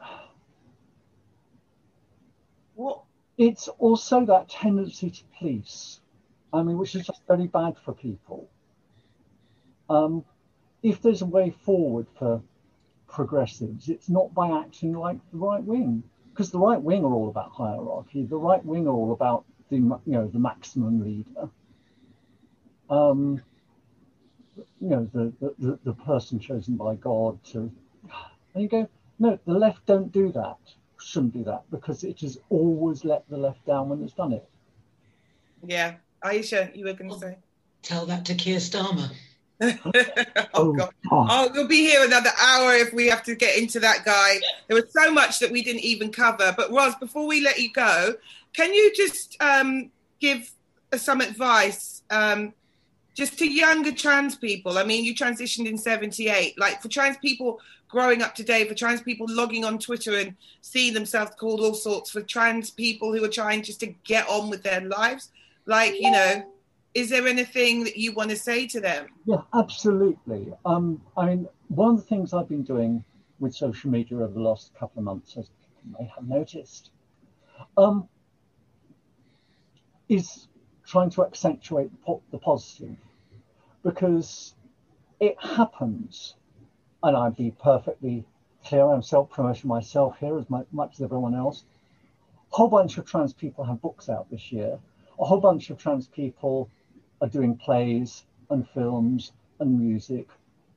what 2.76 3.04
it's 3.38 3.68
also 3.68 4.26
that 4.26 4.50
tendency 4.50 5.10
to 5.10 5.24
police. 5.40 6.00
I 6.54 6.64
mean, 6.64 6.78
which 6.78 6.96
is 6.96 7.06
just 7.06 7.22
very 7.28 7.48
bad 7.48 7.76
for 7.84 7.94
people. 7.94 8.50
Um, 9.90 10.26
if 10.84 11.02
there's 11.02 11.22
a 11.22 11.26
way 11.26 11.52
forward 11.52 12.08
for 12.18 12.42
progressives, 13.08 13.90
it's 13.90 14.10
not 14.10 14.34
by 14.34 14.52
acting 14.62 14.94
like 14.94 15.18
the 15.32 15.38
right 15.38 15.64
wing, 15.64 16.04
because 16.32 16.52
the 16.52 16.60
right 16.60 16.82
wing 16.82 17.04
are 17.06 17.14
all 17.14 17.30
about 17.30 17.52
hierarchy. 17.52 18.26
The 18.26 18.38
right 18.38 18.64
wing 18.66 18.88
are 18.88 18.94
all 18.94 19.14
about 19.14 19.46
the 19.70 19.78
you 19.78 20.02
know 20.06 20.28
the 20.28 20.40
maximum 20.40 21.04
leader. 21.04 21.50
um, 22.90 23.42
you 24.56 24.90
know, 24.90 25.10
the, 25.14 25.34
the, 25.60 25.80
the 25.84 25.94
person 25.94 26.40
chosen 26.40 26.76
by 26.76 26.96
God 26.96 27.44
to, 27.52 27.72
and 28.54 28.64
you 28.64 28.68
go, 28.68 28.90
no, 29.20 29.40
the 29.46 29.54
left 29.54 29.86
don't 29.86 30.12
do 30.12 30.32
that, 30.32 30.58
shouldn't 31.00 31.34
do 31.34 31.44
that, 31.44 31.64
because 31.72 32.04
it 32.04 32.20
has 32.22 32.38
always 32.50 33.06
let 33.06 33.28
the 33.30 33.38
left 33.38 33.66
down 33.66 33.90
when 33.90 34.04
it's 34.04 34.14
done 34.14 34.34
it. 34.34 34.48
Yeah. 35.66 35.96
Aisha, 36.24 36.76
you 36.76 36.86
were 36.86 36.94
going 36.94 37.12
to 37.12 37.20
say? 37.20 37.38
Tell 37.82 38.06
that 38.08 38.26
to 38.26 38.36
Keir 38.36 38.58
Starmer. 38.58 39.12
oh, 39.62 40.42
oh, 40.54 40.74
God. 40.74 40.94
Oh, 41.12 41.50
we'll 41.54 41.68
be 41.68 41.88
here 41.88 42.04
another 42.04 42.32
hour 42.42 42.74
if 42.74 42.92
we 42.94 43.08
have 43.08 43.24
to 43.24 43.36
get 43.36 43.58
into 43.58 43.80
that 43.80 44.04
guy. 44.04 44.40
There 44.68 44.76
was 44.76 44.92
so 44.92 45.12
much 45.12 45.40
that 45.40 45.52
we 45.52 45.64
didn't 45.64 45.84
even 45.84 46.12
cover. 46.12 46.54
But 46.58 46.72
Roz, 46.72 46.96
before 46.96 47.26
we 47.26 47.42
let 47.42 47.60
you 47.60 47.72
go, 47.72 48.16
can 48.54 48.74
you 48.74 48.92
just 48.94 49.38
um, 49.42 49.92
give 50.20 50.52
some 50.98 51.22
advice 51.22 52.04
um, 52.10 52.54
just 53.16 53.40
to 53.40 53.52
younger 53.52 53.92
trans 53.92 54.36
people? 54.36 54.78
I 54.78 54.84
mean, 54.84 55.04
you 55.04 55.16
transitioned 55.16 55.66
in 55.66 55.78
78. 55.78 56.60
Like 56.60 56.82
for 56.82 56.90
trans 56.90 57.18
people 57.18 57.60
growing 57.88 58.22
up 58.22 58.36
today, 58.36 58.68
for 58.68 58.76
trans 58.76 59.02
people 59.02 59.26
logging 59.30 59.66
on 59.66 59.80
Twitter 59.80 60.16
and 60.16 60.36
seeing 60.62 60.94
themselves 60.94 61.32
called 61.40 61.62
all 61.62 61.74
sorts, 61.74 62.12
for 62.12 62.22
trans 62.22 62.70
people 62.70 63.14
who 63.14 63.24
are 63.24 63.30
trying 63.30 63.64
just 63.64 63.80
to 63.80 63.88
get 64.04 64.28
on 64.30 64.50
with 64.50 64.62
their 64.62 64.82
lives, 64.82 65.32
like, 65.66 66.00
you 66.00 66.12
know, 66.12 66.44
is 66.94 67.10
there 67.10 67.28
anything 67.28 67.84
that 67.86 67.98
you 67.98 68.14
want 68.14 68.30
to 68.30 68.36
say 68.36 68.68
to 68.68 68.80
them? 68.80 69.08
Yeah, 69.26 69.42
absolutely. 69.54 70.54
Um, 70.66 71.02
I 71.18 71.26
mean, 71.26 71.48
one 71.70 71.96
of 71.96 71.98
the 71.98 72.04
things 72.06 72.34
I've 72.34 72.50
been 72.50 72.64
doing 72.64 73.04
with 73.40 73.56
social 73.56 73.90
media 73.90 74.18
over 74.18 74.34
the 74.34 74.40
last 74.40 74.72
couple 74.78 75.00
of 75.00 75.06
months, 75.06 75.36
as 75.38 75.50
you 75.86 75.96
may 75.98 76.10
have 76.16 76.28
noticed, 76.28 76.92
um, 77.78 78.08
is 80.10 80.48
trying 80.86 81.10
to 81.10 81.26
accentuate 81.26 81.90
the 82.32 82.38
positive 82.38 82.96
because 83.86 84.56
it 85.20 85.38
happens, 85.40 86.34
and 87.04 87.16
I'd 87.16 87.38
be 87.38 87.52
perfectly 87.52 88.26
clear, 88.66 88.84
I'm 88.90 89.04
self 89.04 89.30
promoting 89.30 89.70
myself 89.70 90.18
here 90.20 90.38
as 90.38 90.50
much 90.50 90.96
as 90.96 91.02
everyone 91.02 91.36
else. 91.36 91.64
A 92.52 92.56
whole 92.56 92.68
bunch 92.68 92.98
of 92.98 93.06
trans 93.06 93.32
people 93.32 93.64
have 93.64 93.82
books 93.82 94.10
out 94.10 94.30
this 94.30 94.52
year. 94.52 94.80
A 95.20 95.24
whole 95.24 95.40
bunch 95.40 95.70
of 95.70 95.78
trans 95.78 96.08
people 96.08 96.70
are 97.22 97.28
doing 97.28 97.56
plays 97.56 98.26
and 98.50 98.68
films 98.70 99.32
and 99.60 99.80
music 99.80 100.28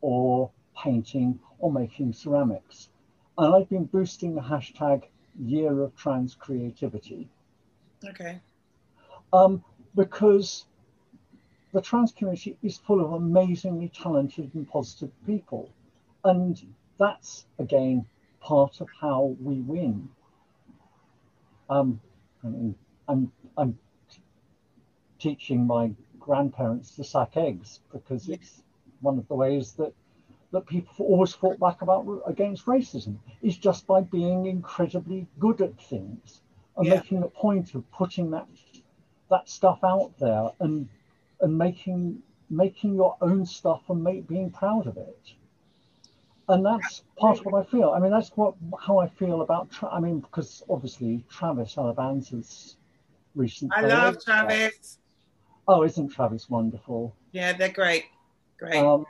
or 0.03 0.51
painting 0.77 1.41
or 1.59 1.73
making 1.73 2.13
ceramics. 2.13 2.91
And 3.39 3.55
I've 3.55 3.69
been 3.69 3.85
boosting 3.85 4.35
the 4.35 4.43
hashtag 4.43 5.05
Year 5.41 5.83
of 5.83 5.97
Trans 5.97 6.35
Creativity. 6.35 7.29
Okay. 8.05 8.41
Um, 9.33 9.65
because 9.95 10.65
the 11.73 11.81
trans 11.81 12.13
community 12.13 12.57
is 12.63 12.79
full 12.79 13.05
of 13.05 13.13
amazingly 13.13 13.89
talented 13.89 14.51
and 14.55 14.69
positive 14.69 15.11
people. 15.27 15.71
And 16.25 16.61
that's, 16.99 17.47
again, 17.59 18.07
part 18.41 18.81
of 18.81 18.89
how 19.01 19.37
we 19.41 19.61
win. 19.61 20.09
Um, 21.69 22.01
I 22.43 22.49
mean, 22.49 22.75
I'm, 23.09 23.33
I'm 23.57 23.79
teaching 25.19 25.67
my 25.67 25.93
grandparents 26.19 26.97
to 26.97 27.05
suck 27.05 27.37
eggs 27.37 27.81
because 27.93 28.29
it's 28.29 28.63
one 29.01 29.19
of 29.19 29.29
the 29.29 29.35
ways 29.35 29.73
that 29.75 29.93
that 30.51 30.67
people 30.67 31.05
always 31.05 31.35
fought 31.35 31.61
back 31.61 31.83
about 31.83 32.07
against 32.27 32.65
racism 32.65 33.19
is 33.43 33.59
just 33.59 33.87
by 33.87 34.01
being 34.01 34.47
incredibly 34.47 35.27
good 35.39 35.61
at 35.61 35.79
things 35.79 36.41
and 36.77 36.87
yeah. 36.87 36.95
making 36.95 37.23
a 37.23 37.29
point 37.29 37.75
of 37.75 37.91
putting 37.91 38.31
that 38.31 38.47
that 39.31 39.47
stuff 39.49 39.79
out 39.85 40.11
there 40.19 40.51
and 40.61 40.89
and 41.41 41.57
making 41.57 42.23
making 42.51 42.95
your 42.95 43.17
own 43.21 43.45
stuff 43.45 43.83
and 43.89 44.03
make, 44.03 44.27
being 44.27 44.51
proud 44.51 44.87
of 44.87 44.97
it 44.97 45.35
and 46.49 46.65
that's 46.65 47.03
part 47.17 47.39
of 47.39 47.45
what 47.45 47.67
I 47.67 47.71
feel. 47.71 47.91
I 47.91 47.99
mean, 47.99 48.11
that's 48.11 48.31
what 48.31 48.55
how 48.81 48.99
I 48.99 49.09
feel 49.09 49.43
about. 49.43 49.71
Tra- 49.71 49.91
I 49.91 50.01
mean, 50.01 50.21
because 50.21 50.63
obviously 50.69 51.25
Travis 51.31 51.75
Alabanza's 51.75 52.77
recent. 53.35 53.71
I 53.75 53.83
love 53.83 54.23
Travis. 54.25 54.99
Oh, 55.67 55.83
isn't 55.83 56.09
Travis 56.09 56.49
wonderful? 56.49 57.15
Yeah, 57.33 57.53
they're 57.53 57.69
great. 57.69 58.07
Great. 58.59 58.77
Um, 58.77 59.05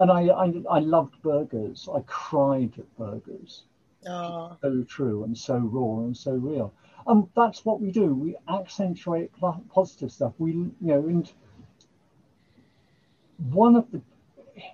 and 0.00 0.10
I, 0.10 0.28
I, 0.28 0.52
I 0.70 0.78
loved 0.78 1.20
burgers. 1.22 1.88
I 1.94 2.00
cried 2.06 2.72
at 2.78 2.96
burgers. 2.96 3.64
Oh. 4.08 4.56
So 4.62 4.82
true 4.84 5.24
and 5.24 5.36
so 5.36 5.58
raw 5.58 6.04
and 6.04 6.16
so 6.16 6.32
real. 6.32 6.72
And 7.06 7.28
that's 7.36 7.64
what 7.64 7.80
we 7.80 7.90
do. 7.90 8.14
We 8.14 8.36
accentuate 8.48 9.30
positive 9.72 10.10
stuff. 10.10 10.32
We, 10.38 10.52
you 10.52 10.72
know, 10.80 11.06
and 11.06 11.30
one 13.50 13.76
of 13.76 13.90
the, 13.92 14.00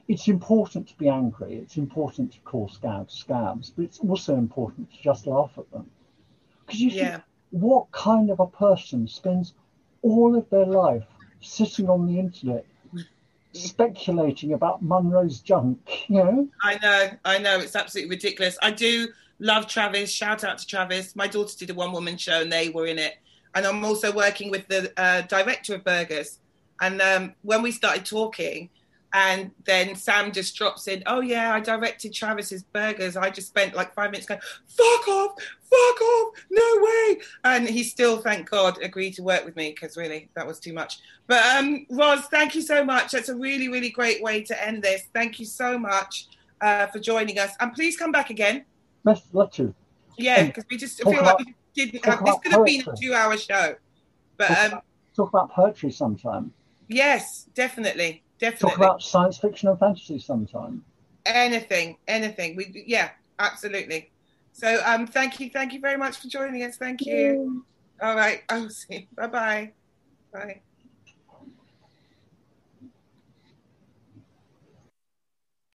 it's 0.08 0.28
important 0.28 0.88
to 0.88 0.96
be 0.96 1.08
angry. 1.08 1.56
It's 1.56 1.76
important 1.76 2.32
to 2.32 2.40
call 2.40 2.68
scabs 2.68 3.14
scabs, 3.14 3.70
but 3.70 3.84
it's 3.84 3.98
also 3.98 4.36
important 4.36 4.90
to 4.92 5.02
just 5.02 5.26
laugh 5.26 5.50
at 5.58 5.70
them. 5.72 5.90
Because 6.64 6.80
you 6.80 6.90
yeah. 6.90 7.10
think, 7.10 7.22
what 7.50 7.90
kind 7.92 8.30
of 8.30 8.40
a 8.40 8.46
person 8.46 9.06
spends 9.06 9.52
all 10.00 10.34
of 10.36 10.48
their 10.48 10.66
life 10.66 11.04
sitting 11.40 11.90
on 11.90 12.06
the 12.06 12.18
internet 12.18 12.64
speculating 13.54 14.54
about 14.54 14.82
Munroe's 14.82 15.40
junk, 15.40 15.78
you 16.08 16.16
know? 16.16 16.48
I 16.62 16.78
know, 16.78 17.10
I 17.24 17.38
know, 17.38 17.58
it's 17.58 17.76
absolutely 17.76 18.08
ridiculous. 18.08 18.56
I 18.62 18.70
do 18.70 19.08
love 19.42 19.66
Travis. 19.66 20.10
Shout 20.10 20.44
out 20.44 20.58
to 20.58 20.66
Travis. 20.66 21.14
My 21.16 21.26
daughter 21.26 21.54
did 21.58 21.70
a 21.70 21.74
one 21.74 21.92
woman 21.92 22.16
show 22.16 22.40
and 22.40 22.50
they 22.50 22.70
were 22.70 22.86
in 22.86 22.98
it. 22.98 23.16
And 23.54 23.66
I'm 23.66 23.84
also 23.84 24.10
working 24.12 24.50
with 24.50 24.66
the 24.68 24.92
uh, 24.96 25.22
director 25.22 25.74
of 25.74 25.84
Burgers. 25.84 26.38
And 26.80 27.02
um, 27.02 27.34
when 27.42 27.60
we 27.60 27.70
started 27.70 28.06
talking, 28.06 28.70
and 29.14 29.50
then 29.66 29.94
Sam 29.94 30.32
just 30.32 30.56
drops 30.56 30.88
in, 30.88 31.02
oh 31.06 31.20
yeah, 31.20 31.52
I 31.52 31.60
directed 31.60 32.14
Travis's 32.14 32.62
burgers. 32.62 33.14
I 33.14 33.28
just 33.28 33.48
spent 33.48 33.74
like 33.74 33.94
five 33.94 34.10
minutes 34.10 34.26
going, 34.26 34.40
fuck 34.68 35.08
off, 35.08 35.34
fuck 35.38 36.00
off, 36.00 36.34
no 36.50 36.78
way. 36.80 37.20
And 37.44 37.68
he 37.68 37.82
still, 37.82 38.18
thank 38.22 38.48
God, 38.48 38.78
agreed 38.82 39.12
to 39.14 39.22
work 39.22 39.44
with 39.44 39.54
me 39.54 39.70
because 39.74 39.98
really 39.98 40.30
that 40.34 40.46
was 40.46 40.58
too 40.58 40.72
much. 40.72 41.00
But 41.26 41.44
um, 41.44 41.84
Roz, 41.90 42.24
thank 42.30 42.54
you 42.54 42.62
so 42.62 42.84
much. 42.84 43.12
That's 43.12 43.28
a 43.28 43.36
really, 43.36 43.68
really 43.68 43.90
great 43.90 44.22
way 44.22 44.42
to 44.44 44.66
end 44.66 44.82
this. 44.82 45.02
Thank 45.12 45.38
you 45.38 45.44
so 45.44 45.76
much 45.76 46.28
uh, 46.62 46.86
for 46.86 46.98
joining 46.98 47.38
us. 47.38 47.50
And 47.60 47.74
please 47.74 47.98
come 47.98 48.12
back 48.12 48.30
again. 48.30 48.64
Love 49.04 49.50
to. 49.52 49.74
Yeah, 50.18 50.46
because 50.46 50.64
we 50.70 50.76
just 50.76 51.02
feel 51.02 51.20
about, 51.20 51.38
like 51.38 51.46
we 51.46 51.54
didn't 51.74 52.04
have, 52.04 52.24
this 52.24 52.38
could 52.42 52.52
have 52.52 52.64
been 52.64 52.82
a 52.86 52.96
two 52.96 53.14
hour 53.14 53.36
show. 53.36 53.74
But 54.36 54.48
talk, 54.48 54.72
um, 54.72 54.80
talk 55.16 55.28
about 55.30 55.50
poetry 55.50 55.90
sometime. 55.90 56.52
Yes, 56.88 57.48
definitely. 57.54 58.22
Definitely. 58.38 58.70
Talk 58.70 58.76
about 58.76 59.02
science 59.02 59.38
fiction 59.38 59.68
and 59.68 59.78
fantasy 59.78 60.18
sometime. 60.18 60.84
Anything, 61.24 61.96
anything. 62.08 62.56
We 62.56 62.84
yeah, 62.86 63.10
absolutely. 63.38 64.10
So 64.52 64.82
um, 64.84 65.06
thank 65.06 65.40
you, 65.40 65.48
thank 65.50 65.72
you 65.72 65.80
very 65.80 65.96
much 65.96 66.18
for 66.18 66.28
joining 66.28 66.62
us. 66.62 66.76
Thank 66.76 67.06
you. 67.06 67.64
All 68.02 68.16
right. 68.16 68.42
I'll 68.48 68.68
see. 68.68 69.08
Bye-bye. 69.16 69.72
Bye. 70.32 70.62